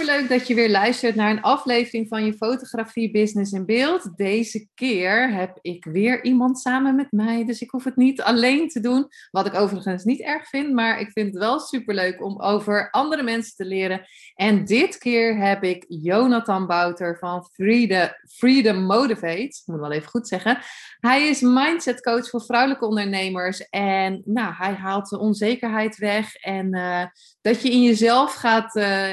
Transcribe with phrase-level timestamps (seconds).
[0.00, 4.16] Superleuk dat je weer luistert naar een aflevering van je fotografie business in beeld.
[4.16, 8.68] Deze keer heb ik weer iemand samen met mij, dus ik hoef het niet alleen
[8.68, 9.08] te doen.
[9.30, 13.22] Wat ik overigens niet erg vind, maar ik vind het wel superleuk om over andere
[13.22, 14.06] mensen te leren.
[14.34, 19.40] En dit keer heb ik Jonathan Bouter van Freedom, Freedom Motivate.
[19.40, 20.58] Ik moet wel even goed zeggen.
[21.00, 26.76] Hij is mindset coach voor vrouwelijke ondernemers en nou, hij haalt de onzekerheid weg en
[26.76, 27.04] uh,
[27.40, 28.76] dat je in jezelf gaat.
[28.76, 29.08] Uh,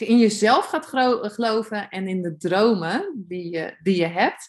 [0.00, 0.86] in jezelf gaat
[1.22, 4.48] geloven en in de dromen die je, die je hebt.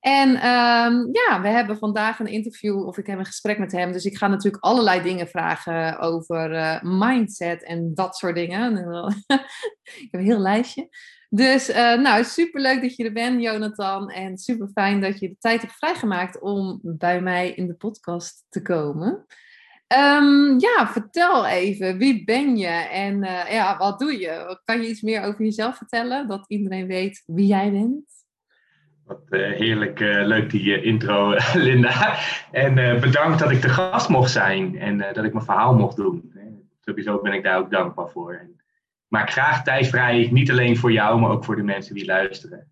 [0.00, 3.92] En um, ja, we hebben vandaag een interview of ik heb een gesprek met hem.
[3.92, 8.76] Dus ik ga natuurlijk allerlei dingen vragen over uh, mindset en dat soort dingen.
[10.02, 10.88] ik heb een heel lijstje.
[11.30, 14.10] Dus uh, nou, superleuk dat je er bent, Jonathan.
[14.10, 18.46] En super fijn dat je de tijd hebt vrijgemaakt om bij mij in de podcast
[18.48, 19.26] te komen.
[19.96, 24.60] Um, ja, vertel even, wie ben je en uh, ja, wat doe je?
[24.64, 28.04] Kan je iets meer over jezelf vertellen, dat iedereen weet wie jij bent?
[29.04, 32.18] Wat uh, heerlijk uh, leuk die intro, Linda.
[32.52, 36.32] En bedankt dat ik de gast mocht zijn en dat ik mijn verhaal mocht doen.
[36.80, 38.32] Sowieso ben ik daar ook dankbaar voor.
[38.32, 38.60] En
[39.08, 42.68] maak graag tijd vrij, niet alleen voor jou, maar ook voor de mensen die luisteren.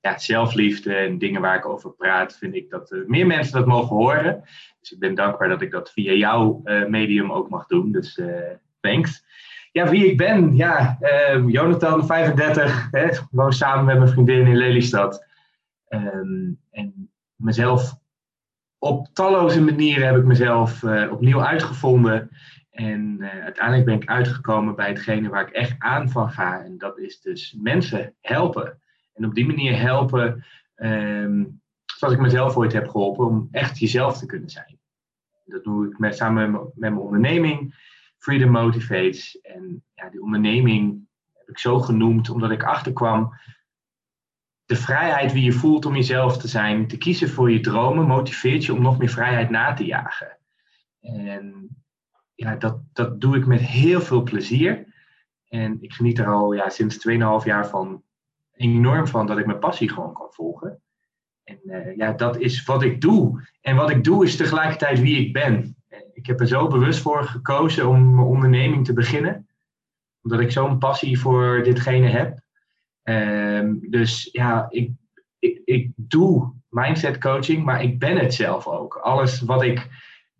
[0.00, 3.66] Ja, zelfliefde en dingen waar ik over praat, vind ik dat uh, meer mensen dat
[3.66, 4.42] mogen horen.
[4.80, 7.92] Dus ik ben dankbaar dat ik dat via jouw uh, medium ook mag doen.
[7.92, 8.40] Dus uh,
[8.80, 9.26] thanks.
[9.72, 10.56] Ja, wie ik ben?
[10.56, 15.26] Ja, ehm, Jonathan, 35, hè, woon samen met mijn vriendin in Lelystad.
[15.88, 17.94] Um, en mezelf
[18.78, 22.30] op talloze manieren heb ik mezelf opnieuw uitgevonden.
[22.70, 26.64] En uiteindelijk ben ik uitgekomen bij hetgene waar ik echt aan van ga.
[26.64, 28.78] En dat is dus mensen helpen.
[29.18, 30.44] En op die manier helpen,
[30.76, 34.78] um, zoals ik mezelf ooit heb geholpen, om echt jezelf te kunnen zijn.
[35.44, 37.74] Dat doe ik met, samen met, mijn onderneming,
[38.18, 39.40] Freedom Motivates.
[39.40, 43.32] En ja, die onderneming heb ik zo genoemd omdat ik achterkwam.
[44.64, 48.64] De vrijheid wie je voelt om jezelf te zijn, te kiezen voor je dromen, motiveert
[48.64, 50.38] je om nog meer vrijheid na te jagen.
[51.00, 51.68] En
[52.34, 54.86] ja, dat, dat doe ik met heel veel plezier.
[55.48, 57.14] En ik geniet er al ja, sinds 2,5
[57.44, 58.02] jaar van
[58.58, 60.82] enorm van dat ik mijn passie gewoon kan volgen.
[61.44, 63.48] En uh, ja, dat is wat ik doe.
[63.60, 65.76] En wat ik doe is tegelijkertijd wie ik ben.
[66.12, 69.48] Ik heb er zo bewust voor gekozen om mijn onderneming te beginnen.
[70.22, 72.40] Omdat ik zo'n passie voor ditgene heb.
[73.04, 74.90] Uh, dus ja, ik,
[75.38, 78.94] ik, ik doe mindset coaching, maar ik ben het zelf ook.
[78.94, 79.88] Alles wat ik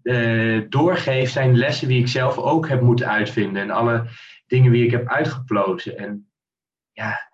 [0.02, 3.62] uh, doorgeef zijn lessen die ik zelf ook heb moeten uitvinden.
[3.62, 4.06] En alle
[4.46, 5.98] dingen die ik heb uitgeplozen.
[5.98, 6.28] En
[6.92, 7.27] ja,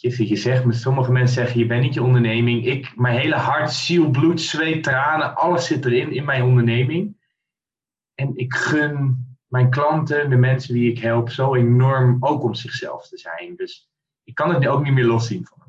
[0.00, 2.66] je, je zegt, sommige mensen zeggen, je bent niet je onderneming.
[2.66, 7.16] Ik, mijn hele hart, ziel, bloed, zweet, tranen, alles zit erin in mijn onderneming.
[8.14, 13.08] En ik gun mijn klanten, de mensen die ik help, zo enorm ook om zichzelf
[13.08, 13.56] te zijn.
[13.56, 13.90] Dus
[14.24, 15.68] ik kan het ook niet meer loszien van elkaar.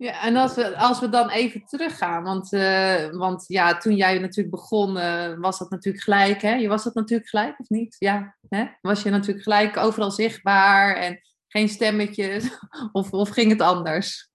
[0.00, 4.18] Ja, en als we, als we dan even teruggaan, want, uh, want ja, toen jij
[4.18, 6.54] natuurlijk begon, uh, was dat natuurlijk gelijk, hè?
[6.54, 7.96] Je was dat natuurlijk gelijk, of niet?
[7.98, 8.66] Ja, hè?
[8.80, 12.40] was je natuurlijk gelijk overal zichtbaar en geen stemmetje?
[12.92, 14.30] Of, of ging het anders?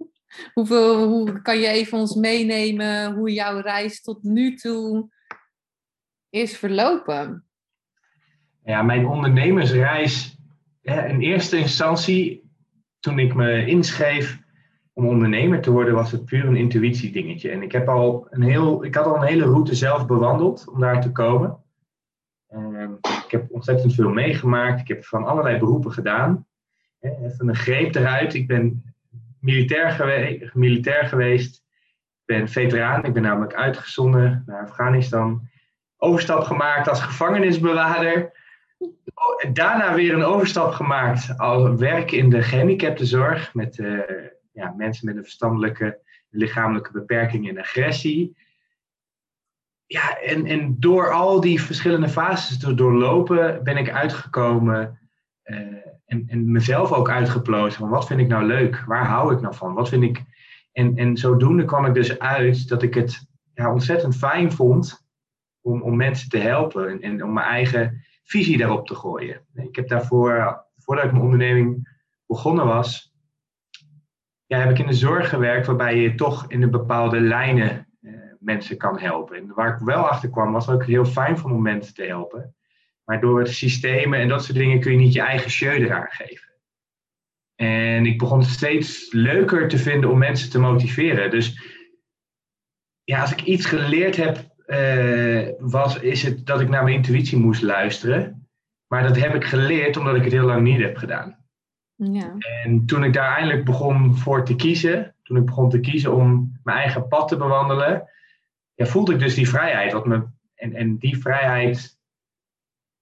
[0.53, 5.09] Hoeveel, hoe kan je even ons meenemen hoe jouw reis tot nu toe
[6.29, 7.45] is verlopen?
[8.63, 10.37] Ja, mijn ondernemersreis,
[10.81, 12.49] in eerste instantie,
[12.99, 14.39] toen ik me inschreef
[14.93, 17.49] om ondernemer te worden, was het puur een intuïtiedingetje.
[17.49, 20.79] En ik, heb al een heel, ik had al een hele route zelf bewandeld om
[20.79, 21.63] daar te komen.
[22.47, 24.81] Ehm, ik heb ontzettend veel meegemaakt.
[24.81, 26.45] Ik heb van allerlei beroepen gedaan.
[27.05, 28.33] Even een greep eruit.
[28.33, 28.93] Ik ben
[29.39, 31.55] militair, militair geweest.
[31.55, 33.03] Ik ben veteraan.
[33.03, 35.49] Ik ben namelijk uitgezonden naar Afghanistan.
[35.97, 38.33] Overstap gemaakt als gevangenisbewaarder.
[39.51, 43.53] Daarna weer een overstap gemaakt als werk in de gehandicaptenzorg.
[43.53, 43.99] Met uh,
[44.51, 45.99] ja, mensen met een verstandelijke
[46.29, 48.37] lichamelijke beperking en agressie.
[49.85, 54.99] Ja, en, en door al die verschillende fases te doorlopen ben ik uitgekomen
[55.45, 58.83] uh, en, en mezelf ook uitgeplozen van wat vind ik nou leuk?
[58.87, 59.73] Waar hou ik nou van?
[59.73, 60.23] Wat vind ik...
[60.71, 65.07] En, en zodoende kwam ik dus uit dat ik het ja, ontzettend fijn vond
[65.61, 69.45] om, om mensen te helpen en, en om mijn eigen visie daarop te gooien.
[69.53, 73.13] Ik heb daarvoor, voordat ik mijn onderneming begonnen was,
[74.45, 78.11] ja, heb ik in de zorg gewerkt waarbij je toch in een bepaalde lijnen eh,
[78.39, 79.37] mensen kan helpen.
[79.37, 81.93] En waar ik wel achter kwam, was dat ik het heel fijn vond om mensen
[81.93, 82.55] te helpen.
[83.05, 86.07] Maar door het systemen en dat soort dingen kun je niet je eigen show eraan
[86.09, 86.53] geven.
[87.55, 91.29] En ik begon het steeds leuker te vinden om mensen te motiveren.
[91.29, 91.59] Dus
[93.03, 97.37] ja, als ik iets geleerd heb, uh, was, is het dat ik naar mijn intuïtie
[97.37, 98.47] moest luisteren.
[98.87, 101.45] Maar dat heb ik geleerd omdat ik het heel lang niet heb gedaan.
[101.95, 102.35] Ja.
[102.63, 106.59] En toen ik daar eindelijk begon voor te kiezen, toen ik begon te kiezen om
[106.63, 108.09] mijn eigen pad te bewandelen,
[108.73, 109.93] ja, voelde ik dus die vrijheid.
[109.93, 110.23] Wat me,
[110.55, 111.99] en, en die vrijheid,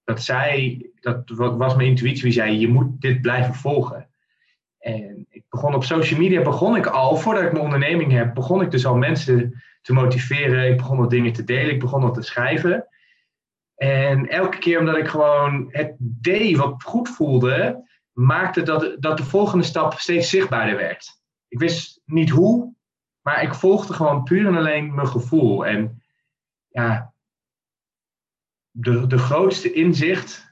[0.04, 4.10] dat zei, dat was mijn intuïtie, die zei, je moet dit blijven volgen.
[4.80, 8.62] En ik begon op social media, begon ik al, voordat ik mijn onderneming heb, begon
[8.62, 10.70] ik dus al mensen te motiveren.
[10.70, 12.88] Ik begon wat dingen te delen, ik begon wat te schrijven.
[13.76, 19.24] En elke keer omdat ik gewoon het deed wat goed voelde, maakte dat, dat de
[19.24, 21.22] volgende stap steeds zichtbaarder werd.
[21.48, 22.74] Ik wist niet hoe,
[23.22, 25.66] maar ik volgde gewoon puur en alleen mijn gevoel.
[25.66, 26.04] En
[26.68, 27.13] ja,
[28.74, 30.52] de, de grootste inzicht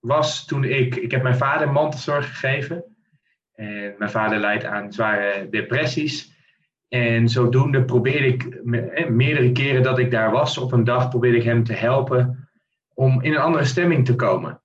[0.00, 2.84] was toen ik, ik heb mijn vader mantelzorg gegeven.
[3.54, 6.32] En mijn vader leidt aan zware depressies.
[6.88, 8.64] En zodoende probeerde ik
[9.08, 12.48] meerdere keren dat ik daar was op een dag, probeerde ik hem te helpen
[12.94, 14.62] om in een andere stemming te komen.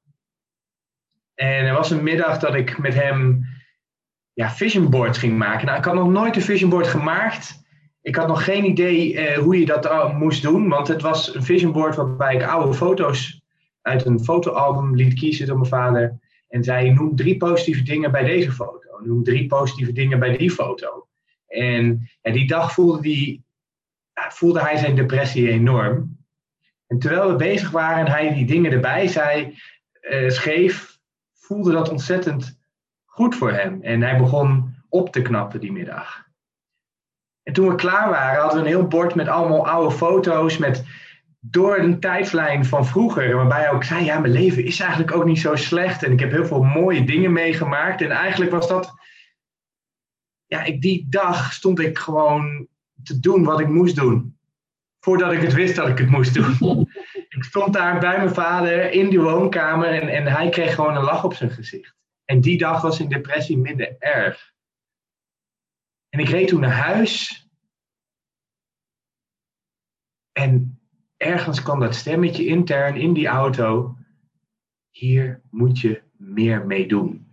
[1.36, 3.45] En er was een middag dat ik met hem
[4.34, 5.66] ja, vision boards ging maken.
[5.66, 7.68] Nou, ik had nog nooit een vision board gemaakt.
[8.01, 11.36] Ik had nog geen idee eh, hoe je dat uh, moest doen, want het was
[11.36, 13.42] een vision board waarbij ik oude foto's
[13.81, 16.19] uit een fotoalbum liet kiezen door mijn vader.
[16.48, 19.00] En zei: noem drie positieve dingen bij deze foto.
[19.04, 21.07] Noem drie positieve dingen bij die foto.
[21.48, 23.44] En die dag voelde, die,
[24.13, 26.18] voelde hij zijn depressie enorm.
[26.88, 29.57] En terwijl we bezig waren en hij die dingen erbij zei,
[30.02, 31.00] uh, schreef,
[31.34, 32.60] voelde dat ontzettend
[33.06, 33.81] goed voor hem.
[33.81, 36.29] En hij begon op te knappen die middag.
[37.50, 40.86] En toen we klaar waren, hadden we een heel bord met allemaal oude foto's met
[41.40, 43.36] door een tijdlijn van vroeger.
[43.36, 46.04] Waarbij hij ook zei, ja, mijn leven is eigenlijk ook niet zo slecht.
[46.04, 48.01] En ik heb heel veel mooie dingen meegemaakt.
[48.01, 48.94] En eigenlijk was dat
[50.46, 52.68] ja, ik, die dag stond ik gewoon
[53.04, 54.38] te doen wat ik moest doen.
[55.00, 56.90] Voordat ik het wist dat ik het moest doen.
[57.38, 61.04] ik stond daar bij mijn vader in die woonkamer en, en hij kreeg gewoon een
[61.04, 61.95] lach op zijn gezicht.
[62.25, 64.52] En die dag was in depressie minder erg.
[66.10, 67.48] En ik reed toen naar huis.
[70.32, 70.80] En
[71.18, 73.96] ergens kwam dat stemmetje intern in die auto.
[74.90, 77.28] Hier moet je meer mee doen.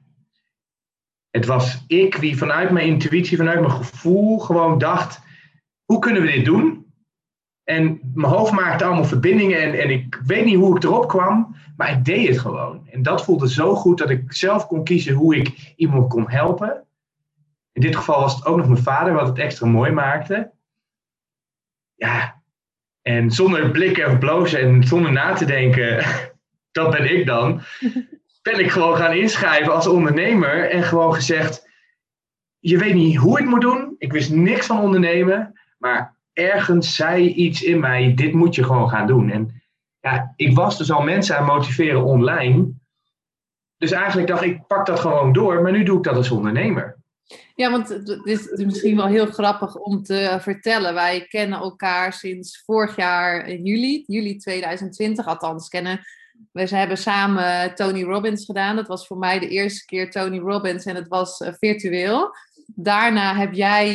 [1.30, 5.20] Het was ik wie vanuit mijn intuïtie, vanuit mijn gevoel gewoon dacht:
[5.84, 6.86] hoe kunnen we dit doen?
[7.64, 11.56] En mijn hoofd maakte allemaal verbindingen en, en ik weet niet hoe ik erop kwam,
[11.76, 12.88] maar ik deed het gewoon.
[12.88, 16.85] En dat voelde zo goed dat ik zelf kon kiezen hoe ik iemand kon helpen.
[17.76, 20.50] In dit geval was het ook nog mijn vader, wat het extra mooi maakte.
[21.94, 22.42] Ja,
[23.02, 26.04] en zonder blikken of blozen en zonder na te denken,
[26.72, 27.60] dat ben ik dan
[28.42, 31.68] ben ik gewoon gaan inschrijven als ondernemer en gewoon gezegd:
[32.58, 33.94] Je weet niet hoe ik moet doen.
[33.98, 38.88] Ik wist niks van ondernemen, maar ergens zei iets in mij: Dit moet je gewoon
[38.88, 39.30] gaan doen.
[39.30, 39.62] En
[40.00, 42.68] ja, ik was dus al mensen aan motiveren online.
[43.76, 46.95] Dus eigenlijk dacht ik: Pak dat gewoon door, maar nu doe ik dat als ondernemer.
[47.54, 50.94] Ja, want het is misschien wel heel grappig om te vertellen.
[50.94, 55.26] Wij kennen elkaar sinds vorig jaar in juli, juli 2020.
[55.26, 56.00] Althans, kennen
[56.52, 58.76] we hebben samen Tony Robbins gedaan.
[58.76, 62.34] Dat was voor mij de eerste keer Tony Robbins en het was uh, virtueel.
[62.66, 63.88] Daarna heb jij,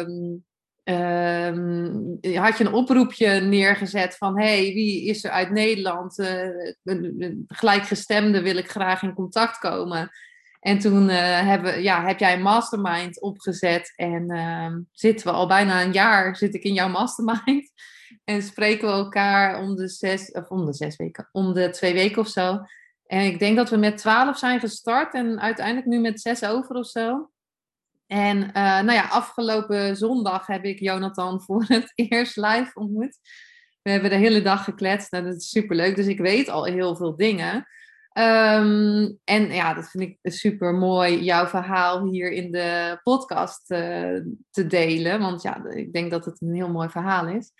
[0.00, 0.44] um,
[0.84, 6.18] um, had je een oproepje neergezet van hey, wie is er uit Nederland?
[6.18, 10.10] Uh, gelijkgestemde wil ik graag in contact komen.
[10.66, 15.46] En toen uh, hebben, ja, heb jij een mastermind opgezet en ehm, zitten we al
[15.46, 17.70] bijna een jaar zit ik in jouw mastermind.
[18.24, 21.94] En spreken we elkaar om de zes, of om de zes weken, om de twee
[21.94, 22.60] weken of zo.
[23.06, 26.74] En ik denk dat we met twaalf zijn gestart en uiteindelijk nu met zes over
[26.74, 27.30] of zo.
[28.06, 33.18] En uh, nou ja, afgelopen zondag heb ik Jonathan voor het eerst live ontmoet.
[33.82, 35.96] We hebben de hele dag gekletst en dat is superleuk.
[35.96, 37.66] Dus ik weet al heel veel dingen.
[38.18, 44.20] Um, en ja, dat vind ik super mooi, jouw verhaal hier in de podcast uh,
[44.50, 45.20] te delen.
[45.20, 47.52] Want ja, ik denk dat het een heel mooi verhaal is.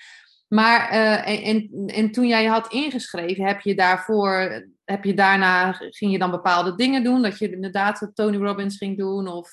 [0.49, 6.13] Maar uh, en, en, toen jij had ingeschreven, heb je daarvoor, heb je daarna, ging
[6.13, 7.23] je dan bepaalde dingen doen?
[7.23, 9.29] Dat je inderdaad Tony Robbins ging doen?
[9.29, 9.51] Of,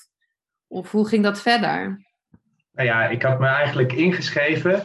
[0.66, 2.04] of hoe ging dat verder?
[2.72, 4.84] Nou ja, ik had me eigenlijk ingeschreven.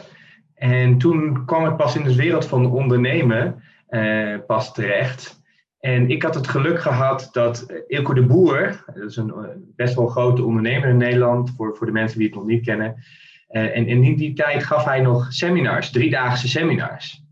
[0.54, 5.39] En toen kwam ik pas in de wereld van ondernemen uh, pas terecht.
[5.80, 9.32] En ik had het geluk gehad dat Ilko de Boer, dat is een
[9.76, 13.04] best wel grote ondernemer in Nederland, voor, voor de mensen die het nog niet kennen.
[13.48, 17.24] en, en in die tijd gaf hij nog seminars, driedaagse seminars.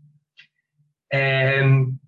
[1.07, 1.99] En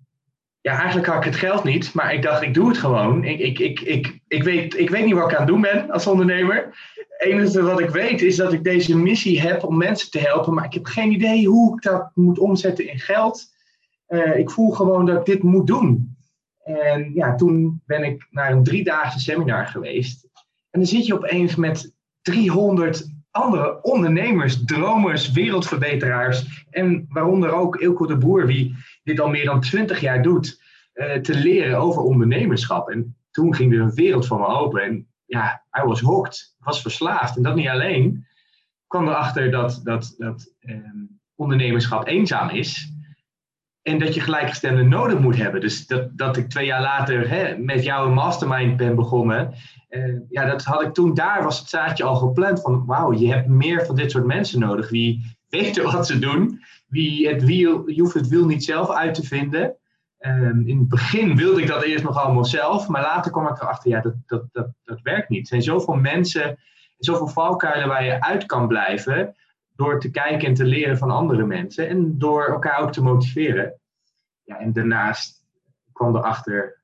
[0.60, 3.24] ja, eigenlijk had ik het geld niet, maar ik dacht, ik doe het gewoon.
[3.24, 5.90] Ik, ik, ik, ik, ik, weet, ik weet niet wat ik aan het doen ben
[5.90, 6.56] als ondernemer.
[6.94, 10.54] Het enige wat ik weet is dat ik deze missie heb om mensen te helpen,
[10.54, 13.50] maar ik heb geen idee hoe ik dat moet omzetten in geld.
[14.36, 16.11] Ik voel gewoon dat ik dit moet doen.
[16.64, 20.28] En ja, toen ben ik naar een driedaagse seminar geweest.
[20.70, 26.66] En dan zit je opeens met 300 andere ondernemers, dromers, wereldverbeteraars.
[26.70, 30.60] En waaronder ook Ilko de Boer, wie dit al meer dan 20 jaar doet,
[30.94, 32.88] uh, te leren over ondernemerschap.
[32.90, 34.82] En toen ging er een wereld voor me open.
[34.82, 37.36] En ja, I was hooked, was verslaafd.
[37.36, 38.26] En dat niet alleen.
[38.82, 42.92] Ik kwam erachter dat, dat, dat um, ondernemerschap eenzaam is.
[43.82, 45.60] En dat je gelijkgestemde nodig moet hebben.
[45.60, 49.54] Dus dat, dat ik twee jaar later hè, met jou een mastermind ben begonnen.
[49.90, 53.32] Uh, ja, dat had ik toen, daar was het zaadje al gepland van wauw, je
[53.32, 54.90] hebt meer van dit soort mensen nodig.
[54.90, 56.60] Wie weten wat ze doen.
[56.86, 59.76] Wie het wiel, je hoeft het wiel niet zelf uit te vinden.
[60.18, 63.60] Um, in het begin wilde ik dat eerst nog allemaal zelf, maar later kwam ik
[63.60, 65.40] erachter, ja, dat, dat, dat, dat werkt niet.
[65.40, 66.58] Er zijn zoveel mensen,
[66.98, 69.34] zoveel valkuilen waar je uit kan blijven
[69.76, 73.80] door te kijken en te leren van andere mensen en door elkaar ook te motiveren.
[74.42, 75.44] Ja, en daarnaast
[75.92, 76.82] kwam erachter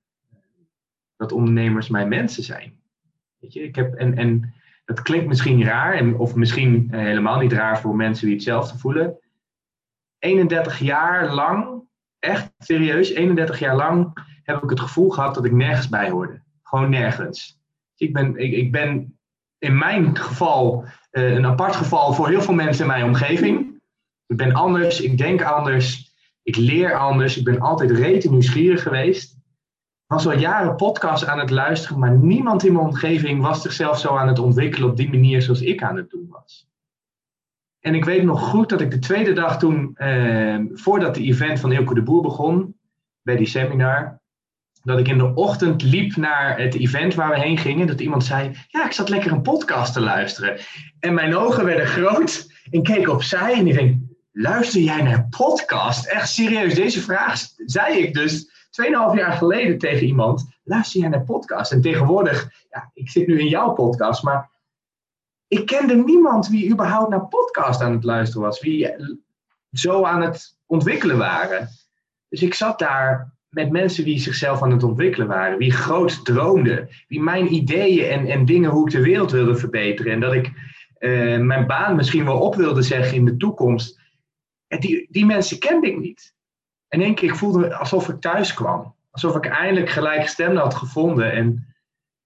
[1.16, 2.80] dat ondernemers mijn mensen zijn.
[3.38, 4.54] Weet je, ik heb, en, en
[4.84, 8.78] dat klinkt misschien raar, en, of misschien eh, helemaal niet raar voor mensen die hetzelfde
[8.78, 9.18] voelen.
[10.18, 11.82] 31 jaar lang,
[12.18, 16.42] echt serieus, 31 jaar lang heb ik het gevoel gehad dat ik nergens bij hoorde.
[16.62, 17.60] Gewoon nergens.
[17.96, 19.18] Ik ben, ik, ik ben
[19.58, 23.80] in mijn geval uh, een apart geval voor heel veel mensen in mijn omgeving.
[24.26, 26.12] Ik ben anders, ik denk anders,
[26.42, 29.38] ik leer anders, ik ben altijd rete nieuwsgierig geweest
[30.08, 34.16] was al jaren podcasts aan het luisteren, maar niemand in mijn omgeving was zichzelf zo
[34.16, 36.68] aan het ontwikkelen op die manier zoals ik aan het doen was.
[37.80, 41.60] En ik weet nog goed dat ik de tweede dag toen, eh, voordat de event
[41.60, 42.76] van Ilko de Boer begon,
[43.22, 44.17] bij die seminar,
[44.88, 48.24] dat ik in de ochtend liep naar het event waar we heen gingen, dat iemand
[48.24, 50.58] zei, ja, ik zat lekker een podcast te luisteren.
[51.00, 54.00] En mijn ogen werden groot en keek opzij en ik denk,
[54.32, 56.06] luister jij naar podcast?
[56.06, 58.50] Echt serieus, deze vraag zei ik dus
[58.82, 61.72] 2,5 jaar geleden tegen iemand, luister jij naar podcast?
[61.72, 64.50] En tegenwoordig, ja, ik zit nu in jouw podcast, maar
[65.48, 68.94] ik kende niemand wie überhaupt naar podcast aan het luisteren was, wie
[69.72, 71.68] zo aan het ontwikkelen waren.
[72.28, 76.88] Dus ik zat daar met mensen die zichzelf aan het ontwikkelen waren, wie groot droomden,
[77.08, 80.52] wie mijn ideeën en, en dingen hoe ik de wereld wilde verbeteren en dat ik
[80.98, 84.00] uh, mijn baan misschien wel op wilde zeggen in de toekomst.
[84.66, 86.34] En die, die mensen kende ik niet.
[86.88, 88.94] En één keer, ik voelde alsof ik thuis kwam.
[89.10, 91.32] Alsof ik eindelijk gelijkgestemde had gevonden.
[91.32, 91.74] En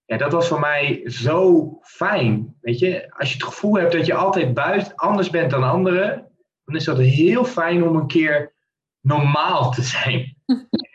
[0.05, 2.57] ja, dat was voor mij zo fijn.
[2.61, 6.31] Weet je, als je het gevoel hebt dat je altijd buiten anders bent dan anderen,
[6.65, 8.53] dan is dat heel fijn om een keer
[9.01, 10.37] normaal te zijn.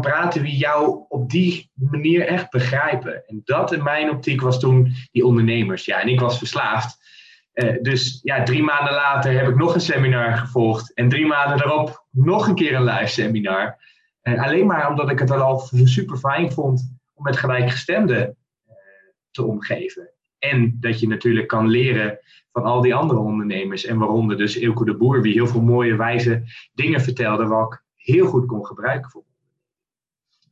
[0.00, 3.26] Praten wie jou op die manier echt begrijpen.
[3.26, 5.84] En dat in mijn optiek was toen die ondernemers.
[5.84, 7.02] Ja, en ik was verslaafd.
[7.54, 10.94] Uh, dus ja, drie maanden later heb ik nog een seminar gevolgd.
[10.94, 13.78] En drie maanden daarop nog een keer een live seminar.
[14.22, 18.36] Uh, alleen maar omdat ik het al super fijn vond om met gelijkgestemden
[18.68, 18.74] uh,
[19.30, 20.10] te omgeven.
[20.38, 22.18] En dat je natuurlijk kan leren
[22.52, 23.84] van al die andere ondernemers.
[23.84, 27.82] En waaronder dus Ilko de Boer, die heel veel mooie, wijze dingen vertelde, wat ik
[27.94, 29.24] heel goed kon gebruiken voor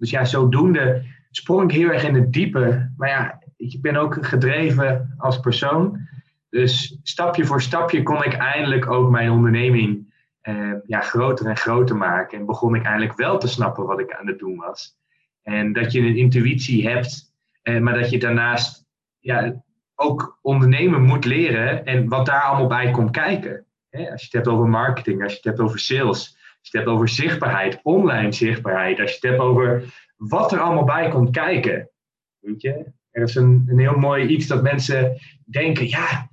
[0.02, 2.92] Dus ja, zodoende sprong ik heel erg in het diepe.
[2.96, 6.08] Maar ja, ik ben ook gedreven als persoon.
[6.50, 11.96] Dus stapje voor stapje kon ik eindelijk ook mijn onderneming eh, ja, groter en groter
[11.96, 12.38] maken.
[12.38, 14.96] En begon ik eindelijk wel te snappen wat ik aan het doen was.
[15.42, 17.32] En dat je een intuïtie hebt,
[17.62, 18.86] eh, maar dat je daarnaast
[19.18, 19.62] ja,
[19.94, 23.66] ook ondernemen moet leren en wat daar allemaal bij komt kijken.
[23.90, 26.86] Als je het hebt over marketing, als je het hebt over sales, als je het
[26.86, 29.84] hebt over zichtbaarheid, online zichtbaarheid, als je het hebt over
[30.16, 31.90] wat er allemaal bij komt kijken.
[32.38, 32.92] Weet je?
[33.10, 36.28] Er is een, een heel mooi iets dat mensen denken, ja,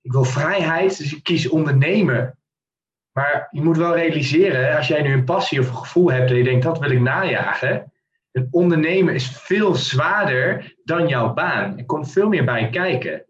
[0.00, 2.38] ik wil vrijheid, dus ik kies ondernemen.
[3.12, 6.36] Maar je moet wel realiseren, als jij nu een passie of een gevoel hebt en
[6.36, 7.92] je denkt dat wil ik najagen,
[8.32, 11.78] een ondernemen is veel zwaarder dan jouw baan.
[11.78, 13.24] Er komt veel meer bij kijken.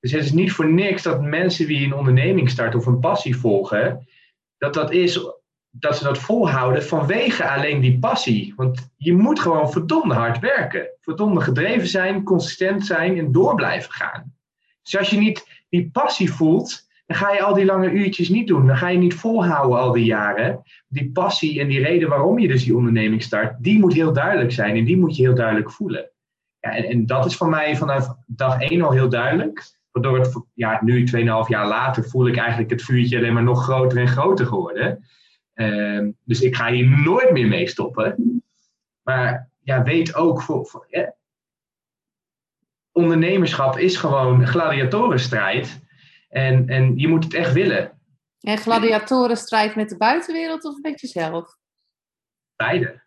[0.00, 3.36] Dus het is niet voor niks dat mensen die een onderneming starten of een passie
[3.36, 4.06] volgen,
[4.58, 5.20] dat dat is
[5.70, 8.52] dat ze dat volhouden vanwege alleen die passie.
[8.56, 10.90] Want je moet gewoon verdomde hard werken.
[11.00, 14.34] Verdomde gedreven zijn, consistent zijn en door blijven gaan.
[14.82, 18.46] Dus als je niet die passie voelt, dan ga je al die lange uurtjes niet
[18.46, 18.66] doen.
[18.66, 20.62] Dan ga je niet volhouden al die jaren.
[20.88, 24.52] Die passie en die reden waarom je dus die onderneming start, die moet heel duidelijk
[24.52, 26.10] zijn en die moet je heel duidelijk voelen.
[26.60, 29.76] Ja, en, en dat is voor mij vanaf dag één al heel duidelijk.
[29.92, 33.62] Waardoor het, ja, nu 2,5 jaar later voel ik eigenlijk het vuurtje alleen maar nog
[33.62, 35.04] groter en groter geworden.
[35.58, 38.42] Ehm, dus ik ga hier nooit meer mee stoppen.
[39.02, 40.86] Maar ja, weet ook, voor, voor
[42.92, 45.80] ondernemerschap is gewoon gladiatorenstrijd.
[46.28, 48.00] En, en je moet het echt willen.
[48.40, 51.56] En gladiatorenstrijd met de buitenwereld of met jezelf?
[52.56, 53.02] Beide.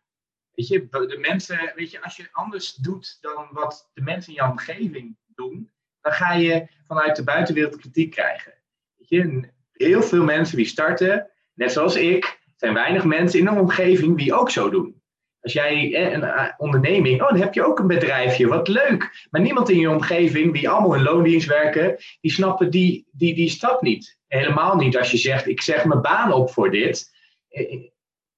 [0.52, 4.38] Weet je, de mensen, weet je, als je anders doet dan wat de mensen in
[4.38, 8.54] jouw omgeving doen, dan ga je vanuit de buitenwereld kritiek krijgen.
[8.98, 13.60] Weet je, heel veel mensen die starten, net zoals ik, zijn weinig mensen in een
[13.60, 15.02] omgeving die ook zo doen.
[15.42, 19.28] Als jij een eh, onderneming, oh, dan heb je ook een bedrijfje, wat leuk.
[19.30, 23.50] Maar niemand in je omgeving, die allemaal in loondienst werken, die snappen die, die, die
[23.50, 24.18] stap niet.
[24.28, 27.12] Helemaal niet als je zegt, ik zeg mijn baan op voor dit.
[27.50, 27.80] Eh,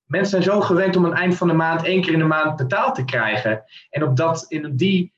[0.06, 2.26] mensen zijn zo gewend om aan het eind van de maand één keer in de
[2.26, 3.64] maand betaald te krijgen.
[3.90, 5.14] En op, dat, in die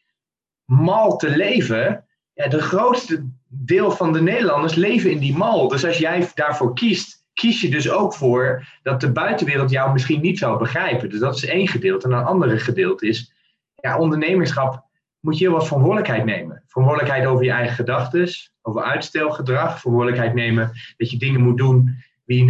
[0.65, 5.67] mal te leven, ja, de grootste deel van de Nederlanders leven in die mal.
[5.67, 10.21] Dus als jij daarvoor kiest, kies je dus ook voor dat de buitenwereld jou misschien
[10.21, 11.09] niet zou begrijpen.
[11.09, 12.07] Dus dat is één gedeelte.
[12.07, 13.33] En een andere gedeelte is,
[13.75, 14.83] ja, ondernemerschap
[15.19, 16.63] moet je heel wat verantwoordelijkheid nemen.
[16.67, 18.29] Verantwoordelijkheid over je eigen gedachten,
[18.61, 22.03] over uitstelgedrag, verantwoordelijkheid nemen dat je dingen moet doen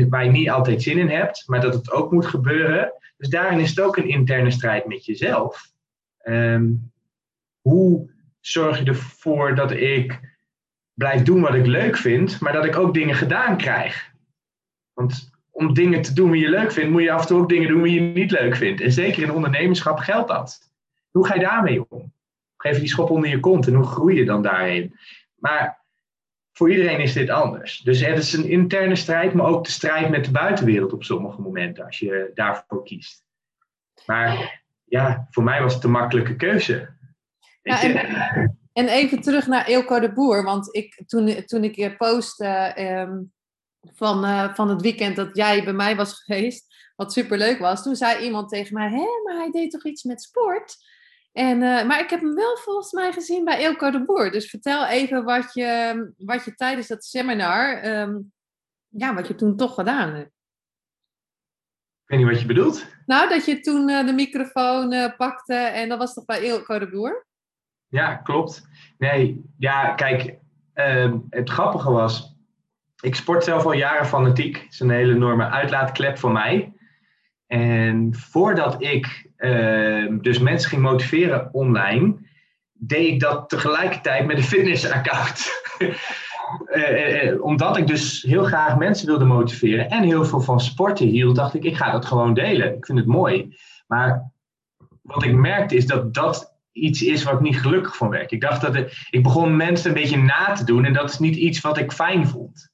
[0.10, 2.94] waar je niet altijd zin in hebt, maar dat het ook moet gebeuren.
[3.18, 5.72] Dus daarin is het ook een interne strijd met jezelf.
[6.18, 6.65] Ehm,
[7.62, 10.20] hoe zorg je ervoor dat ik
[10.94, 14.13] blijf doen wat ik leuk vind, maar dat ik ook dingen gedaan krijg?
[14.95, 17.49] Want om dingen te doen die je leuk vindt, moet je af en toe ook
[17.49, 18.81] dingen doen die je niet leuk vindt.
[18.81, 20.71] En zeker in ondernemerschap geldt dat.
[21.11, 22.13] Hoe ga je daarmee om?
[22.57, 24.95] Geef je die schop onder je kont en hoe groei je dan daarheen?
[25.35, 25.85] Maar
[26.51, 27.79] voor iedereen is dit anders.
[27.79, 31.41] Dus het is een interne strijd, maar ook de strijd met de buitenwereld op sommige
[31.41, 33.23] momenten, als je daarvoor kiest.
[34.05, 36.93] Maar ja, voor mij was het een makkelijke keuze.
[37.62, 41.95] Ja, en, en, even terug naar Eelco de Boer, want ik, toen, toen ik je
[41.95, 43.17] postte ehm,
[43.93, 47.95] van, uh, van het weekend dat jij bij mij was geweest, wat superleuk was, toen
[47.95, 50.78] zei iemand tegen mij, hé, maar hij deed toch iets met sport?
[51.32, 54.32] En, uh, maar ik heb hem wel volgens mij gezien bij Eelco de Boer.
[54.32, 58.32] Dus vertel even wat je, wat je tijdens dat seminar, um,
[58.88, 60.34] ja, wat je toen toch gedaan hebt.
[62.04, 62.86] Ik weet niet wat je bedoelt.
[63.06, 66.80] Nou, dat je toen uh, de microfoon uh, pakte en dat was toch bij Eelco
[66.80, 67.28] de Boer?
[67.88, 68.67] Ja, klopt.
[68.98, 70.39] Nee, ja, kijk,
[70.74, 72.35] ehm, het grappige was,
[73.06, 74.56] ik sport zelf al jaren fanatiek.
[74.56, 76.74] Het is een hele enorme uitlaatklep voor mij.
[77.48, 82.15] En voordat ik uh, dus mensen ging motiveren online,
[82.74, 85.63] deed ik dat tegelijkertijd met een fitnessaccount.
[86.70, 91.36] uh, omdat ik dus heel graag mensen wilde motiveren en heel veel van sporten hield,
[91.36, 92.76] dacht ik, ik ga dat gewoon delen.
[92.76, 93.58] Ik vind het mooi.
[93.88, 94.32] Maar
[95.02, 98.32] wat ik merkte is dat dat iets is wat niet gelukkig van werk.
[98.32, 98.76] Ik dacht dat
[99.10, 101.91] ik begon mensen een beetje na te doen en dat is niet iets wat ik
[101.91, 102.74] fijn vond.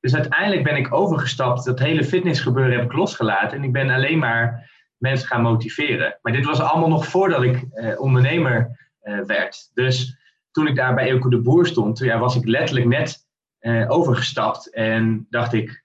[0.00, 4.18] Dus uiteindelijk ben ik overgestapt, dat hele fitnessgebeuren heb ik losgelaten en ik ben alleen
[4.18, 6.18] maar mensen gaan motiveren.
[6.22, 9.70] Maar dit was allemaal nog voordat ik eh, ondernemer eh, werd.
[9.74, 10.18] Dus
[10.50, 14.72] toen ik daar bij Eelco de Boer stond, ja, was ik letterlijk net eh, overgestapt
[14.74, 15.84] en dacht ik,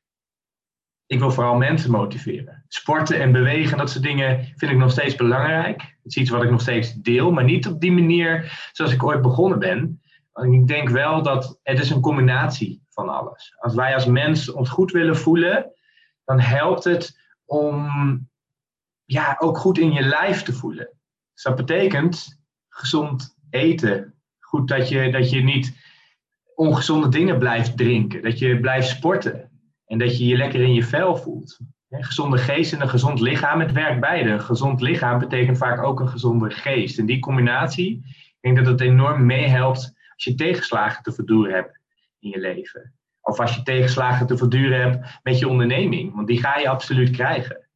[1.06, 2.66] ik wil vooral mensen motiveren.
[2.68, 5.82] Sporten en bewegen, dat soort dingen vind ik nog steeds belangrijk.
[5.82, 9.04] Het is iets wat ik nog steeds deel, maar niet op die manier zoals ik
[9.04, 10.02] ooit begonnen ben.
[10.52, 13.56] Ik denk wel dat het is een combinatie van alles.
[13.58, 15.72] Als wij als mens ons goed willen voelen,
[16.24, 17.90] dan helpt het om
[19.06, 20.90] ja, ook goed in je lijf te voelen.
[21.34, 24.14] Dus dat betekent gezond eten.
[24.40, 25.78] Goed dat je, dat je niet
[26.56, 28.22] ongezonde dingen blijft drinken.
[28.22, 29.50] Dat je blijft sporten.
[29.86, 31.60] En dat je je lekker in je vel voelt.
[31.90, 34.30] Een gezonde geest en een gezond lichaam, het werkt beide.
[34.30, 37.00] Een gezond lichaam betekent vaak ook een gezonde geest.
[37.00, 41.80] En die combinatie, ik denk dat het enorm meehelpt als je tegenslagen te verduren hebt
[42.26, 42.94] in je leven.
[43.22, 46.16] Of als je tegenslagen te verduren hebt met je onderneming.
[46.16, 47.68] Want die ga je absoluut krijgen.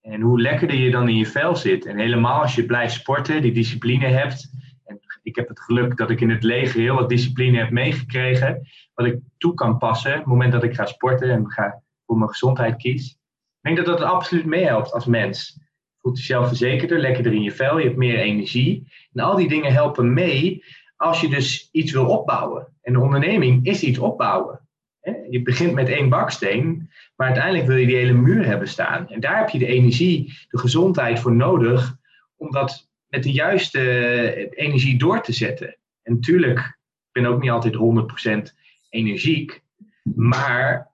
[0.00, 1.86] En hoe lekkerder je dan in je vel zit.
[1.86, 4.50] En helemaal als je blijft sporten, die discipline hebt.
[4.84, 8.68] En ik heb het geluk dat ik in het leger heel wat discipline heb meegekregen.
[8.94, 12.16] Wat ik toe kan passen op het moment dat ik ga sporten en ga voor
[12.16, 13.10] mijn gezondheid kies.
[13.60, 15.54] Ik denk dat dat absoluut meehelpt als mens.
[15.56, 18.92] Je voelt jezelf verzekerder, lekkerder in je vel, je hebt meer energie.
[19.12, 20.64] En al die dingen helpen mee
[20.96, 22.66] als je dus iets wil opbouwen.
[22.82, 24.60] En de onderneming is iets opbouwen.
[25.30, 29.08] Je begint met één baksteen, maar uiteindelijk wil je die hele muur hebben staan.
[29.08, 31.96] En daar heb je de energie, de gezondheid voor nodig
[32.36, 33.80] om dat met de juiste
[34.50, 35.76] energie door te zetten.
[36.02, 37.74] En natuurlijk, ik ben ook niet altijd
[38.50, 38.54] 100%
[38.88, 39.62] energiek,
[40.14, 40.90] Maar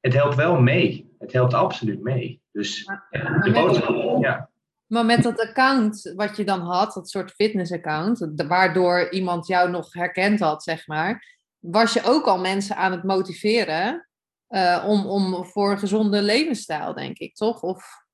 [0.00, 1.14] het helpt wel mee.
[1.18, 2.40] Het helpt absoluut mee.
[2.52, 4.50] Dus de boodschap, ja.
[4.86, 9.92] Maar met dat account wat je dan had, dat soort fitness-account, waardoor iemand jou nog
[9.92, 14.08] herkend had, zeg maar, was je ook al mensen aan het motiveren
[14.48, 17.62] uh, om, om voor een gezonde levensstijl, denk ik, toch?
[17.62, 18.04] Of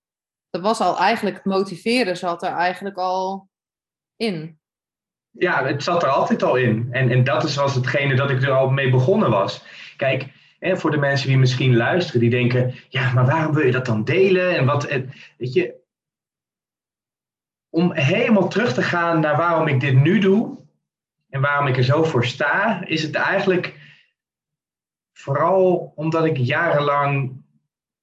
[0.50, 3.48] dat was al eigenlijk het motiveren, zat er eigenlijk al
[4.16, 4.60] in.
[5.30, 6.88] Ja, het zat er altijd al in.
[6.90, 9.64] En, en dat is, was hetgene dat ik er al mee begonnen was.
[9.96, 13.72] Kijk, en voor de mensen die misschien luisteren, die denken: ja, maar waarom wil je
[13.72, 14.56] dat dan delen?
[14.56, 14.88] En wat,
[15.36, 15.81] weet je,
[17.72, 20.58] om helemaal terug te gaan naar waarom ik dit nu doe
[21.28, 23.80] en waarom ik er zo voor sta, is het eigenlijk
[25.12, 27.42] vooral omdat ik jarenlang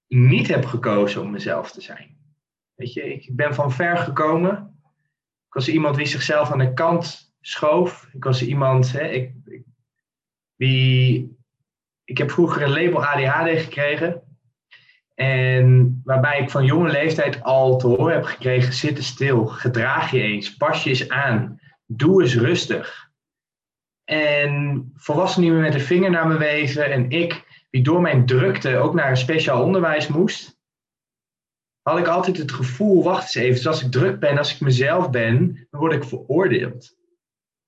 [0.08, 2.18] niet heb gekozen om mezelf te zijn.
[2.76, 4.80] Weet je, ik ben van ver gekomen.
[5.48, 8.10] Ik was iemand die zichzelf aan de kant schoof.
[8.14, 9.34] Ik was iemand, hè, ik,
[10.58, 11.26] ik,
[12.04, 14.29] ik heb vroeger een label ADHD gekregen.
[15.22, 20.22] En waarbij ik van jonge leeftijd al te horen heb gekregen: zitten stil, gedraag je
[20.22, 23.10] eens, pas je eens aan, doe eens rustig.
[24.04, 28.94] En volwassenen met de vinger naar me wezen en ik, die door mijn drukte ook
[28.94, 30.58] naar een speciaal onderwijs moest,
[31.82, 34.60] had ik altijd het gevoel: wacht eens even, dus als ik druk ben, als ik
[34.60, 36.98] mezelf ben, dan word ik veroordeeld.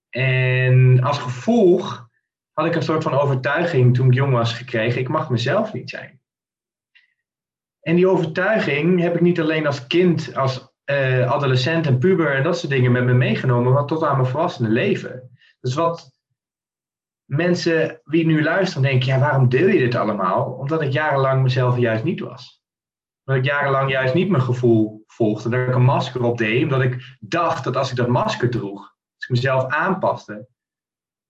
[0.10, 2.10] En als gevolg
[2.52, 5.90] had ik een soort van overtuiging toen ik jong was gekregen: ik mag mezelf niet
[5.90, 6.21] zijn.
[7.82, 12.44] En die overtuiging heb ik niet alleen als kind, als uh, adolescent en puber en
[12.44, 15.30] dat soort dingen met me meegenomen, maar tot aan mijn volwassene leven.
[15.60, 16.12] Dus wat
[17.26, 20.52] mensen wie nu luisteren denken, ja, waarom deel je dit allemaal?
[20.52, 22.64] Omdat ik jarenlang mezelf juist niet was.
[23.26, 26.82] Omdat ik jarenlang juist niet mijn gevoel volgde, dat ik een masker op deed, omdat
[26.82, 30.48] ik dacht dat als ik dat masker droeg, als ik mezelf aanpaste,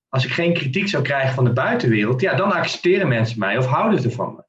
[0.10, 3.66] als ik geen kritiek zou krijgen van de buitenwereld, ja, dan accepteren mensen mij of
[3.66, 4.44] houden ze van me.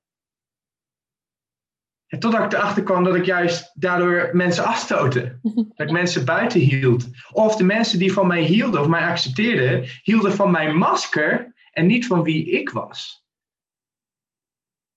[2.12, 5.38] En totdat ik erachter kwam dat ik juist daardoor mensen afstootte.
[5.74, 7.08] Dat ik mensen buiten hield.
[7.30, 11.86] Of de mensen die van mij hielden of mij accepteerden, hielden van mijn masker en
[11.86, 13.26] niet van wie ik was.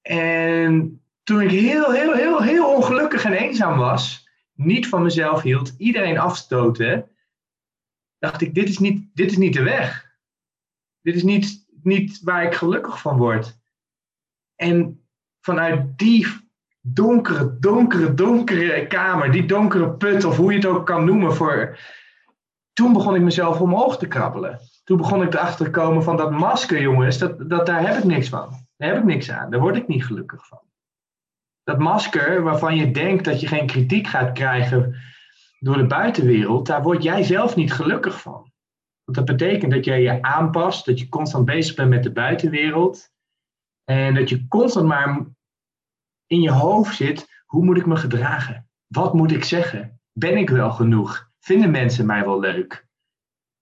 [0.02, 5.76] En toen ik heel, heel, heel, heel ongelukkig en eenzaam was, niet van mezelf hield,
[5.78, 7.10] iedereen afstoten,
[8.18, 10.18] dacht ik, dit is niet, dit is niet de weg.
[11.02, 13.60] Dit is niet, niet waar ik gelukkig van word.
[14.56, 15.06] En
[15.42, 16.44] vanuit die
[16.94, 21.36] donkere, donkere, donkere kamer, die donkere put, of hoe je het ook kan noemen.
[21.36, 21.78] Voor...
[22.74, 24.60] Toen begon ik mezelf omhoog te krabbelen.
[24.84, 28.04] Toen begon ik erachter te komen van dat masker, jongens, dat, dat, daar heb ik
[28.04, 28.50] niks van.
[28.78, 29.52] Daar heb ik niks aan.
[29.52, 30.60] Daar word ik niet gelukkig van.
[31.64, 34.96] Dat masker waarvan je denkt dat je geen kritiek gaat krijgen
[35.60, 38.52] door de buitenwereld, daar word jij zelf niet gelukkig van.
[39.04, 43.12] Want dat betekent dat jij je aanpast, dat je constant bezig bent met de buitenwereld.
[43.84, 45.26] En dat je constant maar
[46.28, 48.68] in je hoofd zit, hoe moet ik me gedragen?
[48.88, 50.00] Wat moet ik zeggen?
[50.14, 51.30] Ben ik wel genoeg?
[51.40, 52.88] Vinden mensen mij wel leuk?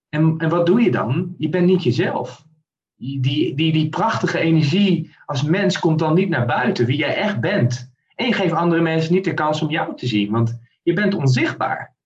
[0.08, 1.34] En, en wat doe je dan?
[1.38, 2.44] Je bent niet jezelf.
[2.94, 7.40] Die, die, die prachtige energie als mens komt dan niet naar buiten, wie jij echt
[7.40, 7.92] bent.
[8.14, 11.14] En je geeft andere mensen niet de kans om jou te zien, want je bent
[11.14, 11.96] onzichtbaar.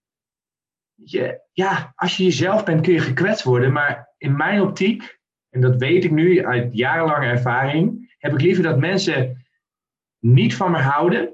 [0.93, 5.19] Je, ja, als je jezelf bent kun je gekwetst worden, maar in mijn optiek,
[5.49, 9.38] en dat weet ik nu uit jarenlange ervaring, heb ik liever dat mensen
[10.19, 11.33] niet van me houden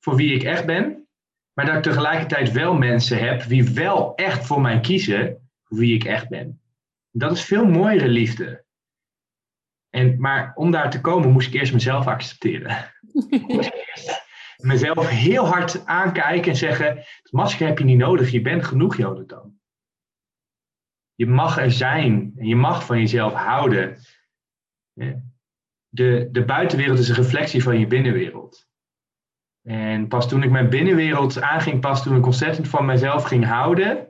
[0.00, 1.08] voor wie ik echt ben,
[1.52, 5.94] maar dat ik tegelijkertijd wel mensen heb die wel echt voor mij kiezen voor wie
[5.94, 6.60] ik echt ben.
[7.10, 8.64] Dat is veel mooiere liefde.
[9.90, 12.92] En, maar om daar te komen moest ik eerst mezelf accepteren.
[14.56, 18.96] mezelf heel hard aankijken en zeggen: het masker heb je niet nodig, je bent genoeg,
[18.96, 19.58] Jonathan.
[21.14, 23.98] Je mag er zijn en je mag van jezelf houden
[25.94, 28.68] de, de buitenwereld is een reflectie van je binnenwereld.
[29.62, 34.08] En pas toen ik mijn binnenwereld aanging, pas toen ik ontzettend van mezelf ging houden,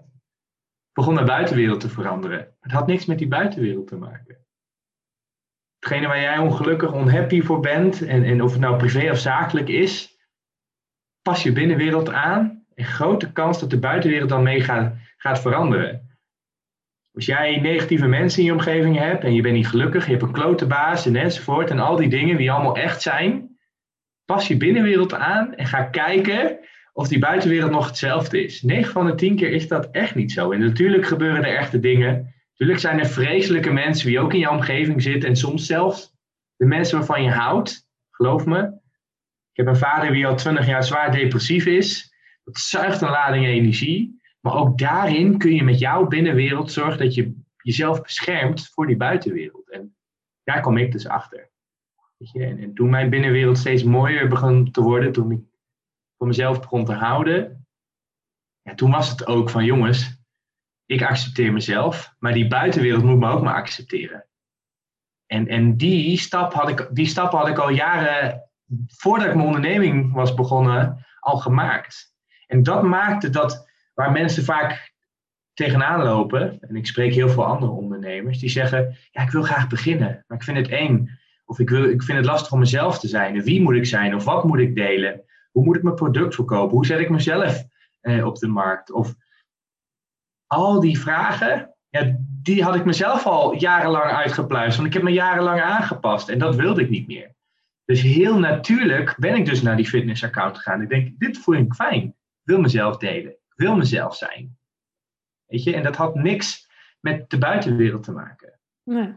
[0.93, 2.57] begon mijn buitenwereld te veranderen.
[2.61, 4.47] Het had niks met die buitenwereld te maken.
[5.79, 9.69] Hetgene waar jij ongelukkig, onhappy voor bent, en, en of het nou privé of zakelijk
[9.69, 10.19] is,
[11.23, 16.14] pas je binnenwereld aan en grote kans dat de buitenwereld dan mee gaat, gaat veranderen.
[17.15, 20.23] Als jij negatieve mensen in je omgeving hebt en je bent niet gelukkig, je hebt
[20.23, 23.57] een klote baas en enzovoort en al die dingen die allemaal echt zijn,
[24.25, 26.59] pas je binnenwereld aan en ga kijken
[26.93, 28.63] of die buitenwereld nog hetzelfde is.
[28.63, 30.53] 9 van de 10 keer is dat echt niet zo.
[30.53, 32.35] En natuurlijk gebeuren er echte dingen.
[32.51, 36.13] Natuurlijk zijn er vreselijke mensen die ook in je omgeving zitten en soms zelfs
[36.57, 37.89] de mensen waarvan je houdt.
[38.11, 38.61] Geloof me.
[39.53, 42.15] Ik heb een vader die al 20 jaar zwaar depressief is.
[42.45, 44.23] Dat zuigt een lading energie.
[44.45, 48.97] Maar ook daarin kun je met jouw binnenwereld zorgen dat je jezelf beschermt voor die
[48.97, 49.71] buitenwereld.
[49.71, 49.97] En
[50.43, 51.51] daar kom ik dus achter.
[52.17, 52.45] Je?
[52.45, 55.41] En, en toen mijn binnenwereld steeds mooier begon te worden, toen ik
[56.17, 57.67] voor mezelf begon te houden,
[58.63, 60.23] ja, toen was het ook van jongens,
[60.87, 64.27] ik accepteer mezelf, maar die buitenwereld moet me ook maar accepteren.
[65.27, 68.51] En, en die, stap had ik, die stap had ik al jaren
[68.87, 72.15] voordat ik mijn onderneming was begonnen, al gemaakt.
[72.47, 74.93] En dat maakte dat waar mensen vaak
[75.55, 79.69] tegenaan lopen, en ik spreek heel veel andere ondernemers, die zeggen: Ja, ik wil graag
[79.69, 81.19] beginnen, maar ik vind het eng.
[81.45, 83.43] Of ik, wil, ik vind het lastig om mezelf te zijn.
[83.43, 84.15] wie moet ik zijn?
[84.15, 85.23] Of wat moet ik delen?
[85.51, 86.77] Hoe moet ik mijn product verkopen?
[86.77, 87.65] Hoe zet ik mezelf
[88.01, 88.93] eh, op de markt?
[88.93, 89.15] Of
[90.47, 94.77] al die vragen, ja, die had ik mezelf al jarenlang uitgepluist.
[94.77, 97.35] Want ik heb me jarenlang aangepast en dat wilde ik niet meer.
[97.85, 100.83] Dus heel natuurlijk ben ik dus naar die fitnessaccount gegaan.
[100.83, 102.03] Ik denk, dit voel ik fijn.
[102.03, 103.37] Ik wil mezelf delen.
[103.55, 104.59] Ik wil mezelf zijn.
[105.47, 106.69] Weet je, en dat had niks
[107.01, 108.61] met de buitenwereld te maken.
[108.83, 109.15] Nee.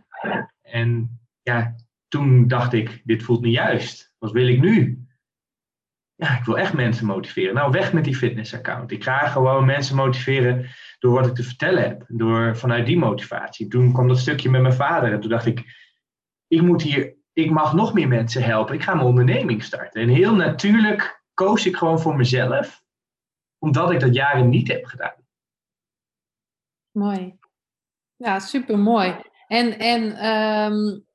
[0.61, 1.75] En ja,
[2.07, 4.13] toen dacht ik, dit voelt niet juist.
[4.17, 5.05] Wat wil ik nu?
[6.15, 7.53] Ja, ik wil echt mensen motiveren.
[7.53, 8.91] Nou, weg met die fitnessaccount.
[8.91, 10.69] Ik ga gewoon mensen motiveren
[10.99, 12.05] door wat ik te vertellen heb.
[12.07, 13.67] Door vanuit die motivatie.
[13.67, 15.13] Toen kwam dat stukje met mijn vader.
[15.13, 15.63] En toen dacht ik,
[16.47, 18.75] ik moet hier, ik mag nog meer mensen helpen.
[18.75, 20.01] Ik ga mijn onderneming starten.
[20.01, 22.85] En heel natuurlijk koos ik gewoon voor mezelf.
[23.67, 25.15] Omdat ik dat jaren niet heb gedaan.
[26.91, 27.39] Mooi.
[28.15, 29.15] Ja, super mooi.
[29.47, 31.05] En, en um,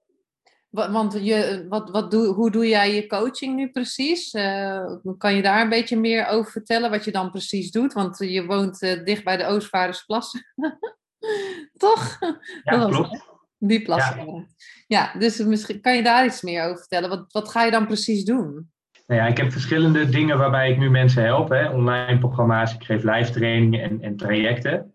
[0.70, 4.34] want je, wat, wat doe, hoe doe jij je coaching nu precies?
[4.34, 7.92] Uh, kan je daar een beetje meer over vertellen wat je dan precies doet?
[7.92, 10.46] Want je woont uh, dicht bij de Oostvaardersplassen.
[11.76, 12.18] Toch?
[12.62, 13.24] Ja, klopt.
[13.58, 14.26] Die plassen.
[14.26, 14.46] Ja.
[14.86, 15.18] ja.
[15.18, 17.08] dus misschien kan je daar iets meer over vertellen.
[17.08, 18.70] Wat, wat ga je dan precies doen?
[19.12, 21.48] Nou ja, ik heb verschillende dingen waarbij ik nu mensen help.
[21.48, 21.68] Hè.
[21.68, 24.94] Online programma's, ik geef live trainingen en, en trajecten.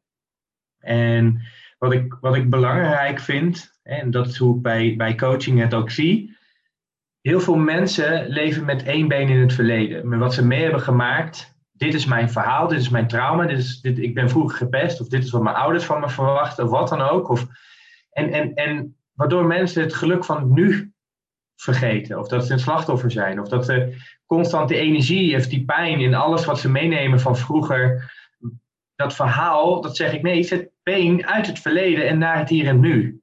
[0.79, 1.41] En
[1.77, 5.73] wat ik, wat ik belangrijk vind, en dat is hoe ik bij, bij coaching het
[5.73, 6.37] ook zie.
[7.21, 10.09] Heel veel mensen leven met één been in het verleden.
[10.09, 11.55] Met wat ze mee hebben gemaakt.
[11.71, 15.01] Dit is mijn verhaal, dit is mijn trauma, dit is, dit, ik ben vroeger gepest,
[15.01, 17.29] of dit is wat mijn ouders van me verwachten, of wat dan ook.
[17.29, 17.47] Of,
[18.11, 20.93] en, en, en waardoor mensen het geluk van nu
[21.61, 22.19] vergeten.
[22.19, 23.41] Of dat ze een slachtoffer zijn.
[23.41, 27.37] Of dat ze constant die energie of die pijn in alles wat ze meenemen van
[27.37, 28.15] vroeger.
[28.95, 32.67] Dat verhaal, dat zeg ik nee, zet been uit het verleden en naar het hier
[32.67, 33.21] en nu.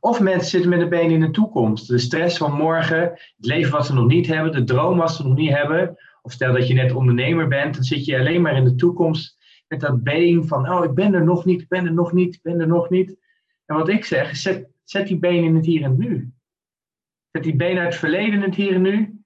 [0.00, 1.88] Of mensen zitten met een been in de toekomst.
[1.88, 5.26] De stress van morgen, het leven wat ze nog niet hebben, de droom wat ze
[5.26, 5.96] nog niet hebben.
[6.22, 9.38] Of stel dat je net ondernemer bent, dan zit je alleen maar in de toekomst
[9.68, 12.34] met dat been van, oh, ik ben er nog niet, ik ben er nog niet,
[12.34, 13.16] ik ben er nog niet.
[13.66, 16.33] En wat ik zeg, zet, zet die been in het hier en nu.
[17.34, 19.24] Zet die been uit het verleden het hier en nu.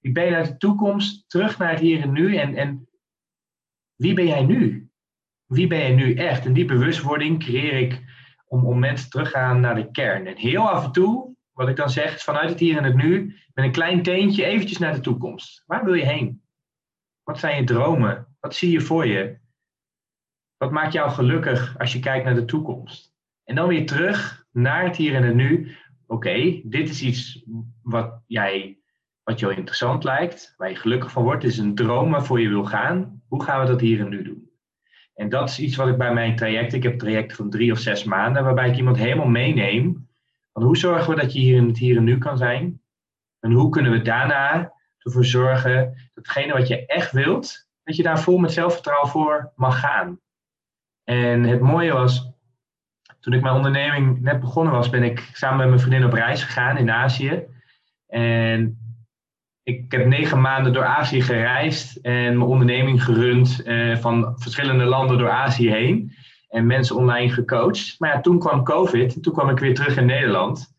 [0.00, 2.36] Die been uit de toekomst terug naar het hier en nu.
[2.36, 2.88] En, en
[3.96, 4.90] wie ben jij nu?
[5.46, 6.46] Wie ben je nu echt?
[6.46, 8.02] En die bewustwording creëer ik
[8.46, 10.26] om, om mensen terug te gaan naar de kern.
[10.26, 12.96] En heel af en toe, wat ik dan zeg, is vanuit het hier en het
[12.96, 15.62] nu, met een klein teentje eventjes naar de toekomst.
[15.66, 16.42] Waar wil je heen?
[17.22, 18.36] Wat zijn je dromen?
[18.40, 19.38] Wat zie je voor je?
[20.56, 23.12] Wat maakt jou gelukkig als je kijkt naar de toekomst?
[23.44, 25.76] En dan weer terug naar het hier en het nu.
[26.10, 27.44] Oké, dit is iets
[27.82, 28.78] wat, jij,
[29.22, 31.44] wat jou interessant lijkt, waar je gelukkig van wordt.
[31.44, 33.22] Is een droom waarvoor je wil gaan.
[33.28, 34.50] Hoe gaan we dat hier en nu doen?
[35.14, 37.78] En dat is iets wat ik bij mijn traject, ik heb trajecten van drie of
[37.78, 40.08] zes maanden, waarbij ik iemand helemaal meeneem.
[40.52, 42.80] Van hoe zorgen we dat je hier in het hier en nu kan zijn?
[43.40, 48.02] En hoe kunnen we daarna ervoor zorgen dat hetgene wat je echt wilt, dat je
[48.02, 50.20] daar vol met zelfvertrouwen voor mag gaan.
[51.04, 52.32] En het mooie was,
[53.28, 56.42] toen ik mijn onderneming net begonnen was, ben ik samen met mijn vriendin op reis
[56.42, 57.44] gegaan in Azië.
[58.06, 58.78] En
[59.62, 65.18] ik heb negen maanden door Azië gereisd en mijn onderneming gerund uh, van verschillende landen
[65.18, 66.12] door Azië heen.
[66.48, 67.94] En mensen online gecoacht.
[67.98, 70.74] Maar ja, toen kwam COVID en toen kwam ik weer terug in Nederland.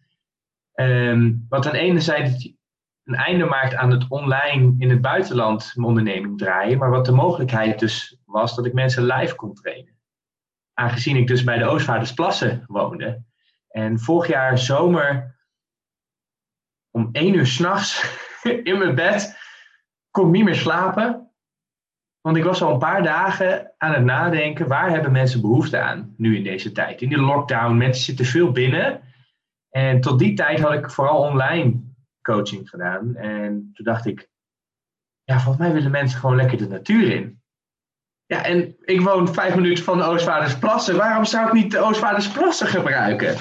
[0.74, 2.56] Um, wat aan de ene zijde
[3.04, 6.78] een einde maakt aan het online in het buitenland mijn onderneming draaien.
[6.78, 9.99] Maar wat de mogelijkheid dus was dat ik mensen live kon trainen.
[10.80, 13.24] Aangezien ik dus bij de Oostvaardersplassen woonde.
[13.68, 15.38] En vorig jaar zomer
[16.92, 18.20] om één uur s'nachts
[18.64, 19.38] in mijn bed.
[20.12, 21.32] Kon niet meer slapen.
[22.22, 26.14] Want ik was al een paar dagen aan het nadenken, waar hebben mensen behoefte aan
[26.18, 27.02] nu in deze tijd?
[27.02, 29.02] In die lockdown, mensen zitten veel binnen.
[29.70, 31.82] En tot die tijd had ik vooral online
[32.22, 33.16] coaching gedaan.
[33.16, 34.30] En toen dacht ik,
[35.24, 37.39] ja, volgens mij willen mensen gewoon lekker de natuur in.
[38.30, 40.98] Ja, en ik woon vijf minuten van de Oostvaardersplassen.
[40.98, 43.36] Waarom zou ik niet de Oostvaardersplassen gebruiken?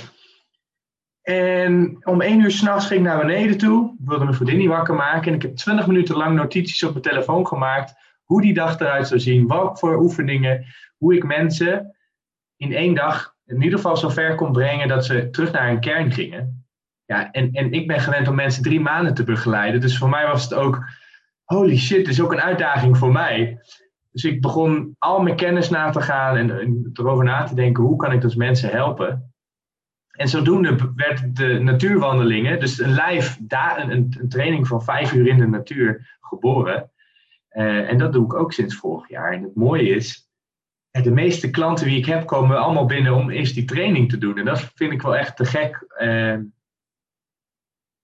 [1.22, 3.96] En om één uur s'nachts ging ik naar beneden toe.
[3.98, 5.28] Wilde mijn vriendin niet wakker maken.
[5.28, 7.94] En ik heb twintig minuten lang notities op mijn telefoon gemaakt.
[8.24, 9.46] Hoe die dag eruit zou zien.
[9.46, 10.64] Wat voor oefeningen.
[10.96, 11.96] Hoe ik mensen
[12.56, 16.12] in één dag in ieder geval zover kon brengen dat ze terug naar hun kern
[16.12, 16.66] gingen.
[17.04, 19.80] Ja, en, en ik ben gewend om mensen drie maanden te begeleiden.
[19.80, 20.84] Dus voor mij was het ook,
[21.44, 23.60] holy shit, dit is ook een uitdaging voor mij.
[24.10, 27.96] Dus ik begon al mijn kennis na te gaan en, erover na te denken, hoe
[27.96, 29.32] kan ik dus mensen helpen?
[30.10, 35.38] En zodoende werd de natuurwandelingen, dus een live, een, een training van vijf uur in
[35.38, 36.90] de natuur, geboren.
[37.50, 39.32] Uh, en dat doe ik ook sinds vorig jaar.
[39.32, 40.30] En het mooie is,
[40.90, 44.38] de meeste klanten die ik heb, komen allemaal binnen om eerst die training te doen.
[44.38, 45.86] En dat vind ik wel echt te gek.
[45.98, 46.38] Uh,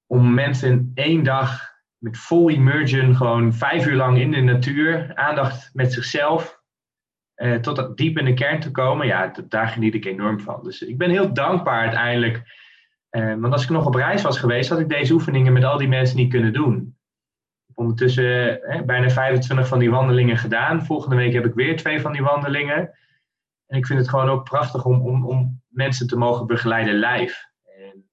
[0.07, 1.74] om mensen in één dag
[2.05, 6.63] met full immersion, gewoon vijf uur lang in de natuur, aandacht met zichzelf,
[7.37, 9.07] uh, tot diep in de kern te komen.
[9.07, 10.65] Ja, daar geniet ik enorm van.
[10.65, 12.43] Dus ik ben heel dankbaar uiteindelijk.
[13.11, 15.89] want als ik nog op reis was geweest, had ik deze oefeningen met al die
[15.89, 16.97] mensen niet kunnen doen
[17.75, 20.85] ondertussen bijna 25 van die wandelingen gedaan.
[20.85, 22.99] Volgende week heb ik weer twee van die wandelingen.
[23.67, 27.51] En ik vind het gewoon ook prachtig om, om, om mensen te mogen begeleiden live.
[27.63, 28.09] En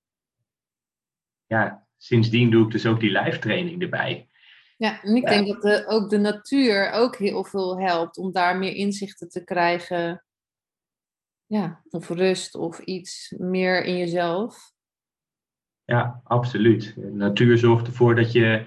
[1.46, 4.30] ja, sindsdien doe ik dus ook die live training erbij.
[4.78, 8.58] Ja, en ik denk dat de, ook de natuur ook heel veel helpt om daar
[8.58, 10.26] meer inzichten te krijgen.
[11.46, 14.72] Ja, of rust of iets meer in jezelf.
[15.84, 16.94] Ja, absoluut.
[16.96, 18.66] De natuur zorgt ervoor dat je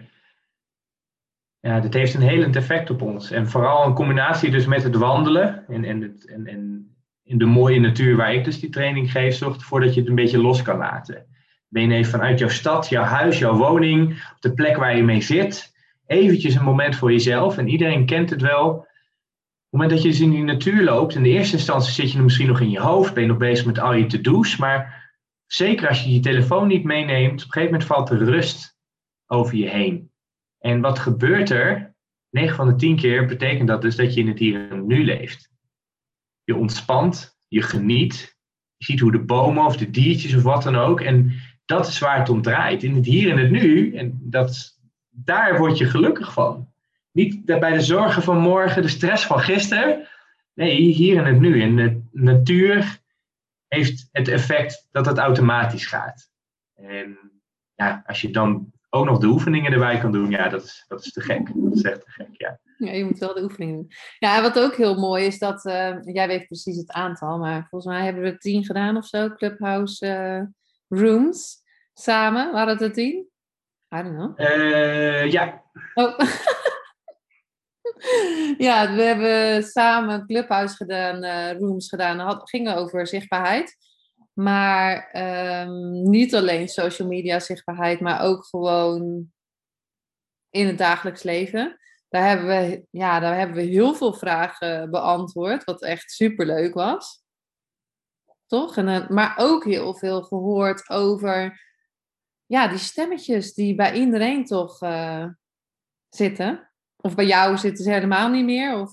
[1.61, 3.31] ja, dit heeft een helend effect op ons.
[3.31, 7.45] En vooral een combinatie dus met het wandelen en, en, het, en, en in de
[7.45, 10.43] mooie natuur waar ik dus die training geef, zorgt ervoor dat je het een beetje
[10.43, 11.27] los kan laten.
[11.75, 15.75] Even vanuit jouw stad, jouw huis, jouw woning, de plek waar je mee zit,
[16.07, 17.59] eventjes een moment voor jezelf.
[17.59, 18.69] En iedereen kent het wel.
[18.69, 22.13] Op het moment dat je dus in die natuur loopt, in de eerste instantie zit
[22.13, 25.11] je misschien nog in je hoofd, ben je nog bezig met al je to-do's, maar
[25.47, 28.79] zeker als je je telefoon niet meeneemt, op een gegeven moment valt er rust
[29.27, 30.11] over je heen.
[30.59, 31.95] En wat gebeurt er?
[32.31, 35.05] 9 van de 10 keer betekent dat dus dat je in het hier en nu
[35.05, 35.51] leeft.
[36.45, 38.39] Je ontspant, je geniet,
[38.77, 41.01] je ziet hoe de bomen of de diertjes of wat dan ook.
[41.01, 41.33] En
[41.65, 42.83] dat is waar het om draait.
[42.83, 43.97] In het hier en het nu.
[43.97, 44.79] En dat,
[45.11, 46.73] daar word je gelukkig van.
[47.13, 50.09] Niet bij de zorgen van morgen, de stress van gisteren.
[50.55, 51.63] Nee, hier en het nu.
[51.63, 52.99] En de natuur
[53.69, 56.31] heeft het effect dat het automatisch gaat.
[56.75, 57.19] En
[57.75, 61.05] ja, als je dan ook nog de oefeningen erbij kan doen, ja, dat is, dat
[61.05, 61.51] is te gek.
[61.55, 62.59] Dat is echt te gek, ja.
[62.79, 63.91] Ja, je moet wel de oefeningen doen.
[64.19, 67.95] Ja, wat ook heel mooi is dat, uh, jij weet precies het aantal, maar volgens
[67.95, 70.47] mij hebben we tien gedaan of zo, Clubhouse uh,
[70.89, 72.53] Rooms, samen.
[72.53, 73.29] Waren het er tien?
[73.95, 74.41] I don't know.
[74.41, 75.63] Uh, ja.
[75.95, 76.19] Oh.
[78.67, 81.25] ja, we hebben samen Clubhouse gedaan,
[81.59, 83.77] Rooms gedaan, het gingen over zichtbaarheid.
[84.33, 85.11] Maar
[85.67, 89.33] um, niet alleen social media zichtbaarheid, maar ook gewoon
[90.51, 91.79] in het dagelijks leven.
[92.09, 97.24] Daar hebben we, ja, daar hebben we heel veel vragen beantwoord, wat echt superleuk was.
[98.55, 98.77] Toch?
[98.77, 101.61] En, eh, maar ook heel veel gehoord over
[102.47, 105.27] ja, die stemmetjes die bij iedereen toch uh,
[106.09, 106.71] zitten.
[106.97, 108.81] Of bij jou zitten ze helemaal niet meer?
[108.81, 108.93] Of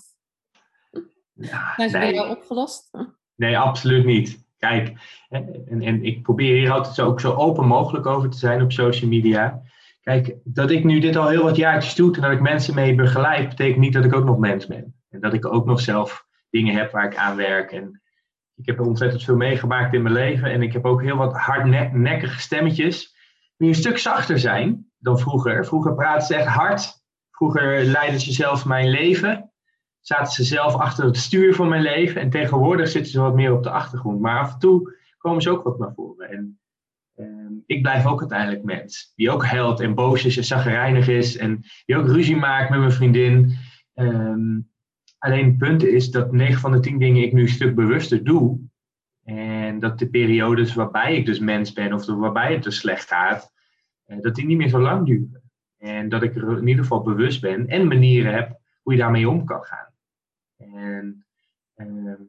[1.34, 2.08] ja, zijn ze nee.
[2.08, 2.92] bij jou opgelost?
[3.36, 4.44] Nee, absoluut niet.
[4.58, 4.94] Kijk,
[5.30, 8.72] en, en ik probeer hier altijd zo, ook zo open mogelijk over te zijn op
[8.72, 9.62] social media.
[10.02, 12.96] Kijk, dat ik nu dit al heel wat jaartjes doe en dat ik mensen mee
[12.96, 14.96] begeleid, betekent niet dat ik ook nog mens ben.
[15.10, 17.72] En dat ik ook nog zelf dingen heb waar ik aan werk.
[17.72, 18.01] En
[18.56, 20.52] ik heb ontzettend veel meegemaakt in mijn leven.
[20.52, 23.16] En ik heb ook heel wat hardnekkige stemmetjes
[23.58, 25.66] die een stuk zachter zijn dan vroeger.
[25.66, 27.04] Vroeger praten ze echt hard.
[27.32, 29.52] Vroeger leidden ze zelf mijn leven
[30.02, 32.22] zaten ze zelf achter het stuur van mijn leven.
[32.22, 34.20] En tegenwoordig zitten ze wat meer op de achtergrond.
[34.20, 36.30] Maar af en toe komen ze ook wat naar voren.
[36.30, 36.60] En
[37.16, 39.12] ehm, ik blijf ook uiteindelijk mens.
[39.16, 41.38] Die ook huilt en boos is en zagrijnig is.
[41.38, 43.58] En die ook ruzie maakt met mijn vriendin.
[43.94, 44.60] Ehm,
[45.22, 48.24] alleen het punt is dat 9 van de 10 dingen ik nu een stuk bewuster
[48.24, 48.60] doe.
[49.24, 53.54] En dat de periodes waarbij ik dus mens ben of waarbij het dus slecht gaat,
[54.06, 55.52] eh, dat die niet meer zo lang duren.
[55.78, 59.30] En dat ik er in ieder geval bewust ben en manieren heb hoe je daarmee
[59.30, 59.94] om kan gaan.
[60.58, 61.26] En
[61.76, 62.24] ehm,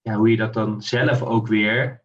[0.00, 2.02] ja, hoe je dat dan zelf ook weer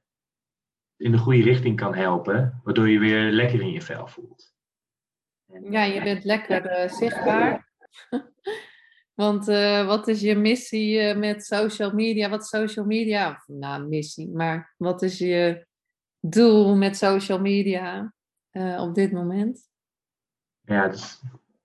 [0.98, 4.56] in de goede richting kan helpen, waardoor je weer lekker in je vel voelt.
[5.48, 7.68] En, ja, je bent lekker uh, zichtbaar.
[9.18, 12.30] Want uh, wat is je missie uh, met social media?
[12.30, 13.44] Wat social media?
[13.48, 15.66] Nou, missie, maar wat is je
[16.20, 18.14] doel met social media
[18.78, 19.70] op dit moment?
[20.62, 20.94] Ja,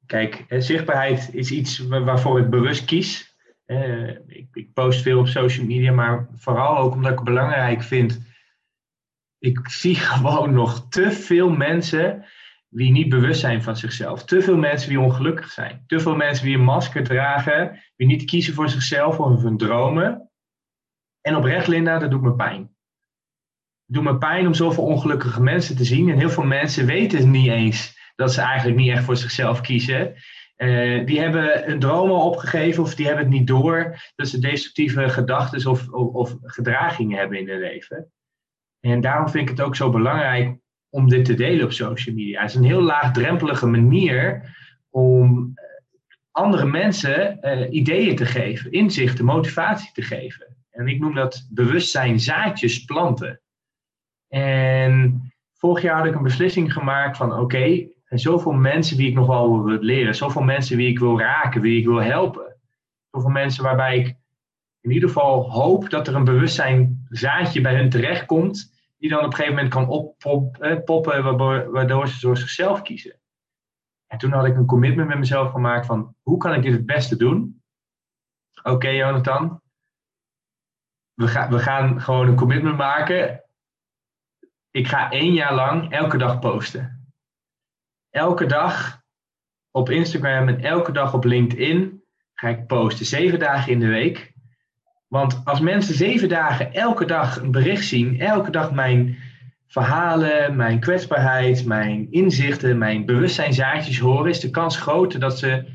[0.07, 3.36] kijk, zichtbaarheid is iets waarvoor ik bewust kies.
[4.26, 8.20] Ik, ik, post veel op social media, maar vooral ook omdat ik het belangrijk vind.
[9.38, 12.24] Ik zie gewoon nog te veel mensen
[12.75, 14.25] die niet bewust zijn van zichzelf.
[14.25, 15.85] Te veel mensen die ongelukkig zijn.
[15.87, 20.31] Te veel mensen die een masker dragen, die niet kiezen voor zichzelf of hun dromen.
[21.20, 22.70] En oprecht, Linda, dat doet me pijn.
[23.87, 26.11] doet me pijn om zoveel ongelukkige mensen te zien.
[26.11, 30.14] En heel veel mensen weten niet eens dat ze eigenlijk niet echt voor zichzelf kiezen.
[30.57, 34.39] Uh, die hebben een droom al opgegeven of die hebben het niet door dat ze
[34.39, 38.12] destructieve gedachten of, of, gedragingen hebben in hun leven.
[38.81, 40.61] En daarom vind ik het ook zo belangrijk
[40.93, 42.40] om dit te delen op social media.
[42.40, 44.55] Het is een heel laagdrempelige manier
[44.90, 45.64] om eh,
[46.30, 50.57] andere mensen uh, ideeën te geven, inzichten, motivatie te geven.
[50.70, 53.40] En ik noem dat bewustzijn zaadjes planten.
[54.28, 55.22] En
[55.55, 59.26] vorig jaar had ik een beslissing gemaakt van oké, en zoveel mensen wie ik nog
[59.26, 60.14] wel wil leren.
[60.14, 62.57] Zoveel mensen wie ik wil raken, wie ik wil helpen.
[63.11, 64.16] Zoveel mensen waarbij ik
[64.80, 68.72] in ieder geval hoop dat er een bewustzijn zaadje bij hun terechtkomt.
[69.03, 71.36] Die dan op een gegeven moment kan oppoppen,
[71.72, 73.20] waardoor ze voor zichzelf kiezen.
[74.07, 76.86] En toen had ik een commitment met mezelf gemaakt van hoe kan ik dit het
[76.86, 77.62] beste doen?
[78.62, 79.61] Oké Jonathan,
[81.14, 83.44] we, we gaan gewoon een commitment maken.
[84.70, 87.03] Ik ga één jaar lang elke dag posten
[88.12, 89.03] elke dag
[89.70, 93.07] op Instagram en elke dag op LinkedIn ga ik posten.
[93.07, 94.32] Zeven dagen in de week.
[95.13, 99.19] Want als mensen zeven dagen elke dag een bericht zien, elke dag mijn
[99.67, 105.69] verhalen, mijn kwetsbaarheid, mijn inzichten, mijn bewustzijnzaadjes horen, is de kans groter dat ze,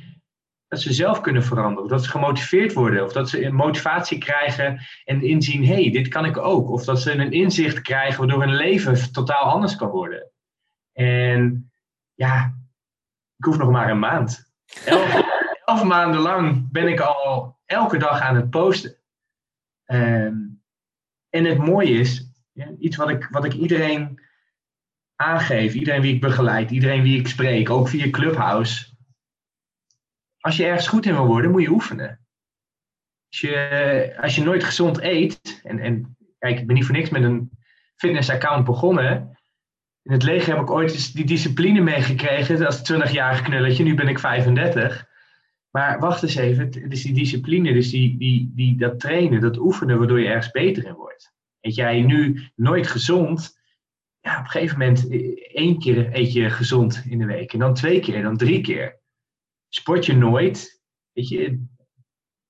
[0.67, 1.83] dat ze zelf kunnen veranderen.
[1.83, 3.03] Of dat ze gemotiveerd worden.
[3.03, 6.69] Of dat ze een motivatie krijgen en inzien, hé, hey, dit kan ik ook.
[6.69, 10.31] Of dat ze een inzicht krijgen waardoor hun leven totaal anders kan worden.
[10.93, 11.71] En
[12.13, 12.53] ja,
[13.37, 14.51] ik hoef nog maar een maand.
[15.65, 18.96] Elf, maanden lang ben ik al elke dag aan het posten.
[19.87, 20.35] Ehm,
[21.29, 24.21] en het mooie is, ja, iets wat ik, wat ik iedereen
[25.15, 28.95] aangeef, iedereen wie ik begeleid, iedereen wie ik spreek, ook via Clubhouse.
[30.39, 32.25] Als je ergens goed in wil worden, moet je oefenen.
[33.29, 37.09] Als je, als je nooit gezond eet, en, en kijk, ik ben niet voor niks
[37.09, 37.51] met een
[37.95, 39.37] fitnessaccount begonnen
[40.07, 43.83] in het leger heb ik ooit die discipline meegekregen als 20-jarig knulletje.
[43.83, 45.07] Nu ben ik 35.
[45.71, 49.57] Maar wacht eens even, het is die discipline, dus die, die, die, dat trainen, dat
[49.57, 51.33] oefenen, waardoor je ergens beter in wordt.
[51.61, 53.59] Eet jij nu nooit gezond,
[54.19, 55.19] ja, op een gegeven moment eh,
[55.53, 57.53] één keer eet je gezond in de week.
[57.53, 58.99] En dan twee keer, dan drie keer.
[59.69, 60.81] Sport je nooit,
[61.13, 61.65] weet je,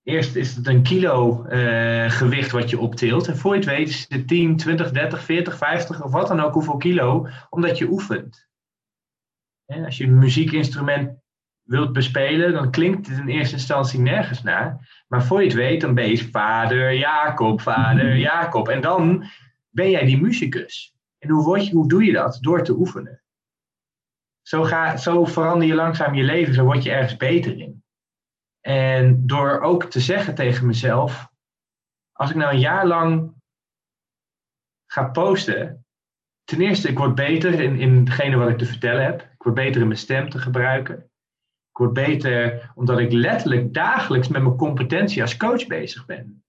[0.07, 3.27] Eerst is het een kilo uh, gewicht wat je optilt.
[3.27, 6.39] En voor je het weet is het 10, 20, 30, 40, 50 of wat dan
[6.39, 8.47] ook hoeveel kilo, omdat je oefent.
[9.65, 11.19] En als je een muziekinstrument
[11.67, 15.03] wilt bespelen, dan klinkt het in eerste instantie nergens naar.
[15.07, 18.67] Maar voor je het weet, dan ben je vader Jacob, vader Jacob.
[18.67, 19.25] En dan
[19.69, 20.95] ben jij die muzikus.
[21.19, 22.37] En hoe, word je, hoe doe je dat?
[22.41, 23.21] Door te oefenen.
[24.41, 27.83] Zo, ga, zo verander je langzaam je leven, zo word je ergens beter in.
[28.61, 31.29] En door ook te zeggen tegen mezelf,
[32.11, 33.33] als ik nou een jaar lang
[34.85, 35.85] ga posten,
[36.43, 39.21] ten eerste, ik word beter in, in hetgene wat ik te vertellen heb.
[39.21, 41.11] Ik word beter in mijn stem te gebruiken.
[41.77, 46.43] Ik word beter omdat ik letterlijk dagelijks met mijn competentie als coach bezig ben.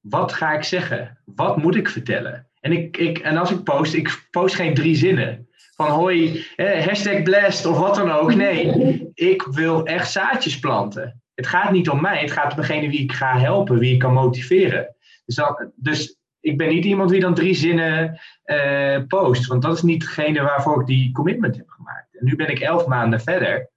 [0.00, 1.18] Wat ga ik zeggen?
[1.24, 2.48] Wat moet ik vertellen?
[2.60, 5.48] En, ik, ik, en als ik post, ik post geen drie zinnen.
[5.76, 8.34] Van hoi, eh, hashtag blessed of wat dan ook.
[8.34, 11.22] Nee, ik wil echt zaadjes planten.
[11.34, 13.98] Het gaat niet om mij, het gaat om degene wie ik ga helpen, wie ik
[13.98, 14.94] kan motiveren.
[15.24, 15.40] Dus,
[15.74, 20.00] dus ik ben niet iemand die dan drie zinnen uh, post, want dat is niet
[20.00, 22.18] degene waarvoor ik die commitment heb gemaakt.
[22.18, 23.70] En nu ben ik elf maanden verder.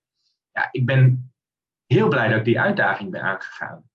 [0.55, 1.33] Ja, ik ben
[1.85, 3.89] heel blij dat ik die uitdaging ben aangegaan.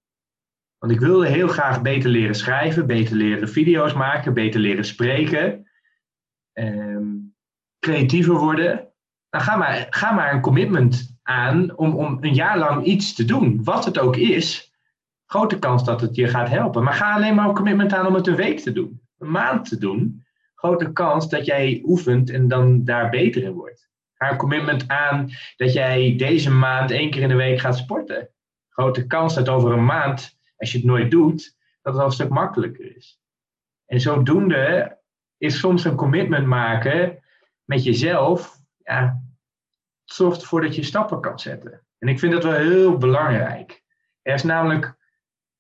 [0.78, 5.66] Want ik wilde heel graag beter leren schrijven, beter leren video's maken, beter leren spreken,
[6.52, 7.06] ehm,
[7.78, 8.88] creatiever worden.
[9.30, 13.24] Nou, ga maar, ga maar een commitment aan om, om een jaar lang iets te
[13.24, 13.64] doen.
[13.64, 14.74] Wat het ook is,
[15.26, 16.82] grote kans dat het je gaat helpen.
[16.82, 19.68] Maar ga alleen maar een commitment aan om het een week te doen, een maand
[19.68, 20.24] te doen.
[20.54, 23.89] Grote kans dat jij oefent en dan daar beter in wordt.
[24.28, 28.28] Een commitment aan dat jij deze maand één keer in de week gaat sporten.
[28.68, 32.14] Grote kans dat over een maand, als je het nooit doet, dat het al een
[32.14, 33.20] stuk makkelijker is.
[33.86, 34.98] En zodoende
[35.38, 37.22] is soms een commitment maken
[37.64, 39.22] met jezelf, ja,
[40.04, 41.82] zorgt ervoor dat je stappen kan zetten.
[41.98, 43.82] En ik vind dat wel heel belangrijk.
[44.22, 44.96] Er is namelijk,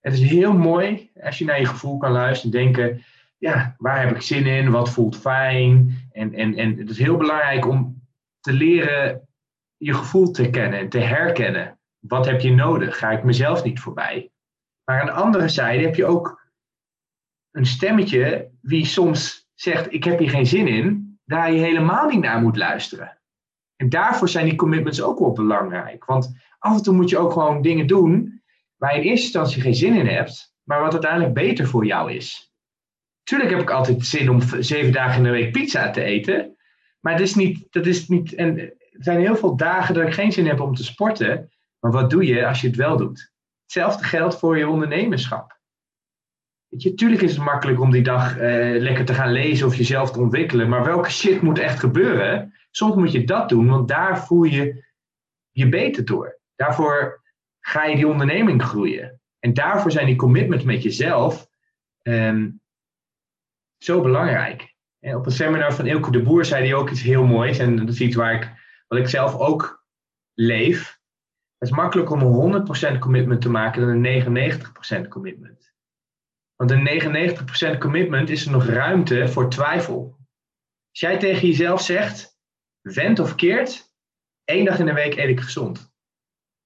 [0.00, 3.04] het is heel mooi als je naar je gevoel kan luisteren en denken,
[3.38, 4.70] ja, waar heb ik zin in?
[4.70, 5.98] Wat voelt fijn?
[6.12, 7.99] En, en, en het is heel belangrijk om
[8.40, 9.28] te leren
[9.76, 11.78] je gevoel te kennen en te herkennen.
[11.98, 12.98] Wat heb je nodig?
[12.98, 14.30] Ga ik mezelf niet voorbij?
[14.84, 16.48] Maar aan de andere zijde heb je ook
[17.50, 22.20] een stemmetje wie soms zegt: Ik heb hier geen zin in, daar je helemaal niet
[22.20, 23.18] naar moet luisteren.
[23.76, 26.04] En daarvoor zijn die commitments ook wel belangrijk.
[26.04, 28.42] Want af en toe moet je ook gewoon dingen doen
[28.76, 32.12] waar je in eerste instantie geen zin in hebt, maar wat uiteindelijk beter voor jou
[32.12, 32.52] is.
[33.22, 36.56] Tuurlijk heb ik altijd zin om zeven dagen in de week pizza te eten.
[37.00, 38.34] Maar het is niet, dat is niet.
[38.34, 41.50] En er zijn heel veel dagen dat ik geen zin heb om te sporten.
[41.78, 43.32] Maar wat doe je als je het wel doet?
[43.62, 45.58] Hetzelfde geldt voor je ondernemerschap.
[46.68, 50.12] Je, tuurlijk is het makkelijk om die dag eh, lekker te gaan lezen of jezelf
[50.12, 50.68] te ontwikkelen.
[50.68, 52.54] Maar welke shit moet echt gebeuren?
[52.70, 54.84] Soms moet je dat doen, want daar voel je
[55.50, 56.38] je beter door.
[56.56, 57.22] Daarvoor
[57.60, 59.20] ga je die onderneming groeien.
[59.38, 61.48] En daarvoor zijn die commitments met jezelf
[62.02, 62.50] ehm,
[63.78, 64.69] zo belangrijk.
[65.00, 67.58] En op een seminar van Ilke de Boer zei hij ook iets heel moois.
[67.58, 68.52] En dat is iets waar ik,
[68.88, 69.84] wat ik zelf ook
[70.34, 70.98] leef.
[71.58, 75.72] Het is makkelijker om een 100% commitment te maken dan een 99% commitment.
[76.56, 80.18] Want een 99% commitment is er nog ruimte voor twijfel.
[80.90, 82.38] Als jij tegen jezelf zegt,
[82.80, 83.94] wend of keert,
[84.44, 85.92] één dag in de week eet ik gezond.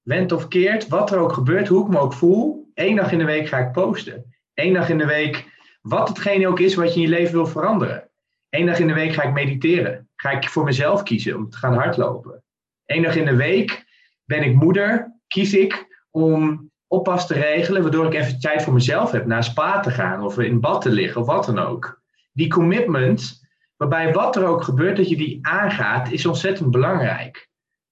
[0.03, 3.19] Wend of keert, wat er ook gebeurt, hoe ik me ook voel, één dag in
[3.19, 4.35] de week ga ik posten.
[4.55, 7.47] Eén dag in de week, wat hetgene ook is wat je in je leven wil
[7.47, 8.11] veranderen.
[8.55, 10.09] Eén dag in de week ga ik mediteren.
[10.17, 12.43] Ga ik voor mezelf kiezen om te gaan hardlopen.
[12.87, 13.85] Eén dag in de week
[14.25, 19.11] ben ik moeder, kies ik om oppas te regelen, waardoor ik even tijd voor mezelf
[19.11, 22.03] heb, naar spa te gaan of in bad te liggen of wat dan ook.
[22.33, 23.47] Die commitment,
[23.77, 27.49] waarbij wat er ook gebeurt, dat je die aangaat, is ontzettend belangrijk.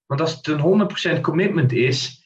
[0.07, 2.25] Want als het een 100% commitment is,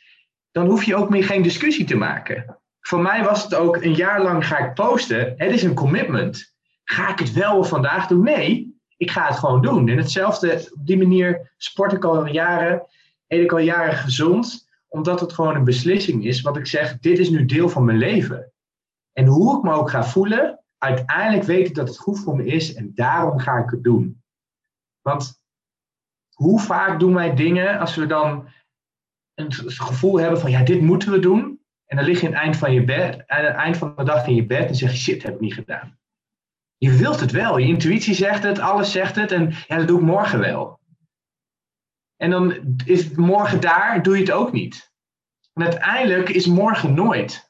[0.51, 2.59] dan hoef je ook meer geen discussie te maken.
[2.81, 5.35] Voor mij was het ook een jaar lang ga ik posten.
[5.37, 6.56] Het is een commitment.
[6.89, 8.23] Ga ik het wel vandaag doen?
[8.23, 9.89] Nee, ik ga het gewoon doen.
[9.89, 12.87] En hetzelfde, op die manier sport ik al jaren,
[13.27, 16.41] eet ik al jaren gezond, omdat het gewoon een beslissing is.
[16.41, 18.53] Wat ik zeg, dit is nu deel van mijn leven.
[19.13, 22.45] En hoe ik me ook ga voelen, uiteindelijk weet ik dat het goed voor me
[22.45, 24.23] is en daarom ga ik het doen.
[25.01, 25.41] Want
[26.33, 28.49] hoe vaak doen wij dingen als we dan
[29.35, 31.61] een gevoel hebben van ja, dit moeten we doen.
[31.87, 34.05] En dan lig je aan het eind van je bed, aan het eind van de
[34.05, 35.99] dag in je bed en zeg je shit, heb ik niet gedaan.
[36.79, 39.99] Je wilt het wel, je intuïtie zegt het, alles zegt het en ja, dat doe
[39.99, 40.81] ik morgen wel.
[42.17, 42.55] En dan
[42.85, 44.93] is morgen daar, doe je het ook niet.
[45.53, 47.47] En uiteindelijk is morgen nooit.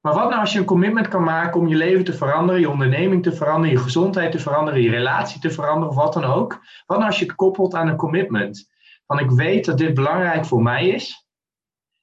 [0.00, 2.70] Maar wat nou als je een commitment kan maken om je leven te veranderen, je
[2.70, 6.60] onderneming te veranderen, je gezondheid te veranderen, je relatie te veranderen of wat dan ook?
[6.86, 8.70] Wat nou als je het koppelt aan een commitment?
[9.06, 11.26] Van ik weet dat dit belangrijk voor mij is.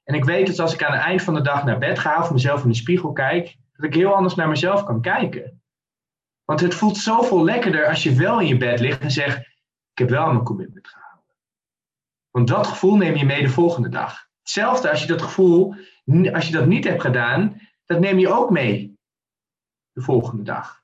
[0.03, 2.19] En ik weet dat als ik aan het eind van de dag naar bed ga
[2.19, 5.60] of mezelf in de spiegel kijk, dat ik heel anders naar mezelf kan kijken.
[6.51, 9.37] Want het voelt zoveel lekkerder als je wel in je bed ligt en zegt:
[9.91, 11.35] Ik heb wel mijn commitment gehouden.
[12.31, 14.27] Want dat gevoel neem je mee de volgende dag.
[14.39, 15.75] Hetzelfde als je dat gevoel,
[16.33, 18.97] als je dat niet hebt gedaan, dat neem je ook mee
[19.91, 20.83] de volgende dag.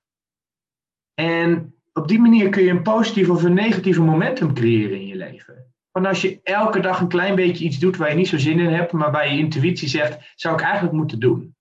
[1.13, 5.15] En op die manier kun je een positief of een negatieve momentum creëren in je
[5.15, 5.73] leven.
[5.91, 8.59] Want als je elke dag een klein beetje iets doet waar je niet zo zin
[8.59, 11.55] in hebt, maar waar je intuïtie zegt, zou ik eigenlijk moeten doen.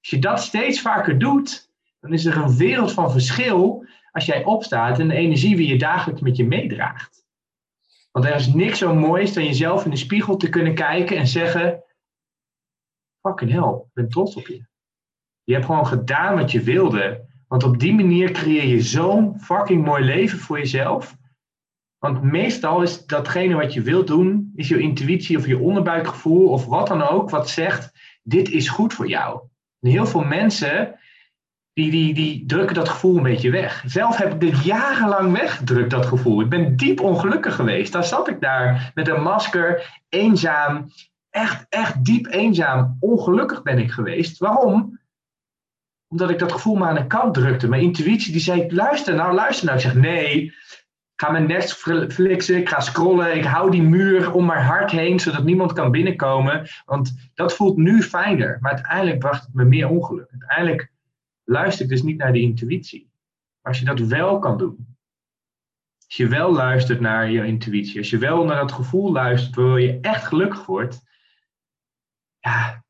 [0.00, 1.67] Als je dat steeds vaker doet,
[2.00, 5.78] dan is er een wereld van verschil als jij opstaat en de energie die je
[5.78, 7.26] dagelijks met je meedraagt.
[8.10, 11.26] Want er is niks zo moois dan jezelf in de spiegel te kunnen kijken en
[11.26, 11.84] zeggen:
[13.20, 14.66] Fucking hell, ik ben trots op je.
[15.44, 17.26] Je hebt gewoon gedaan wat je wilde.
[17.48, 21.16] Want op die manier creëer je zo'n fucking mooi leven voor jezelf.
[21.98, 26.66] Want meestal is datgene wat je wilt doen, is je intuïtie of je onderbuikgevoel of
[26.66, 27.92] wat dan ook, wat zegt:
[28.22, 29.40] dit is goed voor jou.
[29.80, 30.98] En heel veel mensen
[31.78, 33.82] die, die, drukken dat gevoel een beetje weg.
[33.86, 36.40] Zelf heb ik dit jarenlang weggedrukt, dat gevoel.
[36.40, 37.92] Ik ben diep ongelukkig geweest.
[37.92, 40.90] Daar zat ik daar met een masker, eenzaam.
[41.30, 42.96] Echt, echt diep eenzaam.
[43.00, 44.38] Ongelukkig ben ik geweest.
[44.38, 45.00] Waarom?
[46.08, 47.68] Omdat ik dat gevoel maar aan de kant drukte.
[47.68, 49.78] Mijn intuïtie die zei, luister nou, luister nou.
[49.78, 54.46] Ik zeg, nee, ik ga mijn Netflixen, ik ga scrollen, ik hou die muur om
[54.46, 56.68] mijn hart heen, zodat niemand kan binnenkomen.
[56.84, 58.58] Want dat voelt nu fijner.
[58.60, 60.28] Maar uiteindelijk bracht het me meer ongeluk.
[60.30, 60.90] Uiteindelijk
[61.48, 63.10] luister ik dus niet naar die intuïtie.
[63.60, 64.96] Maar als je dat wel kan doen,
[66.06, 69.80] als je wel luistert naar je intuïtie, als je wel naar dat gevoel luistert waardoor
[69.80, 71.02] je echt gelukkig wordt,
[72.38, 72.84] ja,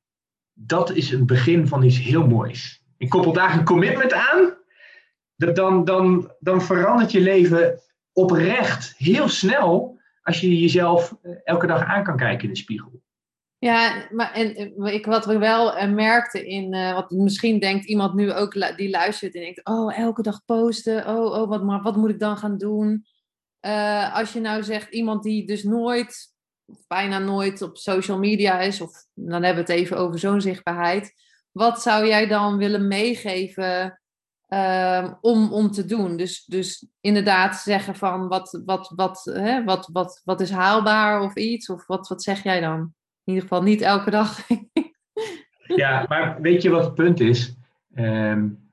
[0.52, 2.84] dat is het begin van iets heel moois.
[2.96, 4.56] Ik koppel daar een commitment aan,
[5.36, 7.80] dan, dan, dan verandert je leven
[8.12, 13.02] oprecht heel snel als je jezelf eh, elke dag aan kan kijken in de spiegel.
[13.61, 18.14] Ja, maar en, ik, wat we wel uh, merkten in, uh, wat misschien denkt iemand
[18.14, 21.96] nu ook die luistert en denkt, oh, elke dag posten, oh, oh, wat, maar wat
[21.96, 23.06] moet ik dan gaan doen?
[23.66, 26.34] Uh, als je nou zegt, iemand die dus nooit,
[26.66, 30.40] of bijna nooit op social media is, of dan hebben we het even over zo'n
[30.40, 31.12] zichtbaarheid,
[31.52, 34.00] wat zou jij dan willen meegeven
[34.48, 36.16] uh, om, om te doen?
[36.16, 41.34] Dus, dus inderdaad zeggen van, wat, wat, wat, hè, wat, wat, wat is haalbaar of
[41.34, 42.96] iets, of wat, wat zeg jij dan?
[43.29, 44.39] In ieder geval niet elke dag.
[45.83, 47.57] ja, maar weet je wat het punt is?
[47.95, 48.72] Um,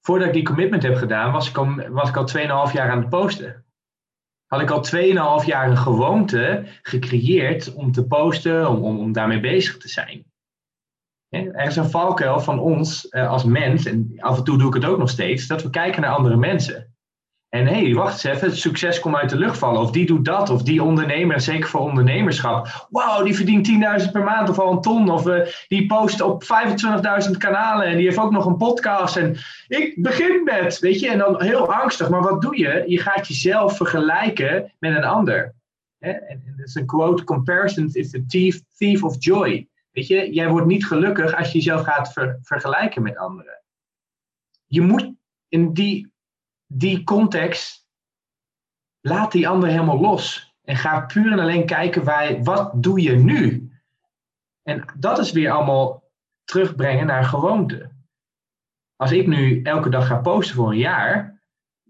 [0.00, 2.28] voordat ik die commitment heb gedaan, was ik al, was ik al
[2.68, 3.64] 2,5 jaar aan het posten.
[4.46, 9.40] Had ik al 2,5 jaar een gewoonte gecreëerd om te posten, om, om, om daarmee
[9.40, 10.24] bezig te zijn.
[11.28, 14.74] Er is een valkuil van ons eh, als mens, en af en toe doe ik
[14.74, 16.94] het ook nog steeds, dat we kijken naar andere mensen.
[17.50, 19.80] En hé, hey, wacht eens even, het succes komt uit de lucht vallen.
[19.80, 22.86] Of die doet dat, of die ondernemer, zeker voor ondernemerschap.
[22.90, 23.68] Wauw, die verdient
[24.04, 25.10] 10.000 per maand of al een ton.
[25.10, 29.16] Of uh, die post op 25.000 kanalen en die heeft ook nog een podcast.
[29.16, 29.36] En
[29.68, 32.08] ik begin met, weet je, en dan heel angstig.
[32.08, 32.84] Maar wat doe je?
[32.86, 35.54] Je gaat jezelf vergelijken met een ander.
[35.98, 39.68] En dat is een quote, comparison is the thief, thief of joy.
[39.90, 43.62] Weet je, jij wordt niet gelukkig als je jezelf gaat vergelijken met anderen.
[44.66, 45.12] Je moet
[45.48, 46.09] in die,
[46.72, 47.86] die context,
[49.00, 50.54] laat die ander helemaal los.
[50.64, 53.70] En ga puur en alleen kijken, waar, wat doe je nu?
[54.62, 56.10] En dat is weer allemaal
[56.44, 57.90] terugbrengen naar gewoonte.
[58.96, 61.42] Als ik nu elke dag ga posten voor een jaar,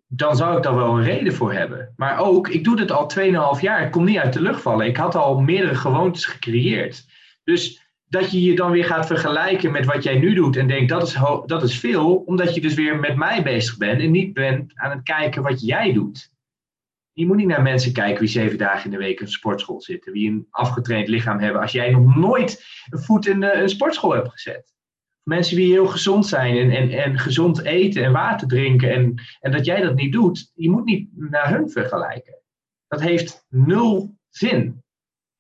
[0.06, 1.92] dan zou ik daar wel een reden voor hebben.
[1.96, 3.10] Maar ook, ik doe dit al
[3.56, 3.82] 2,5 jaar.
[3.82, 4.86] Ik kom niet uit de lucht vallen.
[4.86, 7.06] Ik had al meerdere gewoontes gecreëerd.
[7.44, 10.88] Dus dat je je dan weer gaat vergelijken met wat jij nu doet en denkt
[10.88, 14.32] dat is, dat is veel, omdat je dus weer met mij bezig bent en niet
[14.32, 16.32] bent aan het kijken wat jij doet.
[17.12, 19.80] Je moet niet naar mensen kijken wie zeven dagen in de week in een sportschool
[19.80, 24.14] zitten, wie een afgetraind lichaam hebben, als jij nog nooit een voet in een sportschool
[24.14, 24.74] hebt gezet.
[25.22, 29.52] Mensen die heel gezond zijn en, en, en gezond eten en water drinken en, en
[29.52, 32.38] dat jij dat niet doet, je moet niet naar hun vergelijken.
[32.88, 34.82] Dat heeft nul zin.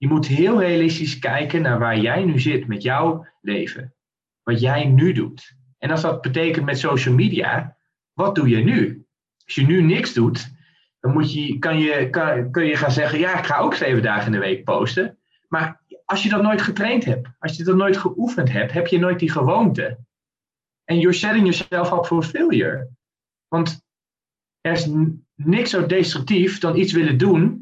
[0.00, 3.94] Je moet heel realistisch kijken naar waar jij nu zit met jouw leven.
[4.42, 5.56] Wat jij nu doet.
[5.78, 7.76] En als dat betekent met social media,
[8.12, 9.06] wat doe je nu?
[9.44, 10.52] Als je nu niks doet,
[11.00, 14.02] dan moet je, kan, je, kan, kun je gaan zeggen: Ja, ik ga ook zeven
[14.02, 15.18] dagen in de week posten.
[15.48, 18.98] Maar als je dat nooit getraind hebt, als je dat nooit geoefend hebt, heb je
[18.98, 19.98] nooit die gewoonte.
[20.84, 22.88] En you're setting yourself up for failure.
[23.48, 23.84] Want
[24.60, 24.90] er is
[25.34, 27.59] niks zo destructief dan iets willen doen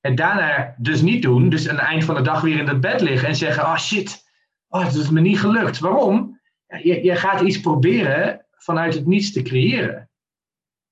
[0.00, 1.48] en daarna dus niet doen.
[1.48, 3.76] Dus aan het eind van de dag weer in het bed liggen en zeggen: Oh
[3.76, 4.24] shit,
[4.68, 5.78] oh, het is me niet gelukt.
[5.78, 6.40] Waarom?
[6.82, 10.10] Je, je gaat iets proberen vanuit het niets te creëren.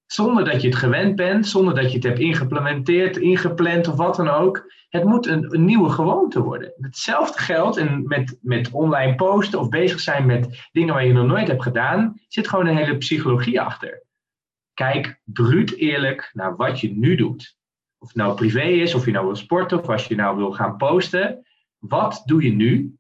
[0.07, 4.17] Zonder dat je het gewend bent, zonder dat je het hebt ingeïmplementeerd, ingepland of wat
[4.17, 4.73] dan ook.
[4.89, 6.73] Het moet een, een nieuwe gewoonte worden.
[6.81, 11.27] Hetzelfde geldt en met, met online posten of bezig zijn met dingen waar je nog
[11.27, 14.05] nooit hebt gedaan, zit gewoon een hele psychologie achter.
[14.75, 17.56] Kijk bruut eerlijk naar wat je nu doet.
[18.07, 20.53] Of het nou privé is, of je nou wil sporten, of als je nou wil
[20.53, 21.47] gaan posten.
[21.79, 22.97] Wat doe je nu?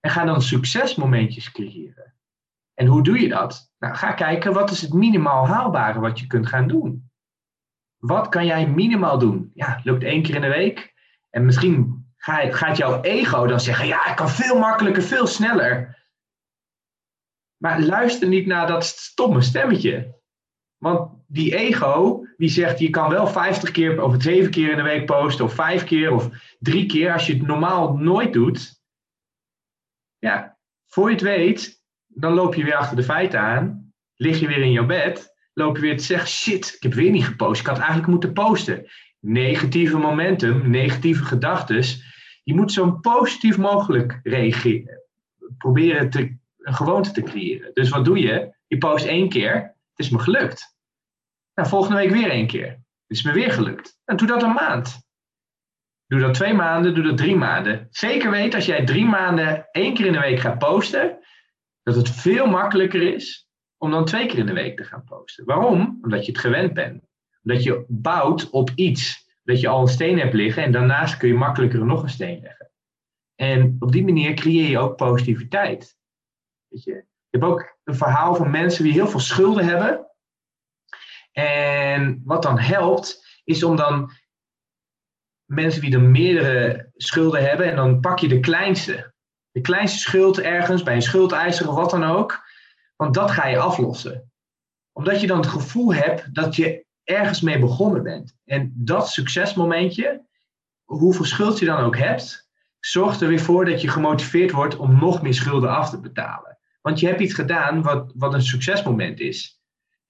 [0.00, 2.14] En ga dan succesmomentjes creëren.
[2.74, 3.72] En hoe doe je dat?
[3.78, 7.10] Nou, ga kijken, wat is het minimaal haalbare wat je kunt gaan doen?
[7.96, 9.50] Wat kan jij minimaal doen?
[9.54, 10.94] Ja, lukt één keer in de week.
[11.30, 15.98] En misschien gaat jouw ego dan zeggen, ja, ik kan veel makkelijker, veel sneller.
[17.56, 20.20] Maar luister niet naar dat stomme stemmetje.
[20.76, 24.82] Want die ego, die zegt je kan wel 50 keer of 7 keer in de
[24.82, 26.28] week posten, of 5 keer of
[26.58, 28.82] 3 keer, als je het normaal nooit doet.
[30.18, 34.46] Ja, voor je het weet, dan loop je weer achter de feiten aan, lig je
[34.46, 37.60] weer in jouw bed, loop je weer te zeggen: shit, ik heb weer niet gepost,
[37.60, 38.86] ik had eigenlijk moeten posten.
[39.18, 41.84] Negatieve momentum, negatieve gedachten.
[42.42, 45.02] Je moet zo positief mogelijk reageren.
[45.58, 47.70] Proberen te, een gewoonte te creëren.
[47.74, 48.54] Dus wat doe je?
[48.66, 50.78] Je post één keer, het is me gelukt.
[51.54, 52.68] Nou, volgende week weer één keer.
[52.68, 54.00] Het is me weer gelukt.
[54.04, 55.08] En doe dat een maand.
[56.06, 57.86] Doe dat twee maanden, doe dat drie maanden.
[57.90, 61.18] Zeker weet als jij drie maanden één keer in de week gaat posten,
[61.82, 65.44] dat het veel makkelijker is om dan twee keer in de week te gaan posten.
[65.44, 65.98] Waarom?
[66.02, 67.04] Omdat je het gewend bent.
[67.42, 69.28] Omdat je bouwt op iets.
[69.42, 72.40] Dat je al een steen hebt liggen en daarnaast kun je makkelijker nog een steen
[72.40, 72.70] leggen.
[73.34, 75.96] En op die manier creëer je ook positiviteit.
[76.68, 80.09] Weet je hebt ook een verhaal van mensen die heel veel schulden hebben.
[81.32, 84.12] En wat dan helpt, is om dan
[85.44, 89.12] mensen die er meerdere schulden hebben, en dan pak je de kleinste.
[89.50, 92.48] De kleinste schuld ergens, bij een schuldeiser of wat dan ook.
[92.96, 94.32] Want dat ga je aflossen.
[94.92, 98.36] Omdat je dan het gevoel hebt dat je ergens mee begonnen bent.
[98.44, 100.26] En dat succesmomentje,
[100.84, 102.50] hoeveel schuld je dan ook hebt,
[102.80, 106.58] zorgt er weer voor dat je gemotiveerd wordt om nog meer schulden af te betalen.
[106.80, 109.59] Want je hebt iets gedaan wat, wat een succesmoment is.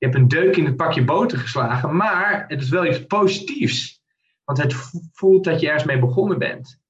[0.00, 4.02] Je hebt een deuk in het pakje boter geslagen, maar het is wel iets positiefs.
[4.44, 4.74] Want het
[5.12, 6.80] voelt dat je ergens mee begonnen bent.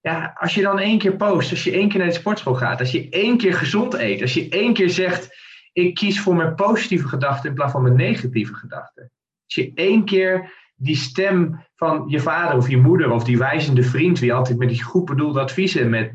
[0.00, 2.80] Ja, als je dan één keer post, als je één keer naar de sportschool gaat,
[2.80, 5.36] als je één keer gezond eet, als je één keer zegt,
[5.72, 9.10] ik kies voor mijn positieve gedachten in plaats van mijn negatieve gedachten.
[9.44, 13.82] Als je één keer die stem van je vader of je moeder of die wijzende
[13.82, 16.14] vriend, die altijd met die goed bedoelde adviezen met,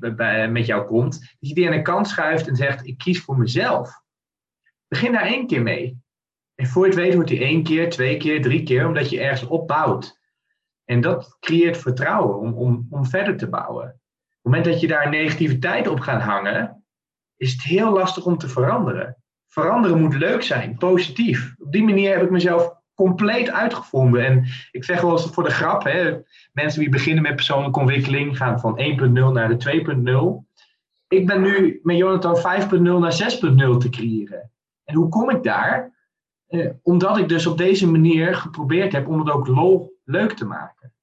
[0.52, 3.38] met jou komt, dat je die aan de kant schuift en zegt, ik kies voor
[3.38, 4.02] mezelf.
[4.88, 6.06] Begin daar één keer mee.
[6.58, 9.22] En voor je het weet wordt die één keer, twee keer, drie keer, omdat je
[9.22, 10.20] ergens opbouwt.
[10.86, 13.86] En dat creëert vertrouwen om, om, om verder te bouwen.
[13.86, 13.94] Op
[14.32, 16.86] het moment dat je daar negativiteit op gaat hangen,
[17.36, 19.18] is het heel lastig om te veranderen.
[19.48, 21.56] Veranderen moet leuk zijn, positief.
[21.58, 24.26] Op die manier heb ik mezelf compleet uitgevonden.
[24.26, 26.18] En ik zeg wel eens voor de grap, hè,
[26.54, 30.46] mensen die beginnen met persoonlijke ontwikkeling gaan van 1.0 naar de 2.0.
[31.08, 34.52] Ik ben nu met Jonathan 5.0 naar 6.0 te creëren.
[34.84, 35.97] En hoe kom ik daar?
[36.48, 40.46] Eh, omdat ik dus op deze manier geprobeerd heb om het ook lol leuk te
[40.46, 40.94] maken.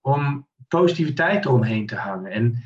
[0.00, 2.30] Om positiviteit eromheen te hangen.
[2.30, 2.62] En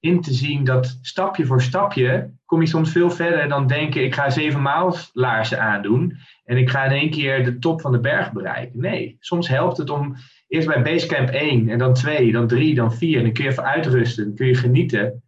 [0.00, 4.14] in te zien dat stapje voor stapje kom je soms veel verder dan denken: ik
[4.14, 8.00] ga zeven maal laarzen aandoen en ik ga in één keer de top van de
[8.00, 8.80] berg bereiken.
[8.80, 10.16] Nee, soms helpt het om
[10.48, 13.50] eerst bij Basecamp 1 en dan 2, dan 3, dan 4 en dan kun je
[13.50, 15.22] even uitrusten, dan kun je genieten.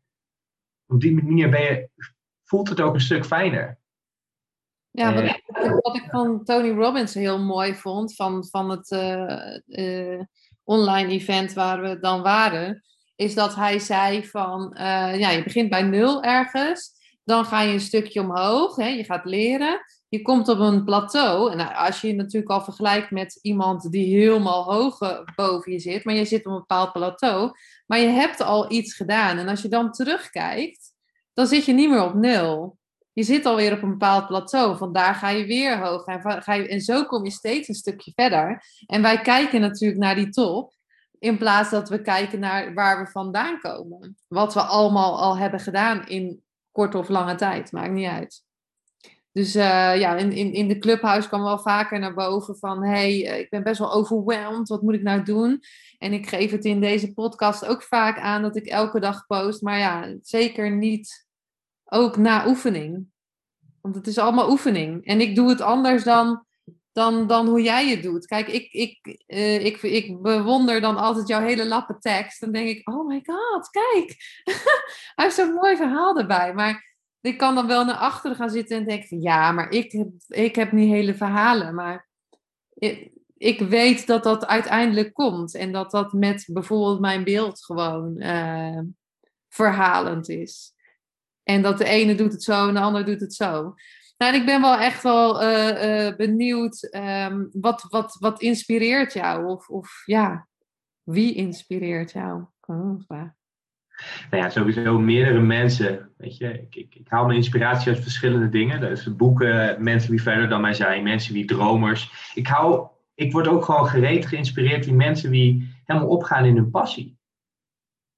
[0.87, 1.89] Op die manier ben je,
[2.45, 3.76] voelt het ook een stuk fijner.
[4.97, 5.43] Ja, wat, ik,
[5.81, 10.21] wat ik van Tony Robbins heel mooi vond, van, van het uh, uh,
[10.65, 12.85] online event waar we dan waren,
[13.17, 16.93] is dat hij zei van, uh, ja, je begint bij nul ergens,
[17.25, 21.53] dan ga je een stukje omhoog, hè, je gaat leren, je komt op een plateau,
[21.53, 26.05] en als je je natuurlijk al vergelijkt met iemand die helemaal hoog boven je zit,
[26.05, 27.51] maar je zit op een bepaald plateau,
[27.87, 29.39] maar je hebt al iets gedaan.
[29.39, 30.93] En als je dan terugkijkt,
[31.35, 32.79] dan zit je niet meer op nul
[33.17, 34.77] je zit alweer op een bepaald plateau.
[34.77, 36.07] Vandaar ga je weer hoog.
[36.07, 38.63] En, ga je, en zo kom je steeds een stukje verder.
[38.87, 40.75] En wij kijken natuurlijk naar die top.
[41.19, 44.17] In plaats dat we kijken naar waar we vandaan komen.
[44.29, 46.43] Wat we allemaal al hebben gedaan in
[46.73, 47.73] korte of lange tijd.
[47.73, 48.45] Maakt niet uit.
[49.33, 49.63] Dus uh,
[49.99, 52.85] ja, in, in, in de clubhuis kwam wel vaker naar boven van...
[52.85, 55.61] hey, eh, ik ben best wel overwhelmed, wat moet ik nou doen?
[55.99, 59.63] En ik geef het in deze podcast ook vaak aan dat ik elke dag post.
[59.63, 61.26] Maar ja, zeker niet
[61.87, 63.07] ook na oefening.
[63.81, 65.05] Want het is allemaal oefening.
[65.05, 66.45] En ik doe het anders dan,
[66.93, 68.27] dan, dan hoe jij het doet.
[68.27, 72.41] Kijk, ik, ik, uh, ik, ik bewonder dan altijd jouw hele lappe tekst.
[72.41, 74.17] Dan denk ik, oh my god, kijk.
[75.15, 76.55] Hij heeft zo'n mooi verhaal erbij.
[76.55, 79.21] Maar ik kan dan wel naar achteren gaan zitten en denken.
[79.21, 81.75] Ja, maar ik heb, ik heb niet hele verhalen.
[81.75, 82.09] Maar
[83.37, 85.55] ik, weet dat dat uiteindelijk komt.
[85.55, 88.81] En dat dat met bijvoorbeeld mijn beeld gewoon uh,
[89.49, 90.75] verhalend is.
[91.47, 93.75] En dat de ene doet het zo en de ander doet het zo.
[94.17, 99.13] Nou, en ik ben wel echt wel uh, uh, benieuwd, um, wat, wat, wat inspireert
[99.13, 99.47] jou?
[99.47, 100.49] Of, of ja,
[101.03, 102.45] wie inspireert jou?
[104.31, 106.11] Nou ja, sowieso meerdere mensen.
[106.17, 108.81] Weet je, ik, ik, ik haal mijn inspiratie uit verschillende dingen.
[108.81, 112.31] Dus boeken, mensen die verder dan mij zijn, mensen die dromers.
[112.35, 116.71] Ik, hou, ik word ook gewoon gereed geïnspireerd die mensen die helemaal opgaan in hun
[116.71, 117.19] passie.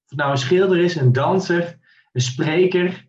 [0.05, 1.79] Of het nou een schilder is, een danser,
[2.13, 3.08] een spreker,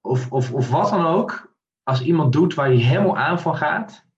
[0.00, 4.08] of, of, of wat dan ook, als iemand doet waar hij helemaal aan van gaat.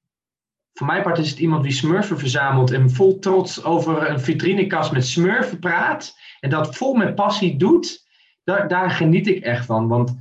[0.73, 4.93] Voor mijn part is het iemand die smurfen verzamelt en vol trots over een vitrinekast
[4.93, 6.19] met smurfen praat.
[6.41, 8.07] En dat vol met passie doet.
[8.45, 9.89] Daar, daar geniet ik echt van.
[9.89, 10.17] Want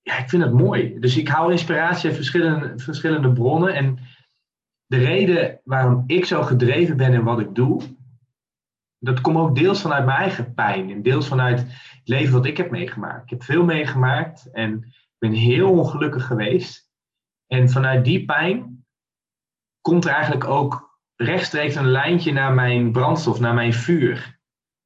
[0.00, 0.98] ja, ik vind het mooi.
[0.98, 3.74] Dus ik haal inspiratie uit verschillende, verschillende bronnen.
[3.74, 3.98] En
[4.86, 7.82] de reden waarom ik zo gedreven ben in wat ik doe,
[9.06, 12.56] dat komt ook deels vanuit mijn eigen pijn en deels vanuit het leven wat ik
[12.56, 13.22] heb meegemaakt.
[13.22, 16.90] Ik heb veel meegemaakt en ik ben heel ongelukkig geweest.
[17.46, 18.84] En vanuit die pijn
[19.80, 24.40] komt er eigenlijk ook rechtstreeks een lijntje naar mijn brandstof, naar mijn vuur.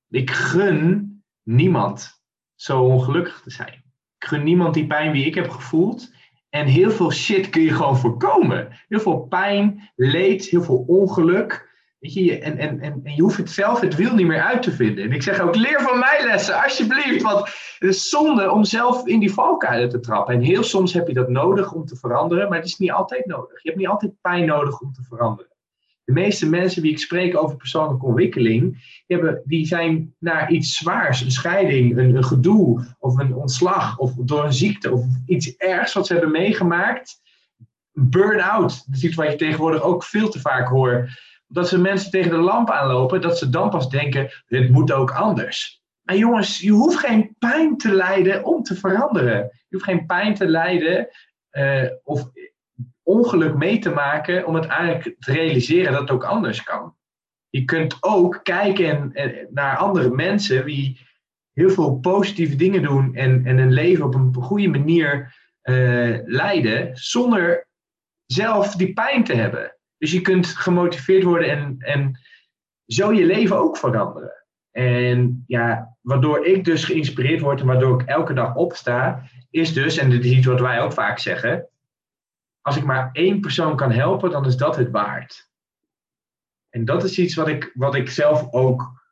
[0.08, 2.22] Ik gun niemand
[2.54, 3.84] zo ongelukkig te zijn.
[4.18, 6.14] Ik gun niemand die pijn die ik heb gevoeld.
[6.48, 8.68] En heel veel shit kun je gewoon voorkomen.
[8.88, 11.69] Heel veel pijn, leed, heel veel ongeluk.
[12.00, 15.04] En, en, en, je hoeft het zelf het wiel niet meer uit te vinden.
[15.04, 17.22] En ik zeg ook, leer van mij lessen, alsjeblieft.
[17.22, 17.38] Want
[17.78, 20.34] het is zonde om zelf in die valkuilen te trappen.
[20.34, 23.26] En heel soms heb je dat nodig om te veranderen, maar het is niet altijd
[23.26, 23.62] nodig.
[23.62, 25.50] Je hebt niet altijd pijn nodig om te veranderen.
[26.04, 28.72] De meeste mensen die ik spreek over persoonlijke ontwikkeling,
[29.06, 33.98] die, hebben, die zijn naar iets zwaars, een scheiding, een, een gedoe of een ontslag
[33.98, 37.20] of door een ziekte of iets ergs wat ze hebben meegemaakt.
[37.92, 42.10] Burn-out, dat is iets wat je tegenwoordig ook veel te vaak hoort dat ze mensen
[42.10, 45.82] tegen de lamp aanlopen, dat ze dan pas denken, dit moet ook anders.
[46.02, 49.36] Maar jongens, je hoeft geen pijn te lijden om te veranderen.
[49.36, 51.08] Je hoeft geen pijn te lijden
[51.52, 52.30] uh, of
[53.02, 56.94] ongeluk mee te maken om uiteindelijk te realiseren dat het ook anders kan.
[57.48, 59.12] Je kunt ook kijken
[59.50, 61.00] naar andere mensen die
[61.52, 66.96] heel veel positieve dingen doen en, en hun leven op een goede manier uh, leiden,
[66.96, 67.68] zonder
[68.26, 69.76] zelf die pijn te hebben.
[70.00, 72.20] Dus je kunt gemotiveerd worden en, en
[72.86, 74.44] zo je leven ook veranderen.
[74.70, 79.96] En ja, waardoor ik dus geïnspireerd word en waardoor ik elke dag opsta, is dus,
[79.96, 81.68] en dit is iets wat wij ook vaak zeggen,
[82.60, 85.50] als ik maar één persoon kan helpen, dan is dat het waard.
[86.68, 89.02] En dat is iets wat ik, wat ik zelf ook,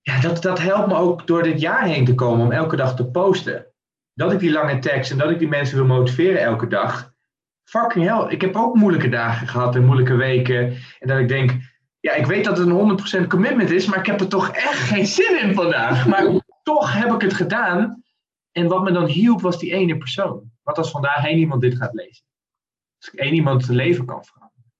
[0.00, 2.96] ja, dat, dat helpt me ook door dit jaar heen te komen om elke dag
[2.96, 3.66] te posten.
[4.14, 7.11] Dat ik die lange tekst en dat ik die mensen wil motiveren elke dag.
[7.64, 10.76] Fucking hell, ik heb ook moeilijke dagen gehad en moeilijke weken.
[10.98, 11.52] En dat ik denk,
[12.00, 14.78] ja, ik weet dat het een 100% commitment is, maar ik heb er toch echt
[14.78, 16.06] geen zin in vandaag.
[16.06, 18.02] Maar toch heb ik het gedaan.
[18.52, 20.50] En wat me dan hielp was die ene persoon.
[20.62, 22.24] Wat als vandaag één iemand dit gaat lezen?
[22.98, 24.72] Als ik één iemand zijn leven kan veranderen.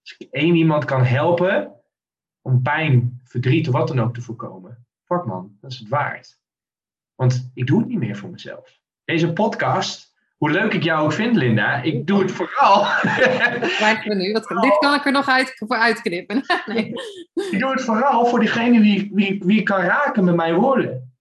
[0.00, 1.80] Als ik één iemand kan helpen
[2.40, 4.86] om pijn, verdriet of wat dan ook te voorkomen.
[5.04, 6.38] Fuck man, dat is het waard.
[7.14, 8.80] Want ik doe het niet meer voor mezelf.
[9.04, 12.82] Deze podcast hoe leuk ik jou ook vind, Linda, ik doe het vooral.
[13.78, 14.32] Krijgen we nu?
[14.32, 16.42] Wat, dit kan ik er nog uit, voor uitknippen.
[16.66, 16.92] nee.
[17.50, 21.12] Ik doe het vooral voor diegene wie, wie, wie kan raken met mijn woorden.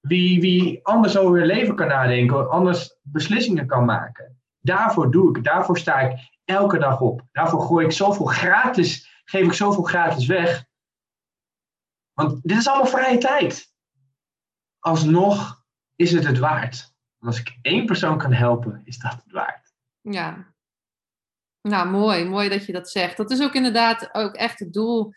[0.00, 4.40] Wie, wie anders over hun leven kan nadenken, anders beslissingen kan maken.
[4.60, 7.22] Daarvoor doe ik, daarvoor sta ik elke dag op.
[7.32, 10.64] Daarvoor gooi ik zoveel gratis, geef ik zoveel gratis weg.
[12.12, 13.72] Want dit is allemaal vrije tijd.
[14.78, 15.62] Alsnog
[15.96, 16.93] is het het waard
[17.24, 19.72] als ik één persoon kan helpen, is dat het waard.
[20.00, 20.52] Ja.
[21.60, 22.24] Nou, mooi.
[22.24, 23.16] Mooi dat je dat zegt.
[23.16, 25.12] Dat is ook inderdaad ook echt het doel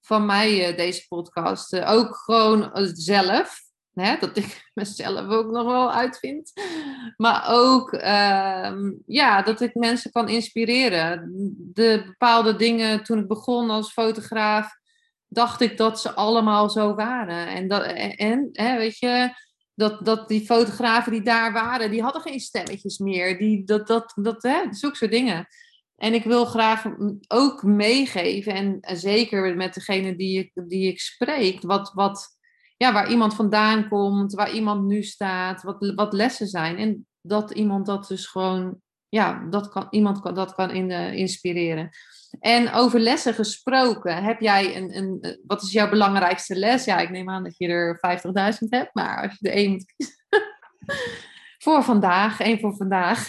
[0.00, 1.72] van mij, eh, deze podcast.
[1.72, 3.68] Eh, ook gewoon zelf.
[3.92, 6.52] Hè, dat ik mezelf ook nog wel uitvind.
[7.16, 11.28] Maar ook ehm, ja, dat ik mensen kan inspireren.
[11.58, 14.78] De bepaalde dingen toen ik begon als fotograaf,
[15.28, 17.46] dacht ik dat ze allemaal zo waren.
[17.46, 17.82] En, dat,
[18.16, 19.30] en hè, weet je,
[19.80, 23.38] dat, dat die fotografen die daar waren, die hadden geen stemmetjes meer.
[23.38, 25.46] Die, dat, dat, dat, hè, zulke soort dingen.
[25.96, 26.84] En ik wil graag
[27.28, 32.38] ook meegeven, en zeker met degene die ik, die ik spreek, wat, wat,
[32.76, 36.76] ja, waar iemand vandaan komt, waar iemand nu staat, wat, wat lessen zijn.
[36.76, 41.12] En dat iemand dat dus gewoon, ja, dat kan, iemand kan, dat kan in, uh,
[41.12, 41.90] inspireren.
[42.38, 46.84] En over lessen gesproken, heb jij een, een, wat is jouw belangrijkste les?
[46.84, 48.00] Ja, ik neem aan dat je er
[48.54, 50.16] 50.000 hebt, maar als je er één moet kiezen.
[51.64, 53.28] voor vandaag, één voor vandaag.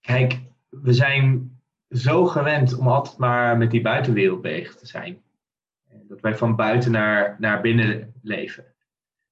[0.00, 1.54] Kijk, we zijn
[1.90, 5.22] zo gewend om altijd maar met die buitenwereld bezig te zijn.
[5.88, 8.74] Dat wij van buiten naar, naar binnen leven.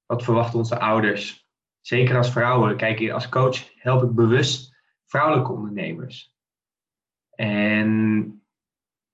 [0.06, 1.48] Wat verwachten onze ouders?
[1.80, 2.76] Zeker als vrouwen.
[2.76, 4.76] Kijk, als coach help ik bewust
[5.06, 6.36] vrouwelijke ondernemers.
[7.40, 8.42] En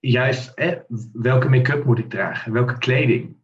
[0.00, 0.78] juist, hè,
[1.12, 2.52] welke make-up moet ik dragen?
[2.52, 3.36] Welke kleding?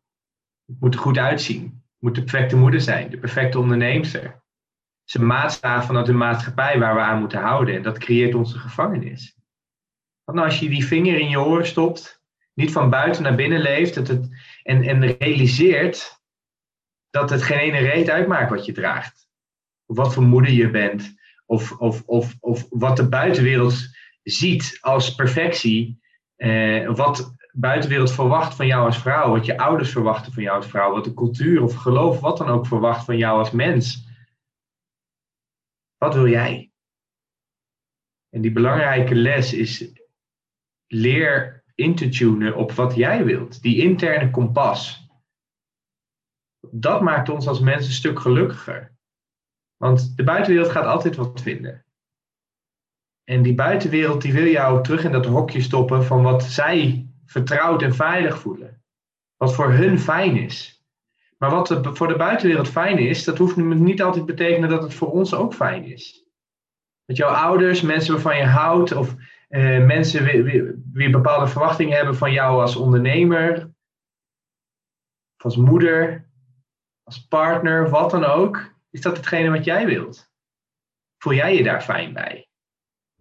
[0.67, 1.63] Het moet er goed uitzien.
[1.63, 4.23] Het moet de perfecte moeder zijn, de perfecte onderneemster.
[4.23, 4.43] Het
[5.05, 7.75] is een vanuit de maatschappij waar we aan moeten houden.
[7.75, 9.39] En dat creëert onze gevangenis.
[10.25, 12.23] Want als je die vinger in je oor stopt,
[12.55, 14.29] niet van buiten naar binnen leeft dat het,
[14.63, 16.23] en, en realiseert
[17.11, 19.29] dat het geen ene reet uitmaakt wat je draagt.
[19.87, 21.15] Of wat voor moeder je bent.
[21.47, 26.01] Of, of, of, of wat de buitenwereld ziet als perfectie,
[26.37, 30.67] eh, wat buitenwereld verwacht van jou als vrouw, wat je ouders verwachten van jou als
[30.67, 34.09] vrouw, wat de cultuur of geloof, wat dan ook verwacht van jou als mens.
[35.97, 36.73] Wat wil jij?
[38.29, 39.93] En die belangrijke les is
[40.87, 43.63] leer in te tunen op wat jij wilt.
[43.63, 45.09] Die interne kompas.
[46.71, 48.97] Dat maakt ons als mensen een stuk gelukkiger.
[49.77, 51.85] Want de buitenwereld gaat altijd wat vinden.
[53.31, 57.83] En die buitenwereld die wil jou terug in dat hokje stoppen van wat zij vertrouwd
[57.83, 58.83] en veilig voelen.
[59.37, 60.85] Wat voor hun fijn is.
[61.39, 64.95] Maar wat voor de buitenwereld fijn is, dat hoeft niet altijd te betekenen dat het
[64.95, 66.27] voor ons ook fijn is.
[67.05, 69.15] Dat jouw ouders, mensen waarvan je houdt, of
[69.49, 70.25] eh, mensen
[70.93, 73.71] weer, bepaalde verwachtingen hebben van jou als ondernemer,
[75.37, 76.29] of als moeder,
[77.03, 80.33] als partner, wat dan ook, is dat hetgene wat jij wilt.
[81.19, 82.50] Voel jij je daar fijn bij?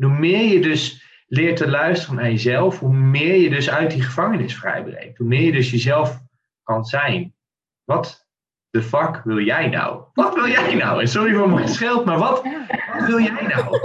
[0.06, 4.02] Hoe meer je dus leert te luisteren naar jezelf, hoe meer je dus uit die
[4.02, 5.18] gevangenis vrijbreekt.
[5.18, 6.22] Hoe meer je dus jezelf
[6.64, 7.36] kan zijn.
[7.84, 8.28] Wat
[8.70, 10.04] de fuck wil jij nou?
[10.14, 11.02] Wat wil jij nou?
[11.02, 12.44] En sorry voor mijn schild, maar wat,
[12.94, 13.80] wat wil jij nou?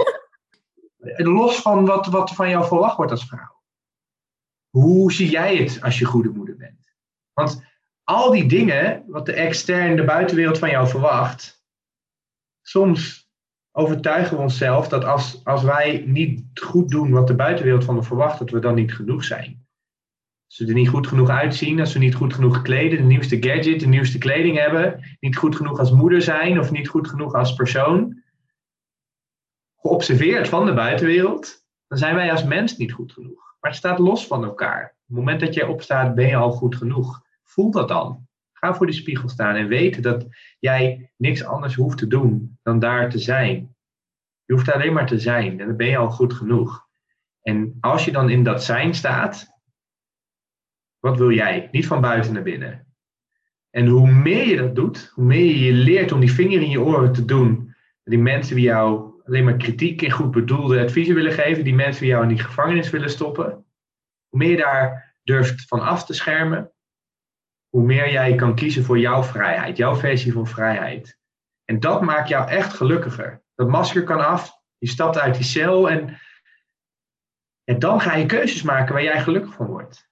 [1.17, 3.63] Los van wat, wat van jou verwacht wordt als vrouw.
[4.71, 6.93] Hoe zie jij het als je goede moeder bent?
[7.33, 7.65] Want
[8.05, 11.65] al die dingen, wat de externe, de buitenwereld van jou verwacht,
[12.63, 13.24] soms
[13.77, 18.07] overtuigen we onszelf dat als, als wij niet goed doen wat de buitenwereld van ons
[18.07, 19.67] verwacht, dat we dan niet genoeg zijn.
[20.47, 23.43] Als we er niet goed genoeg uitzien, als we niet goed genoeg kleden, de nieuwste
[23.43, 27.35] gadget, de nieuwste kleding hebben, niet goed genoeg als moeder zijn of niet goed genoeg
[27.35, 28.23] als persoon,
[29.77, 33.57] geobserveerd van de buitenwereld, dan zijn wij als mens niet goed genoeg.
[33.61, 34.83] Maar het staat los van elkaar.
[34.83, 37.23] het moment dat jij opstaat, ben je al goed genoeg.
[37.43, 38.27] Voel dat dan.
[38.65, 40.27] Ga voor die spiegel staan en weten dat
[40.59, 43.77] jij niks anders hoeft te doen dan daar te zijn.
[44.45, 46.89] Je hoeft alleen maar te zijn en dan ben je al goed genoeg.
[47.43, 49.47] En als je dan in dat zijn staat,
[50.99, 51.69] wat wil jij?
[51.73, 52.87] Niet van buiten naar binnen.
[53.71, 56.71] En hoe meer je dat doet, hoe meer je je leert om die vinger in
[56.71, 57.75] je oren te doen.
[58.05, 62.01] Die mensen die jou alleen maar kritiek en goed bedoelde adviezen willen geven, die mensen
[62.01, 63.65] die jou in die gevangenis willen stoppen.
[64.29, 66.74] Hoe meer je daar durft van af te schermen,
[67.75, 71.19] hoe meer jij kan kiezen voor jouw vrijheid, jouw versie van vrijheid.
[71.65, 73.43] En dat maakt jou echt gelukkiger.
[73.55, 76.21] Dat masker kan af, je stapt uit die cel en,
[77.65, 80.09] en dan ga je keuzes maken waar jij gelukkig van wordt.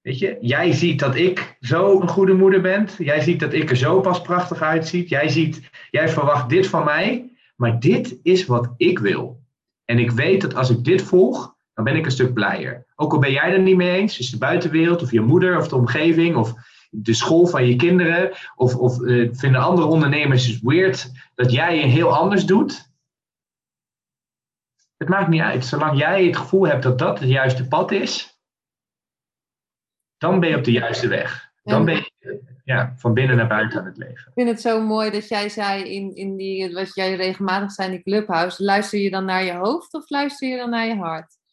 [0.00, 2.88] Weet je, jij ziet dat ik zo een goede moeder ben.
[2.98, 5.08] Jij ziet dat ik er zo pas prachtig uitziet.
[5.08, 7.36] Jij ziet, jij verwacht dit van mij.
[7.56, 9.42] Maar dit is wat ik wil.
[9.84, 12.86] En ik weet dat als ik dit volg, dan ben ik een stuk blijer.
[12.94, 15.68] Ook al ben jij er niet mee eens, dus de buitenwereld of je moeder of
[15.68, 16.54] de omgeving of
[16.90, 21.76] de school van je kinderen of, of uh, vinden andere ondernemers het weird dat jij
[21.76, 22.90] je heel anders doet.
[24.96, 25.64] Het maakt niet uit.
[25.64, 28.40] Zolang jij het gevoel hebt dat dat het juiste pad is,
[30.18, 31.52] dan ben je op de juiste weg.
[31.62, 34.26] Dan ben je ja, van binnen naar buiten aan het leven.
[34.26, 37.88] Ik vind het zo mooi dat jij zei in, in die, wat jij regelmatig zei
[37.88, 40.96] in die clubhouse, luister je dan naar je hoofd of luister je dan naar je
[40.96, 41.44] hart?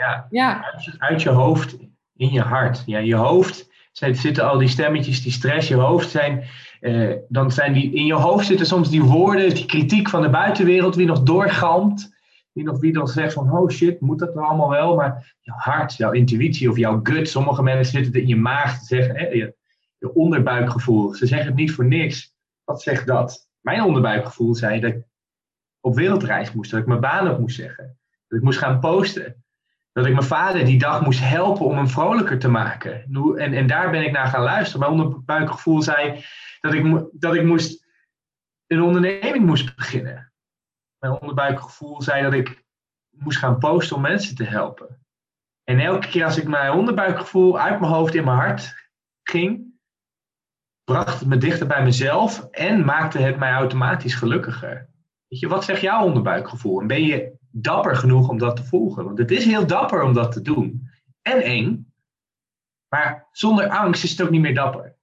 [0.00, 0.64] Ja, ja.
[0.64, 1.76] Uit, uit, je hoofd
[2.16, 2.82] in je hart.
[2.86, 6.44] Ja, je hoofd zijn, zitten al die stemmetjes, die stress, je hoofd zijn,
[6.80, 10.30] eh, dan zijn die, in je hoofd zitten soms die woorden, die kritiek van de
[10.30, 12.18] buitenwereld, wie nog doorgalmt.
[12.52, 14.96] Wie nog, wie dan zegt van, oh shit, moet dat nou allemaal wel?
[14.96, 18.84] Maar je hart, jouw intuïtie of jouw gut, sommige mensen zitten in je maag te
[18.84, 19.54] zeggen, hè, je,
[19.98, 21.14] je onderbuikgevoel.
[21.14, 22.34] Ze zeggen het niet voor niks.
[22.64, 23.48] Wat zegt dat?
[23.60, 25.04] Mijn onderbuikgevoel zei dat ik
[25.80, 27.98] op wereldreis moest, dat ik mijn baan op moest zeggen.
[28.28, 29.44] Dat ik moest gaan posten.
[30.00, 33.02] Dat ik mijn vader die dag moest helpen om hem vrolijker te maken.
[33.36, 34.80] En, en daar ben ik naar gaan luisteren.
[34.80, 36.24] Mijn onderbuikgevoel zei
[36.60, 37.86] dat ik, dat ik moest,
[38.66, 40.32] een onderneming moest beginnen.
[40.98, 42.64] Mijn onderbuikgevoel zei dat ik
[43.10, 45.02] moest gaan posten om mensen te helpen.
[45.64, 48.90] En elke keer als ik mijn onderbuikgevoel uit mijn hoofd in mijn hart
[49.22, 49.74] ging,
[50.84, 54.88] bracht het me dichter bij mezelf en maakte het mij automatisch gelukkiger.
[55.28, 56.80] Weet je, wat zegt jouw onderbuikgevoel?
[56.80, 59.04] En ben je dapper genoeg om dat te volgen?
[59.04, 60.90] Want het is heel dapper om dat te doen.
[61.22, 61.92] En eng.
[62.88, 64.98] Maar zonder angst is het ook niet meer dapper.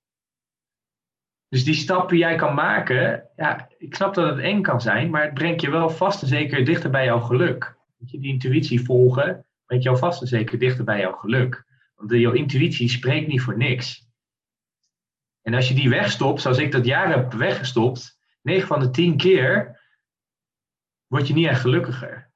[1.49, 5.23] Dus die stappen jij kan maken, ja, ik snap dat het eng kan zijn, maar
[5.23, 7.77] het brengt je wel vast en zeker dichter bij jouw geluk.
[7.97, 11.65] Weet je, die intuïtie volgen brengt jou vast en zeker dichter bij jouw geluk.
[11.95, 14.07] Want jouw intuïtie spreekt niet voor niks.
[15.41, 19.17] En als je die wegstopt, zoals ik dat jaren heb weggestopt, 9 van de 10
[19.17, 19.79] keer
[21.07, 22.26] word je niet echt gelukkiger.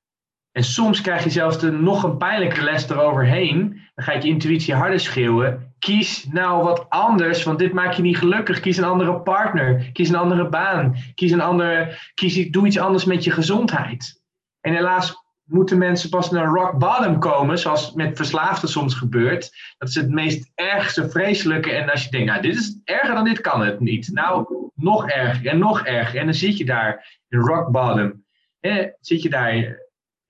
[0.52, 3.82] En soms krijg je zelfs nog een pijnlijke les eroverheen.
[3.96, 5.74] Dan gaat je intuïtie harder schreeuwen.
[5.80, 8.60] Kies nou wat anders, want dit maakt je niet gelukkig.
[8.60, 9.90] Kies een andere partner.
[9.94, 10.96] Kies een andere baan.
[11.16, 14.22] Kies een andere, kies, doe iets anders met je gezondheid.
[14.62, 19.52] En helaas moeten mensen pas naar rock bottom komen, zoals met verslaafden soms gebeurt.
[19.78, 21.72] Dat is het meest ergste, vreselijke.
[21.72, 24.10] En als je denkt, nou, dit is erger dan dit kan het niet.
[24.14, 24.46] Nou,
[24.76, 26.20] nog erger en nog erger.
[26.20, 28.26] En dan zit je daar in rock bottom.
[28.60, 29.80] Eh, zit je daar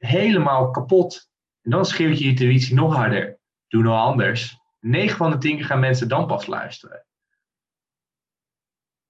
[0.02, 1.30] helemaal kapot.
[1.62, 3.40] En dan schreeuwt je intuïtie nog harder.
[3.68, 4.60] Doe nou anders.
[4.80, 7.06] 9 van de 10 keer gaan mensen dan pas luisteren.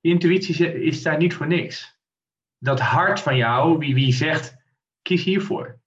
[0.02, 2.00] Intuïtie is daar niet voor niks.
[2.58, 4.56] Dat hart van jou, wie, wie zegt,
[5.02, 5.82] kies hiervoor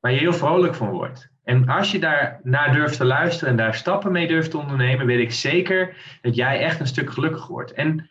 [0.00, 1.28] waar je heel vrolijk van wordt.
[1.42, 5.06] En als je daar naar durft te luisteren en daar stappen mee durft te ondernemen,
[5.06, 7.72] weet ik zeker dat jij echt een stuk gelukkiger wordt.
[7.72, 8.10] En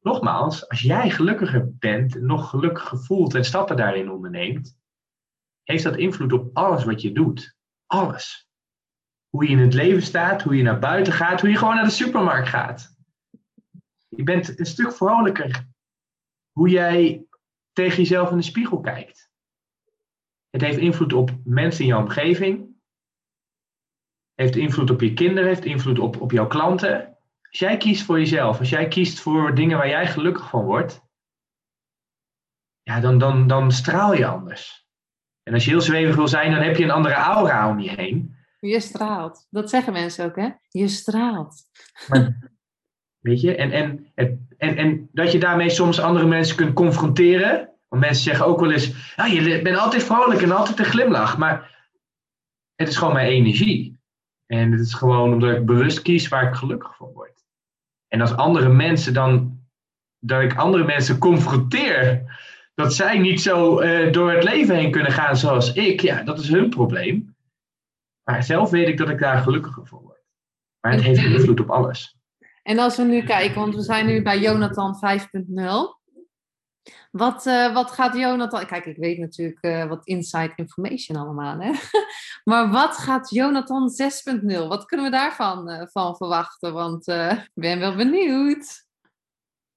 [0.00, 4.77] nogmaals, als jij gelukkiger bent, nog gelukkiger voelt en stappen daarin onderneemt,
[5.70, 7.56] heeft dat invloed op alles wat je doet.
[7.86, 8.48] Alles.
[9.28, 11.84] Hoe je in het leven staat, hoe je naar buiten gaat, hoe je gewoon naar
[11.84, 12.96] de supermarkt gaat.
[14.08, 15.68] Je bent een stuk vrolijker.
[16.52, 17.26] Hoe jij
[17.72, 19.30] tegen jezelf in de spiegel kijkt.
[20.50, 22.76] Het heeft invloed op mensen in jouw omgeving.
[24.34, 27.18] Heeft invloed op je kinderen, heeft invloed op, op jouw klanten.
[27.48, 31.02] Als jij kiest voor jezelf, als jij kiest voor dingen waar jij gelukkig van wordt,
[32.82, 34.87] ja, dan, dan, dan straal je anders.
[35.48, 37.90] En als je heel zwevig wil zijn, dan heb je een andere aura om je
[37.90, 38.36] heen.
[38.60, 39.46] Je straalt.
[39.50, 40.48] Dat zeggen mensen ook, hè?
[40.68, 41.62] Je straalt.
[42.08, 42.50] Maar,
[43.18, 44.12] weet je, en, en,
[44.56, 47.70] en, en dat je daarmee soms andere mensen kunt confronteren.
[47.88, 51.38] Want mensen zeggen ook wel eens, ja, je bent altijd vrolijk en altijd een glimlach.
[51.38, 51.88] Maar
[52.74, 54.00] het is gewoon mijn energie.
[54.46, 57.44] En het is gewoon omdat ik bewust kies waar ik gelukkig van word.
[58.08, 59.60] En als andere mensen dan,
[60.18, 62.22] dat ik andere mensen confronteer,
[62.78, 66.38] dat zij niet zo uh, door het leven heen kunnen gaan zoals ik, ja, dat
[66.38, 67.36] is hun probleem.
[68.24, 70.22] Maar zelf weet ik dat ik daar gelukkiger van word.
[70.80, 72.16] Maar het heeft invloed op alles.
[72.62, 75.64] En als we nu kijken, want we zijn nu bij Jonathan 5.0.
[77.10, 78.66] Wat, uh, wat gaat Jonathan...
[78.66, 81.72] Kijk, ik weet natuurlijk uh, wat inside information allemaal, hè?
[82.50, 83.90] maar wat gaat Jonathan
[84.42, 84.46] 6.0?
[84.68, 86.72] Wat kunnen we daarvan van verwachten?
[86.72, 88.86] Want ik ben wel benieuwd.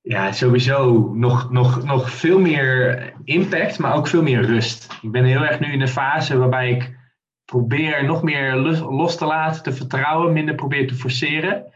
[0.04, 4.98] Ja, sowieso nog, nog, nog veel meer impact, maar ook veel meer rust.
[5.02, 7.00] Ik ben heel erg nu in een fase waarbij ik
[7.46, 11.74] probeer nog meer los te laten, te vertrouwen, minder probeer te forceren.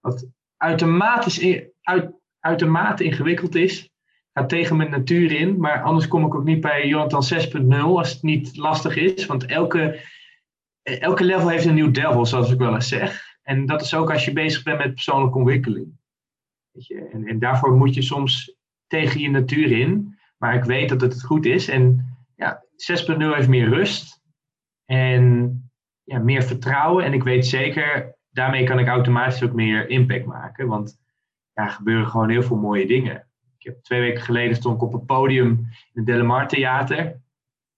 [0.00, 0.26] Wat
[0.56, 3.90] uitermate, uit, uitermate ingewikkeld is.
[4.32, 7.22] Gaat tegen mijn natuur in, maar anders kom ik ook niet bij Jonathan
[7.62, 9.26] 6.0 als het niet lastig is.
[9.26, 10.00] Want elke,
[10.82, 13.36] elke level heeft een nieuw devil, zoals ik wel eens zeg.
[13.42, 15.97] En dat is ook als je bezig bent met persoonlijke ontwikkeling.
[16.86, 18.56] En, en daarvoor moet je soms
[18.86, 20.18] tegen je natuur in.
[20.38, 21.68] Maar ik weet dat het goed is.
[21.68, 22.64] En ja,
[23.16, 24.22] 6.0 heeft meer rust.
[24.84, 25.62] En
[26.04, 27.04] ja, meer vertrouwen.
[27.04, 30.66] En ik weet zeker, daarmee kan ik automatisch ook meer impact maken.
[30.66, 31.00] Want
[31.52, 33.26] ja, gebeuren gewoon heel veel mooie dingen.
[33.58, 37.20] Ik heb twee weken geleden stond ik op een podium in het Delamar Theater.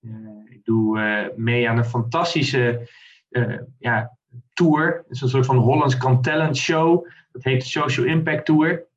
[0.01, 0.13] Uh,
[0.49, 2.91] ik doe uh, mee aan een fantastische
[3.31, 4.17] uh, ja,
[4.53, 4.97] tour.
[4.97, 7.07] Het is een soort van Hollands Can Talent show.
[7.33, 8.89] Dat heet de Social Impact Tour.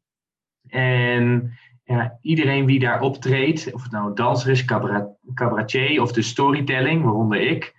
[0.73, 4.65] En ja, iedereen wie daar optreedt, of het nou danser is,
[5.33, 7.75] cabaretier of de storytelling, waaronder ik,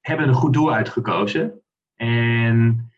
[0.00, 1.60] hebben een goed doel uitgekozen.
[1.96, 2.90] En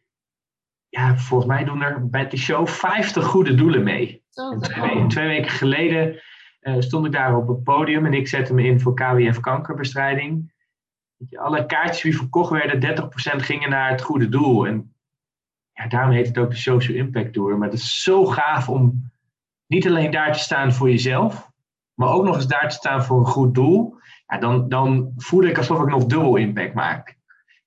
[0.88, 4.22] ja, volgens mij doen er bij de show 50 goede doelen mee.
[4.60, 6.22] twee, twee, weken geleden
[6.60, 10.52] uh, stond ik daar op het podium en ik zette me in voor KWF kankerbestrijding.
[11.30, 14.66] Alle kaartjes die verkocht werden, 30% gingen naar het goede doel.
[14.66, 14.94] En
[15.78, 17.58] ja, daarom heet het ook de Social Impact Tour.
[17.58, 19.10] Maar het is zo gaaf om
[19.66, 21.50] niet alleen daar te staan voor jezelf,
[21.94, 23.96] maar ook nog eens daar te staan voor een goed doel.
[24.26, 27.16] Ja, dan, dan voelde ik alsof ik nog dubbel impact maak.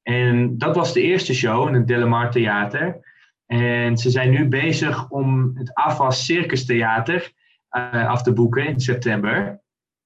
[0.03, 2.99] En dat was de eerste show in het Delamar Theater.
[3.45, 7.31] En ze zijn nu bezig om het AFAS Circus Theater
[7.71, 9.61] uh, af te boeken in september.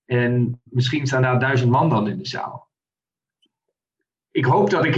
[0.05, 2.64] En misschien staan daar duizend man dan in de zaal.
[4.35, 4.95] Ik hoop dat ik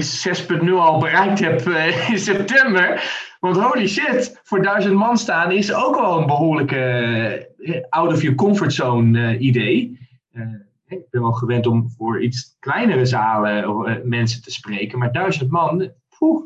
[0.60, 3.04] 6.0 al bereikt heb uh, in september.
[3.40, 8.22] Want holy shit, voor duizend man staan is ook wel een behoorlijke uh, out of
[8.22, 9.98] your comfort zone idee
[10.88, 15.92] ik ben wel gewend om voor iets kleinere zalen mensen te spreken, maar duizend man,
[16.18, 16.44] poeh.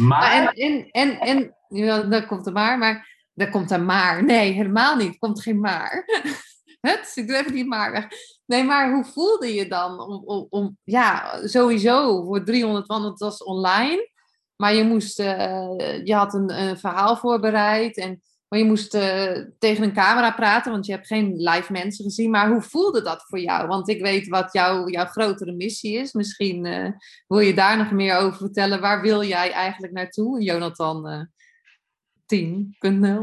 [0.00, 0.32] Maar...
[0.32, 4.24] En, en, en, en ja, daar komt er maar, maar daar komt er maar.
[4.24, 5.12] Nee, helemaal niet.
[5.12, 6.04] Er komt geen maar.
[6.80, 8.06] Het, ik doe even die maar weg.
[8.46, 13.18] Nee, maar hoe voelde je dan om, om, om ja, sowieso voor 300 man, het
[13.18, 14.10] was online,
[14.56, 19.38] maar je moest, uh, je had een, een verhaal voorbereid en maar je moest uh,
[19.58, 22.30] tegen een camera praten, want je hebt geen live mensen gezien.
[22.30, 23.66] Maar hoe voelde dat voor jou?
[23.66, 26.12] Want ik weet wat jou, jouw grotere missie is.
[26.12, 26.90] Misschien uh,
[27.26, 28.80] wil je daar nog meer over vertellen.
[28.80, 30.42] Waar wil jij eigenlijk naartoe?
[30.42, 31.22] Jonathan uh,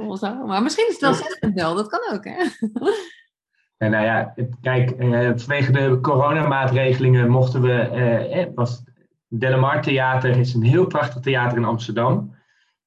[0.02, 0.46] 10.0 of zo.
[0.46, 2.44] Maar misschien is het wel 6.0, dat kan ook, hè?
[3.78, 7.74] Ja, nou ja, kijk, uh, vanwege de coronamaatregelingen mochten we.
[7.74, 8.84] Eh, was
[9.28, 12.36] Delamar Theater is een heel prachtig theater in Amsterdam.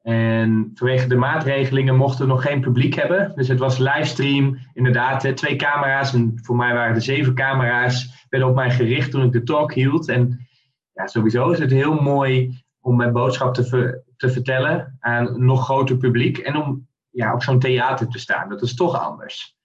[0.02, 3.32] En vanwege de maatregelingen mochten we nog geen publiek hebben.
[3.34, 6.14] Dus het was livestream, inderdaad, twee camera's.
[6.14, 9.74] En voor mij waren er zeven camera's, werden op mij gericht toen ik de talk
[9.74, 10.08] hield.
[10.08, 10.48] En
[10.92, 15.64] ja, sowieso is het heel mooi om mijn boodschap te, te vertellen aan een nog
[15.64, 16.38] groter publiek.
[16.38, 18.48] En om ja, op zo'n theater te staan.
[18.48, 19.57] Dat is toch anders.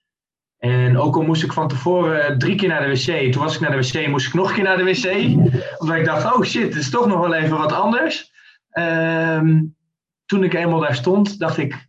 [0.64, 3.32] En ook al moest ik van tevoren drie keer naar de wc.
[3.32, 5.34] Toen was ik naar de wc, moest ik nog een keer naar de wc.
[5.78, 8.32] Omdat ik dacht, oh shit, het is toch nog wel even wat anders.
[8.78, 9.76] Um,
[10.24, 11.88] toen ik eenmaal daar stond, dacht ik,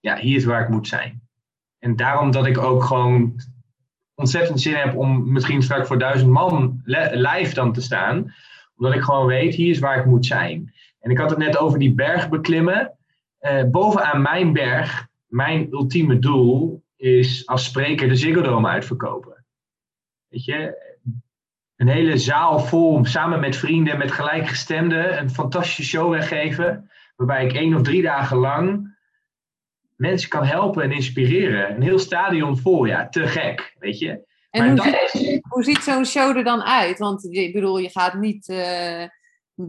[0.00, 1.22] ja, hier is waar ik moet zijn.
[1.78, 3.40] En daarom dat ik ook gewoon
[4.14, 8.34] ontzettend zin heb om misschien straks voor duizend man live dan te staan.
[8.76, 10.74] Omdat ik gewoon weet, hier is waar ik moet zijn.
[11.00, 12.92] En ik had het net over die berg beklimmen.
[13.40, 19.44] Uh, bovenaan mijn berg, mijn ultieme doel is als spreker de Ziggo Dome uitverkopen.
[20.28, 20.82] Weet je,
[21.76, 27.52] een hele zaal vol, samen met vrienden, met gelijkgestemden, een fantastische show weggeven waarbij ik
[27.52, 28.96] één of drie dagen lang
[29.96, 31.74] mensen kan helpen en inspireren.
[31.74, 34.30] Een heel stadion vol, ja, te gek, weet je.
[34.50, 36.98] En hoe, ziet, hoe, ziet zo'n show er dan uit?
[36.98, 39.04] Want ik bedoel, je gaat niet, uh,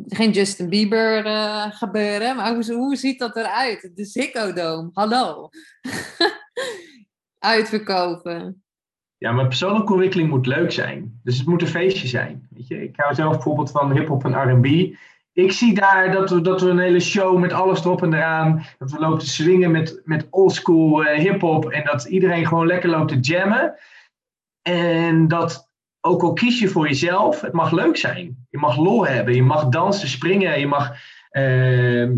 [0.07, 3.91] geen Justin Bieber uh, gebeuren, maar hoe, hoe, ziet dat eruit?
[3.95, 5.49] De Ziggo Dome, hallo.
[7.44, 8.64] Uitverkopen.
[9.18, 11.20] Ja, maar persoonlijke ontwikkeling moet leuk zijn.
[11.24, 12.48] Dus het moet een feestje zijn.
[12.49, 12.84] Weet je?
[12.84, 14.95] Ik hou zelf bijvoorbeeld van hip-hop en RB
[15.34, 18.65] ik zie daar dat we, dat we een hele show met alles erop en eraan.
[18.78, 21.70] Dat we lopen te swingen met, met oldschool uh, hip-hop.
[21.70, 23.76] En dat iedereen gewoon lekker loopt te jammen.
[24.61, 25.72] En dat
[26.02, 28.45] ook al kies je voor jezelf, het mag leuk zijn.
[28.49, 30.95] Je mag lol hebben, je mag dansen, springen, je mag
[31.30, 32.18] ehm,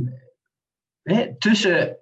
[1.37, 1.97] tussen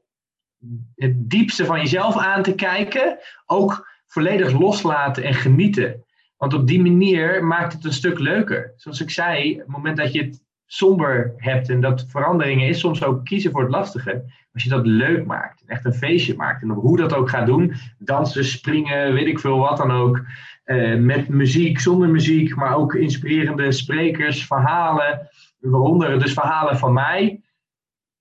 [0.95, 6.03] het diepste van jezelf aan te kijken, ook volledig loslaten en genieten.
[6.37, 8.73] Want op die manier maakt het een stuk leuker.
[8.75, 13.03] Zoals ik zei, het moment dat je het somber hebt en dat veranderingen is soms
[13.03, 14.23] ook kiezen voor het lastige.
[14.53, 17.73] Als je dat leuk maakt, echt een feestje maakt en hoe dat ook gaat doen,
[17.97, 20.25] dansen, springen, weet ik veel wat dan ook,
[20.63, 25.29] eh, met muziek, zonder muziek, maar ook inspirerende sprekers, verhalen,
[25.59, 27.42] waaronder dus verhalen van mij.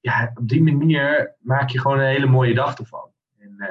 [0.03, 3.11] Ja, op die manier maak je gewoon een hele mooie dag ervan.
[3.39, 3.69] En uh,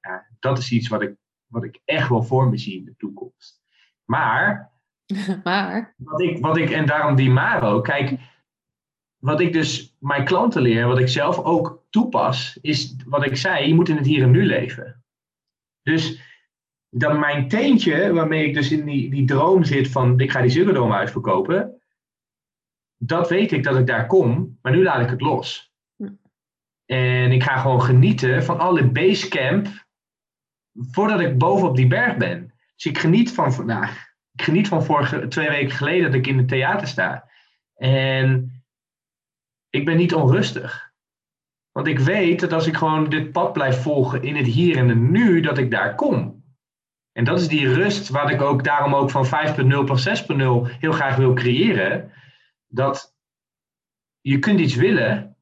[0.00, 1.14] ja, dat is iets wat ik,
[1.46, 3.62] wat ik echt wel voor me zie in de toekomst.
[4.04, 4.72] Maar
[5.44, 5.94] maar.
[5.96, 8.18] Wat ik, wat ik, en daarom die Maro, kijk,
[9.16, 13.68] wat ik dus mijn klanten leer, wat ik zelf ook toepas, is wat ik zei,
[13.68, 15.04] je moet in het hier en nu leven.
[15.82, 16.30] Dus
[16.88, 20.50] dan mijn teentje, waarmee ik dus in die, die droom zit van ik ga die
[20.50, 21.81] Ziggo uitverkopen,
[23.06, 25.72] dat weet ik dat ik daar kom, maar nu laat ik het los.
[25.96, 26.08] Hm.
[26.86, 29.68] En ik ga gewoon genieten van alle basecamp
[30.72, 32.52] voordat ik bovenop die berg ben.
[32.74, 36.38] Dus ik geniet van vandaag ik geniet van vorige, twee weken geleden dat ik in
[36.38, 37.28] het theater sta.
[37.76, 38.62] En
[39.70, 40.90] ik ben niet onrustig.
[41.72, 44.88] Want ik weet dat als ik gewoon dit pad blijf volgen in het hier en
[44.88, 46.44] het nu, dat ik daar kom.
[47.12, 49.30] En dat is die rust waar ik ook daarom ook van 5.0
[49.84, 50.44] plus 6.0
[50.78, 52.10] heel graag wil creëren.
[52.74, 53.14] Dat
[54.20, 55.36] je kunt iets willen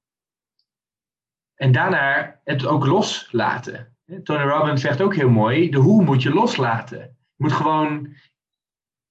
[1.55, 3.97] en daarna het ook loslaten.
[4.23, 6.99] Tony Robbins zegt ook heel mooi, de hoe moet je loslaten.
[6.99, 8.15] Je moet gewoon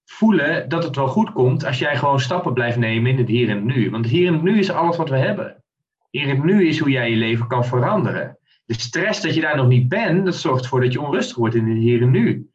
[0.06, 3.50] voelen dat het wel goed komt als jij gewoon stappen blijft nemen in het hier
[3.50, 3.92] en het nu.
[3.92, 5.64] Want hier en het nu is alles wat we hebben.
[6.10, 8.38] Hier en het nu is hoe jij je leven kan veranderen.
[8.66, 11.56] De stress dat je daar nog niet bent, dat zorgt ervoor dat je onrustig wordt
[11.56, 12.49] in het hier en nu.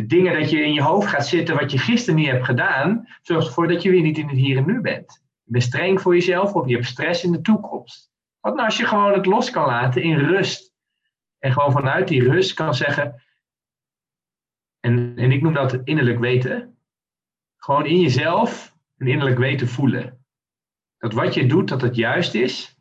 [0.00, 3.08] De dingen dat je in je hoofd gaat zitten wat je gisteren niet hebt gedaan,
[3.22, 5.22] zorgt ervoor dat je weer niet in het hier en nu bent.
[5.42, 8.10] Je bent streng voor jezelf of je hebt stress in de toekomst.
[8.40, 10.74] Wat nou als je gewoon het los kan laten in rust?
[11.38, 13.22] En gewoon vanuit die rust kan zeggen,
[14.80, 16.78] en, en ik noem dat innerlijk weten,
[17.56, 20.24] gewoon in jezelf een innerlijk weten voelen.
[20.98, 22.78] Dat wat je doet, dat het juist is.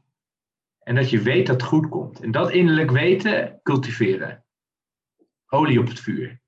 [0.79, 2.19] En dat je weet dat het goed komt.
[2.19, 4.43] En dat innerlijk weten cultiveren.
[5.47, 6.39] Olie op het vuur.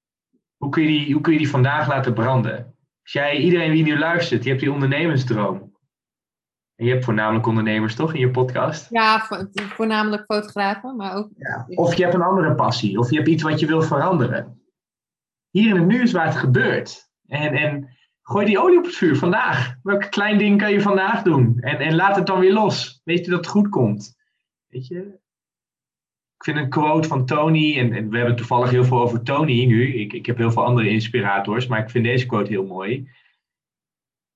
[0.62, 2.76] Hoe kun je die, hoe kun je die vandaag laten branden?
[3.02, 5.76] Als jij, iedereen die nu luistert, je hebt die ondernemersdroom.
[6.76, 8.90] En je hebt voornamelijk ondernemers toch in je podcast?
[8.90, 11.30] Ja, voornamelijk fotografen, maar ook.
[11.38, 11.66] Ja.
[11.68, 14.62] Of je hebt een andere passie, of je hebt iets wat je wil veranderen.
[15.50, 17.10] Hier in het nu is waar het gebeurt.
[17.28, 17.90] En, en
[18.32, 19.76] Gooi die olie op het vuur vandaag.
[19.84, 21.60] Welk klein ding kan je vandaag doen?
[21.60, 23.02] En, en laat het dan weer los.
[23.04, 24.16] Weet je dat het goed komt?
[24.68, 25.20] Weet je?
[26.41, 29.65] Ik vind een quote van Tony, en, en we hebben toevallig heel veel over Tony
[29.65, 29.93] nu.
[29.93, 33.09] Ik, ik heb heel veel andere inspirators, maar ik vind deze quote heel mooi.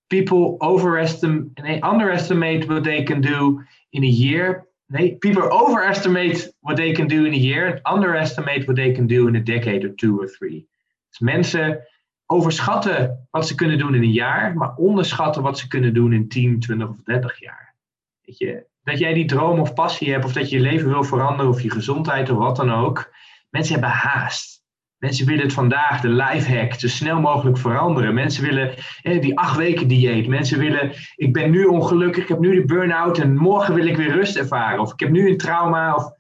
[0.08, 4.68] People overestimate, nee, underestimate what they can do in a year.
[4.86, 9.08] Nee, people overestimate what they can do in a year and underestimate what they can
[9.08, 10.68] do in a decade or two or three.
[11.10, 11.88] Dus mensen
[12.26, 16.28] overschatten wat ze kunnen doen in een jaar, maar onderschatten wat ze kunnen doen in
[16.28, 17.76] 10, 20 of 30 jaar.
[18.22, 21.04] Weet je, dat jij die droom of passie hebt, of dat je je leven wil
[21.04, 23.14] veranderen, of je gezondheid of wat dan ook.
[23.50, 24.64] Mensen hebben haast.
[24.98, 28.14] Mensen willen het vandaag, de life hack, zo snel mogelijk veranderen.
[28.14, 28.76] Mensen willen
[29.22, 30.28] die acht weken dieet.
[30.28, 33.98] Mensen willen, ik ben nu ongelukkig, ik heb nu de burn-out en morgen wil ik
[33.98, 34.80] weer rust ervaren.
[34.80, 36.12] Of ik heb nu een trauma, of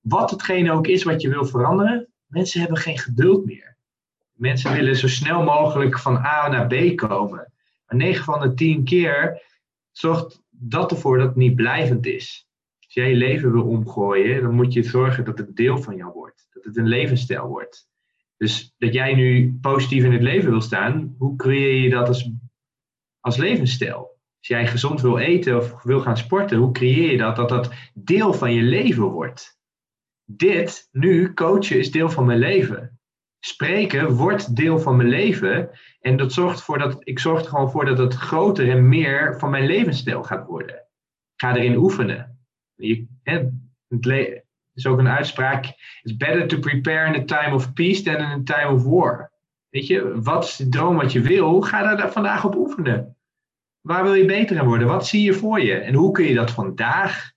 [0.00, 2.08] wat hetgene ook is wat je wil veranderen.
[2.26, 3.76] Mensen hebben geen geduld meer.
[4.32, 7.52] Mensen willen zo snel mogelijk van A naar B komen.
[7.86, 9.42] Maar 9 van de 10 keer
[9.90, 12.48] zorgt dat ervoor dat het niet blijvend is.
[12.84, 16.12] Als jij je leven wil omgooien, dan moet je zorgen dat het deel van jou
[16.12, 16.48] wordt.
[16.50, 17.90] Dat het een levensstijl wordt.
[18.36, 22.30] Dus dat jij nu positief in het leven wil staan, hoe creëer je dat als,
[23.20, 24.20] als levensstijl?
[24.38, 27.72] Als jij gezond wil eten of wil gaan sporten, hoe creëer je dat dat dat
[27.94, 29.60] deel van je leven wordt?
[30.24, 33.00] Dit, nu, coachen, is deel van mijn leven
[33.44, 35.70] spreken wordt deel van mijn leven.
[36.02, 39.38] En dat zorgt ervoor dat ik zorg er gewoon voor dat het groter en meer
[39.38, 40.74] van mijn levensstijl gaat worden.
[40.74, 42.38] Ik ga erin oefenen.
[42.74, 43.38] Je, hè,
[43.88, 44.42] het
[44.74, 45.64] is ook een uitspraak.
[46.02, 49.30] It's better to prepare in a time of peace than in a time of war.
[49.68, 51.60] Weet je, wat is de droom wat je wil?
[51.60, 53.16] Ga daar vandaag op oefenen.
[53.80, 54.88] Waar wil je beter in worden?
[54.88, 55.74] Wat zie je voor je?
[55.74, 57.32] En hoe kun je dat vandaag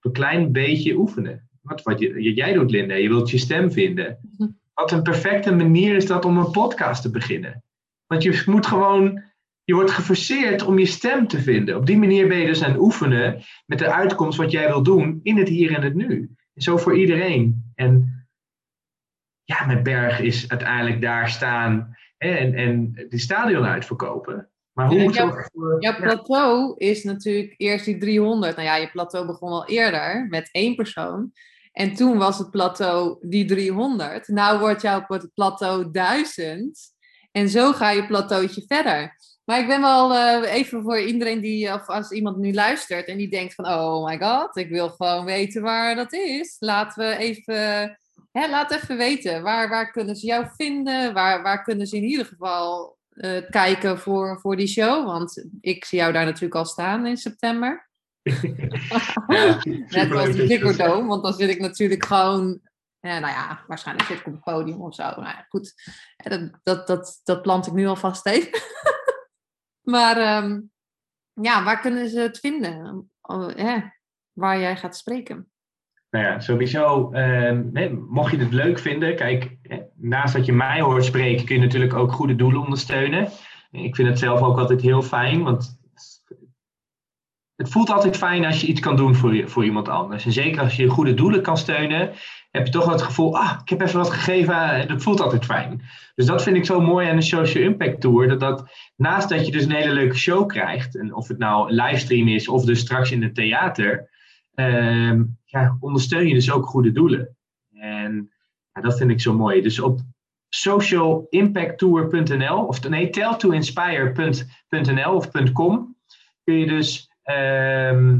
[0.00, 1.48] een klein beetje oefenen?
[1.60, 4.18] Wat, wat je, jij doet, Linda, je wilt je stem vinden.
[4.38, 4.48] Mhm.
[4.74, 7.63] Wat een perfecte manier is dat om een podcast te beginnen.
[8.06, 9.22] Want je moet gewoon,
[9.64, 11.76] je wordt geforceerd om je stem te vinden.
[11.76, 14.82] Op die manier ben je dus aan het oefenen met de uitkomst wat jij wil
[14.82, 16.30] doen in het hier en het nu.
[16.54, 17.72] En zo voor iedereen.
[17.74, 18.26] En
[19.44, 21.96] ja, met Berg is uiteindelijk daar staan.
[22.18, 24.48] en, en die stadion uitverkopen.
[24.74, 25.48] Maar hoe moet jouw,
[25.78, 28.56] jouw plateau is natuurlijk eerst die 300.
[28.56, 31.32] Nou ja, je plateau begon al eerder met één persoon.
[31.72, 34.28] En toen was het plateau die 300.
[34.28, 36.93] Nou wordt jouw plateau 1000.
[37.36, 39.16] En zo ga je plateautje verder.
[39.44, 43.16] Maar ik ben wel uh, even voor iedereen die, of als iemand nu luistert en
[43.16, 46.56] die denkt van, oh my god, ik wil gewoon weten waar dat is.
[46.58, 47.98] Laten we even,
[48.32, 51.14] hè, laat even weten, waar, waar kunnen ze jou vinden?
[51.14, 55.06] Waar, waar kunnen ze in ieder geval uh, kijken voor, voor die show?
[55.06, 57.88] Want ik zie jou daar natuurlijk al staan in september.
[59.26, 59.58] ja,
[59.88, 62.60] Net als Ziggo want dan zit ik natuurlijk gewoon
[63.04, 65.02] nou ja, waarschijnlijk zit ik op het podium of zo.
[65.02, 65.74] Nou ja, goed,
[66.16, 68.60] dat, dat, dat, dat plant ik nu alvast even.
[69.94, 70.60] maar ehm,
[71.32, 73.10] ja, waar kunnen ze het vinden?
[73.20, 73.48] Oh,
[74.32, 75.48] waar jij gaat spreken?
[76.10, 79.56] Nou ja, sowieso, eh, mocht je het leuk vinden, kijk,
[79.94, 83.28] naast dat je mij hoort spreken, kun je natuurlijk ook goede doelen ondersteunen.
[83.70, 85.78] Ik vind het zelf ook altijd heel fijn, want
[87.56, 90.24] het voelt altijd fijn als je iets kan doen voor, voor iemand anders.
[90.24, 92.12] En zeker als je goede doelen kan steunen,
[92.54, 95.44] heb je toch het gevoel, ah, ik heb even wat gegeven, en dat voelt altijd
[95.44, 95.82] fijn.
[96.14, 99.46] Dus dat vind ik zo mooi aan de Social Impact Tour, dat, dat naast dat
[99.46, 102.80] je dus een hele leuke show krijgt, en of het nou livestream is of dus
[102.80, 104.10] straks in het theater,
[104.54, 107.36] ehm, ja, ondersteun je dus ook goede doelen.
[107.72, 108.30] En
[108.72, 109.62] ja, dat vind ik zo mooi.
[109.62, 110.00] Dus op
[110.48, 115.96] socialimpacttour.nl, of nee, telltoinspire.nl of .com,
[116.44, 118.18] kun je dus ehm,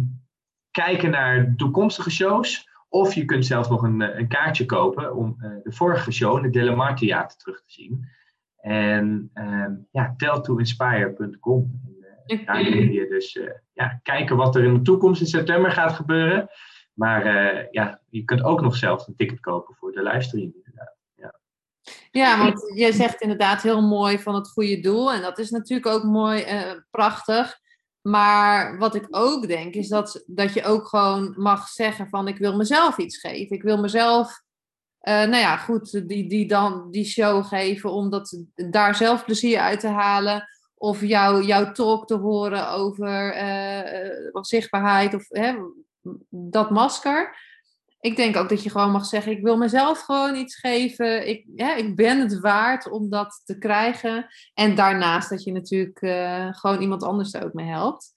[0.70, 2.72] kijken naar toekomstige shows.
[2.94, 6.36] Of je kunt zelfs nog een, eh, een kaartje kopen om uh, de vorige show
[6.36, 8.08] in het Delamar Theater terug te zien.
[8.56, 11.80] En um, ja, telltoinspire.com.
[12.26, 15.70] Uh, daar kun je dus uh, ja, kijken wat er in de toekomst in september
[15.70, 16.48] gaat gebeuren.
[16.92, 17.24] Maar
[17.70, 20.52] ja, je kunt ook nog zelfs een ticket kopen voor de livestream.
[20.54, 20.96] Inderdaad.
[21.14, 21.34] Ja.
[22.10, 25.12] ja, want je zegt inderdaad heel mooi van het goede doel.
[25.12, 26.44] En dat is natuurlijk ook mooi,
[26.90, 27.62] prachtig.
[28.06, 32.38] Maar wat ik ook denk, is dat, dat je ook gewoon mag zeggen van ik
[32.38, 33.56] wil mezelf iets geven.
[33.56, 34.42] Ik wil mezelf,
[35.02, 39.58] uh, nou ja, goed, die, die, dan, die show geven om dat, daar zelf plezier
[39.58, 40.48] uit te halen.
[40.74, 45.54] Of jou, jouw talk te horen over uh, zichtbaarheid of hè,
[46.30, 47.36] dat masker
[48.04, 51.28] ik denk ook dat je gewoon mag zeggen: ik wil mezelf gewoon iets geven.
[51.28, 54.26] Ik, ja, ik ben het waard om dat te krijgen.
[54.54, 58.12] En daarnaast dat je natuurlijk uh, gewoon iemand anders er ook mee helpt.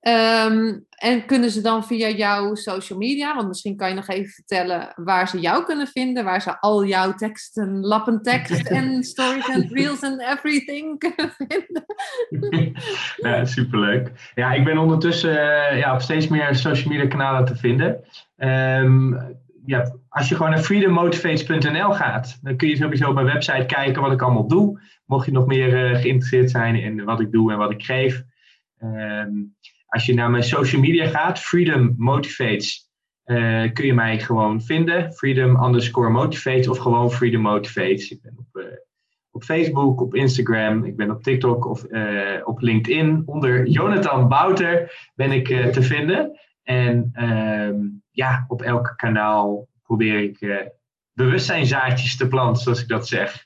[0.00, 4.30] Um, en kunnen ze dan via jouw social media, want misschien kan je nog even
[4.30, 9.68] vertellen waar ze jou kunnen vinden, waar ze al jouw teksten, lappentekst en stories en
[9.72, 11.84] reels en everything kunnen vinden.
[13.16, 14.32] Ja, superleuk.
[14.34, 18.04] Ja, ik ben ondertussen uh, ja, op steeds meer social media kanalen te vinden.
[18.36, 23.66] Um, ja, als je gewoon naar freedommotivates.nl gaat, dan kun je sowieso op mijn website
[23.66, 24.80] kijken wat ik allemaal doe.
[25.04, 28.22] Mocht je nog meer uh, geïnteresseerd zijn in wat ik doe en wat ik geef.
[28.82, 29.56] Um,
[29.88, 32.90] als je naar mijn social media gaat, Freedom Motivates,
[33.24, 35.12] uh, kun je mij gewoon vinden.
[35.12, 38.10] Freedom underscore motivates of gewoon Freedom Motivates.
[38.10, 38.64] Ik ben op, uh,
[39.30, 43.22] op Facebook, op Instagram, ik ben op TikTok of uh, op LinkedIn.
[43.26, 46.38] Onder Jonathan Bouter ben ik te vinden.
[46.62, 47.76] En ehm,
[48.10, 50.66] ja, op elk kanaal probeer ik
[51.12, 53.44] bewustzijnzaadjes te planten, zoals ik dat zeg.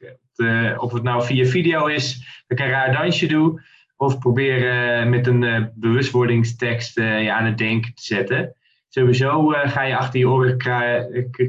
[0.76, 3.60] of het nou via video is, dat ik een raar dansje doe
[4.02, 8.54] of proberen met een uh, bewustwordingstekst uh, je aan het denken te zetten.
[8.88, 10.56] Sowieso uh, ga je achter je oren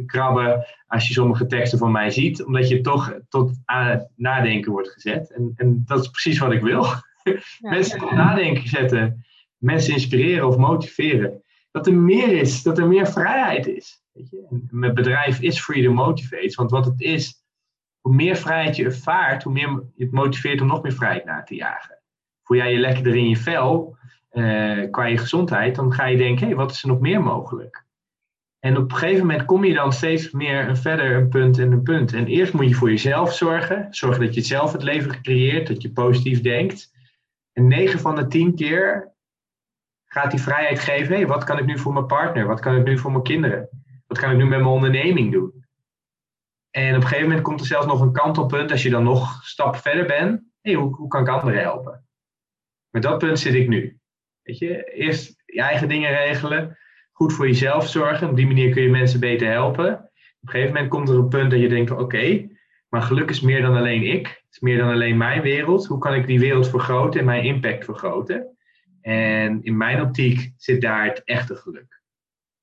[0.06, 4.72] krabben als je sommige teksten van mij ziet, omdat je toch tot aan het nadenken
[4.72, 5.32] wordt gezet.
[5.32, 6.86] En, en dat is precies wat ik wil.
[7.60, 9.26] mensen tot nadenken zetten,
[9.58, 11.44] mensen inspireren of motiveren.
[11.72, 14.04] Dat er meer is, dat er meer vrijheid is.
[14.12, 14.46] Weet je?
[14.50, 17.44] En mijn bedrijf is Freedom Motivates, want wat het is,
[18.00, 21.44] hoe meer vrijheid je ervaart, hoe meer je het motiveert om nog meer vrijheid na
[21.44, 21.93] te jagen
[22.44, 23.98] voel jij je lekkerder in je vel
[24.32, 27.22] uh, qua je gezondheid, dan ga je denken, hé, hey, wat is er nog meer
[27.22, 27.86] mogelijk?
[28.60, 31.72] En op een gegeven moment kom je dan steeds meer een verder een punt en
[31.72, 32.14] een punt.
[32.14, 33.88] En eerst moet je voor jezelf zorgen.
[33.90, 36.92] Zorgen dat je zelf het leven creëert, dat je positief denkt.
[37.54, 39.14] En 9 van de 10 keer
[40.06, 41.16] gaat die vrijheid geven.
[41.16, 42.48] Hé, wat kan ik nu voor mijn partner?
[42.48, 43.70] Wat kan ik nu voor mijn kinderen?
[44.08, 45.66] Wat kan ik nu met mijn onderneming doen?
[46.72, 49.44] En op een gegeven moment komt er zelfs nog een kantelpunt als je dan nog
[49.46, 50.42] stap verder bent.
[50.62, 52.03] Hé, hoe, hoe kan ik anderen helpen?
[52.94, 53.98] Met dat punt zit ik nu.
[54.42, 56.78] Weet je, eerst je eigen dingen regelen,
[57.12, 58.30] goed voor jezelf zorgen.
[58.30, 59.94] Op die manier kun je mensen beter helpen.
[59.94, 60.10] Op
[60.42, 62.50] een gegeven moment komt er een punt dat je denkt: oké,
[62.90, 64.28] maar geluk is meer dan alleen ik.
[64.28, 65.86] Het is meer dan alleen mijn wereld.
[65.86, 68.58] Hoe kan ik die wereld vergroten en mijn impact vergroten?
[69.02, 72.02] En in mijn optiek zit daar het echte geluk.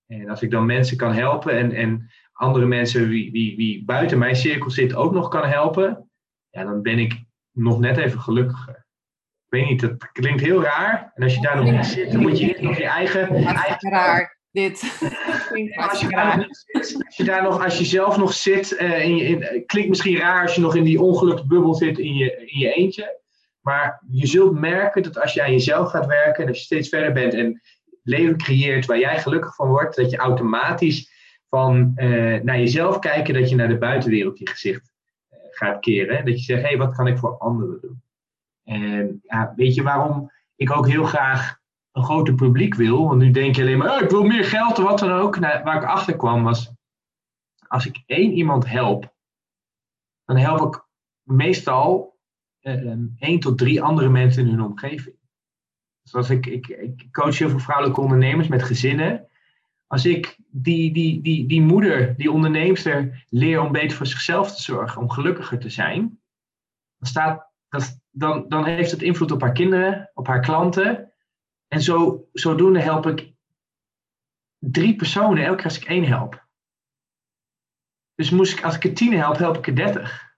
[0.07, 4.19] En als ik dan mensen kan helpen en, en andere mensen wie, wie, wie buiten
[4.19, 6.11] mijn cirkel zitten ook nog kan helpen,
[6.51, 8.89] ja, dan ben ik nog net even gelukkiger.
[9.51, 11.13] Ik weet niet, het klinkt heel raar.
[11.15, 13.35] En als je daar nog in zit, dan moet je eerst nog je eigen...
[13.45, 13.91] eigen...
[13.91, 14.83] raar, dit.
[15.91, 19.05] als, je daar nog zit, als je daar nog, als je zelf nog zit, uh,
[19.05, 22.37] in je, in, klinkt misschien raar als je nog in die ongeluksbubbel zit in je,
[22.47, 23.21] in je eentje.
[23.61, 26.89] Maar je zult merken dat als je aan jezelf gaat werken en als je steeds
[26.89, 27.61] verder bent en
[28.03, 31.11] leven creëert waar jij gelukkig van wordt, dat je automatisch
[31.49, 34.93] van uh, naar jezelf kijken, dat je naar de buitenwereld je gezicht
[35.31, 36.25] uh, gaat keren.
[36.25, 38.03] Dat je zegt, hé, hey, wat kan ik voor anderen doen?
[38.71, 39.23] En
[39.57, 41.59] weet je waarom ik ook heel graag
[41.93, 43.07] een groter publiek wil?
[43.07, 45.39] Want nu denk je alleen maar, oh, ik wil meer geld of wat dan ook.
[45.39, 46.73] Nou, waar ik achter kwam was,
[47.67, 49.15] als ik één iemand help,
[50.25, 50.85] dan help ik
[51.23, 52.19] meestal
[52.63, 55.17] uh, één tot drie andere mensen in hun omgeving.
[56.03, 59.29] Zoals ik, ik, ik coach heel veel vrouwelijke ondernemers met gezinnen.
[59.87, 64.63] Als ik die, die, die, die moeder, die onderneemster, leer om beter voor zichzelf te
[64.63, 66.01] zorgen, om gelukkiger te zijn,
[66.99, 71.13] dan, staat, dat, dan, dan heeft het invloed op haar kinderen, op haar klanten.
[71.69, 73.33] En zo, zodoende help ik
[74.59, 76.47] drie personen elke keer als ik één help.
[78.15, 80.29] Dus moest ik, als ik er tien help, help ik er dertig.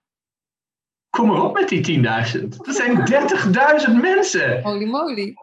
[1.09, 2.47] Kom maar op met die 10.000.
[2.47, 2.97] Dat zijn
[3.87, 4.61] 30.000 mensen.
[4.61, 5.33] Holy moly.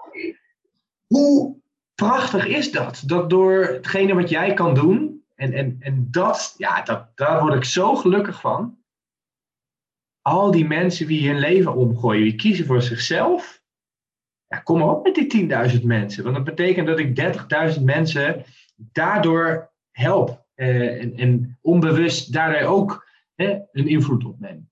[1.07, 1.57] Hoe
[1.95, 3.03] prachtig is dat?
[3.07, 7.55] Dat door hetgene wat jij kan doen, en, en, en dat, ja, dat, daar word
[7.55, 8.79] ik zo gelukkig van.
[10.23, 13.63] Al die mensen die hun leven omgooien, die kiezen voor zichzelf.
[14.47, 15.49] Ja, kom maar op met die
[15.79, 16.23] 10.000 mensen.
[16.23, 17.21] Want dat betekent dat ik
[17.77, 18.45] 30.000 mensen
[18.77, 20.47] daardoor help.
[20.55, 24.71] Eh, en, en, onbewust daardoor ook een invloed op neem.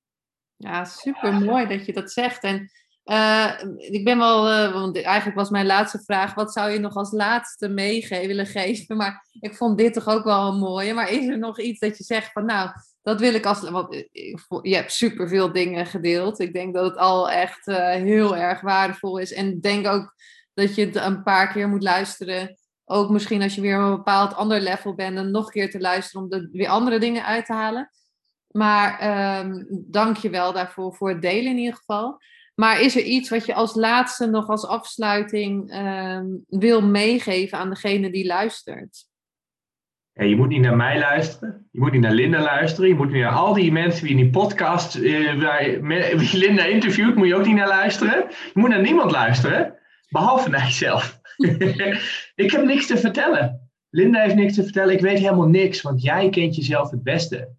[0.57, 2.43] Ja, super mooi dat je dat zegt.
[2.43, 2.71] En
[3.05, 6.95] uh, ik ben wel, uh, want eigenlijk was mijn laatste vraag, wat zou je nog
[6.95, 8.97] als laatste meegeven willen geven?
[8.97, 10.95] Maar ik vond dit toch ook wel een mooie.
[10.95, 12.71] Maar is er nog iets dat je zegt van, nou,
[13.03, 16.39] dat wil ik als, want eh, je hebt superveel dingen gedeeld.
[16.39, 19.33] Ik denk dat het al echt uh, heel erg waardevol is.
[19.33, 20.15] En denk ook
[20.55, 22.59] dat je het een paar keer moet luisteren.
[22.85, 25.71] Ook misschien als je weer op een bepaald ander level bent, dan nog een keer
[25.71, 27.91] te luisteren om er weer andere dingen uit te halen.
[28.49, 32.21] Maar um, dank je wel daarvoor, voor het delen in ieder geval.
[32.55, 37.71] Maar is er iets wat je als laatste nog als afsluiting um, wil meegeven aan
[37.71, 39.07] degene die luistert?
[40.27, 41.69] Je moet niet naar mij luisteren.
[41.71, 42.89] Je moet niet naar Linda luisteren.
[42.89, 47.27] Je moet niet naar al die mensen die in die podcast wie Linda interviewt, moet
[47.27, 48.25] je ook niet naar luisteren.
[48.29, 49.75] Je moet naar niemand luisteren,
[50.09, 51.21] behalve naar jezelf.
[52.35, 53.71] ik heb niks te vertellen.
[53.91, 54.95] Linda heeft niks te vertellen.
[54.95, 57.57] Ik weet helemaal niks, want jij kent jezelf het beste.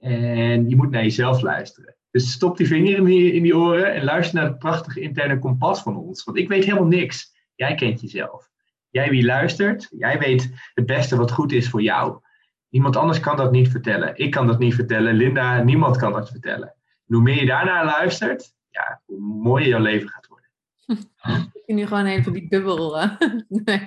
[0.00, 1.96] En je moet naar jezelf luisteren.
[2.10, 5.82] Dus stop die vinger in in die oren en luister naar het prachtige interne kompas
[5.82, 6.24] van ons.
[6.24, 7.32] Want ik weet helemaal niks.
[7.54, 8.51] Jij kent jezelf.
[8.92, 12.20] Jij wie luistert, jij weet het beste wat goed is voor jou.
[12.68, 14.16] Niemand anders kan dat niet vertellen.
[14.16, 15.14] Ik kan dat niet vertellen.
[15.14, 16.68] Linda, niemand kan dat vertellen.
[17.06, 20.48] En hoe meer je daarnaar luistert, ja, hoe mooier jouw leven gaat worden.
[21.64, 22.98] Ik nu gewoon even die bubbel.
[23.64, 23.82] Nee,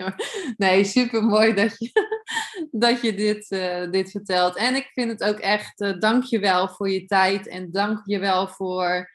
[0.57, 1.91] nee, super mooi dat je,
[2.85, 4.57] dat je dit, uh, dit vertelt.
[4.57, 8.01] En ik vind het ook echt, uh, dank je wel voor je tijd en dank
[8.05, 9.09] je wel voor,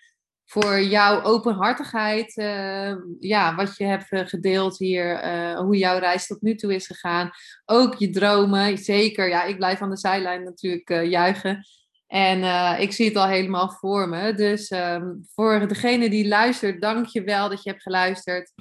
[0.51, 2.37] voor jouw openhartigheid.
[2.37, 7.31] Uh, ja, wat je hebt gedeeld hier, hoe jouw reis tot nu toe is gegaan.
[7.65, 9.29] Ook je dromen, zeker.
[9.29, 11.65] Ja, ik blijf aan de zijlijn natuurlijk juichen.
[12.07, 12.43] En
[12.81, 14.35] ik zie het al helemaal voor me.
[14.35, 18.53] Dus um, voor degene die luistert, dank je wel dat je hebt geluisterd.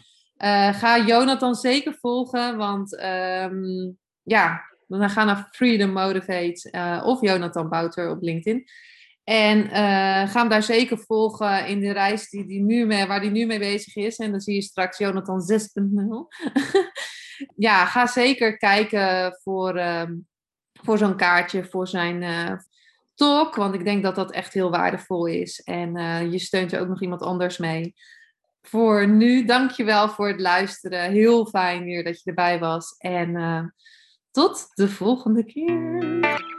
[0.72, 8.10] Ga Jonathan zeker volgen, want um, ja, dan ga naar Freedom Motivate of Jonathan Bouter
[8.10, 8.66] op LinkedIn.
[9.30, 9.65] En
[10.27, 13.45] ga hem daar zeker volgen in de reis die, die nu mee, waar hij nu
[13.45, 14.18] mee bezig is.
[14.18, 16.88] En dan zie je straks Jonathan 6.0.
[17.68, 20.27] ja, ga zeker kijken voor, um,
[20.73, 22.23] voor zo'n kaartje, voor zijn,
[23.15, 25.60] talk, want ik denk dat dat echt heel waardevol is.
[25.60, 27.93] En uh, je steunt er ook nog iemand anders mee.
[28.61, 31.11] Voor nu, dankjewel voor het luisteren.
[31.11, 32.95] Heel fijn weer dat je erbij was.
[32.97, 33.73] En
[34.31, 36.59] tot de volgende keer.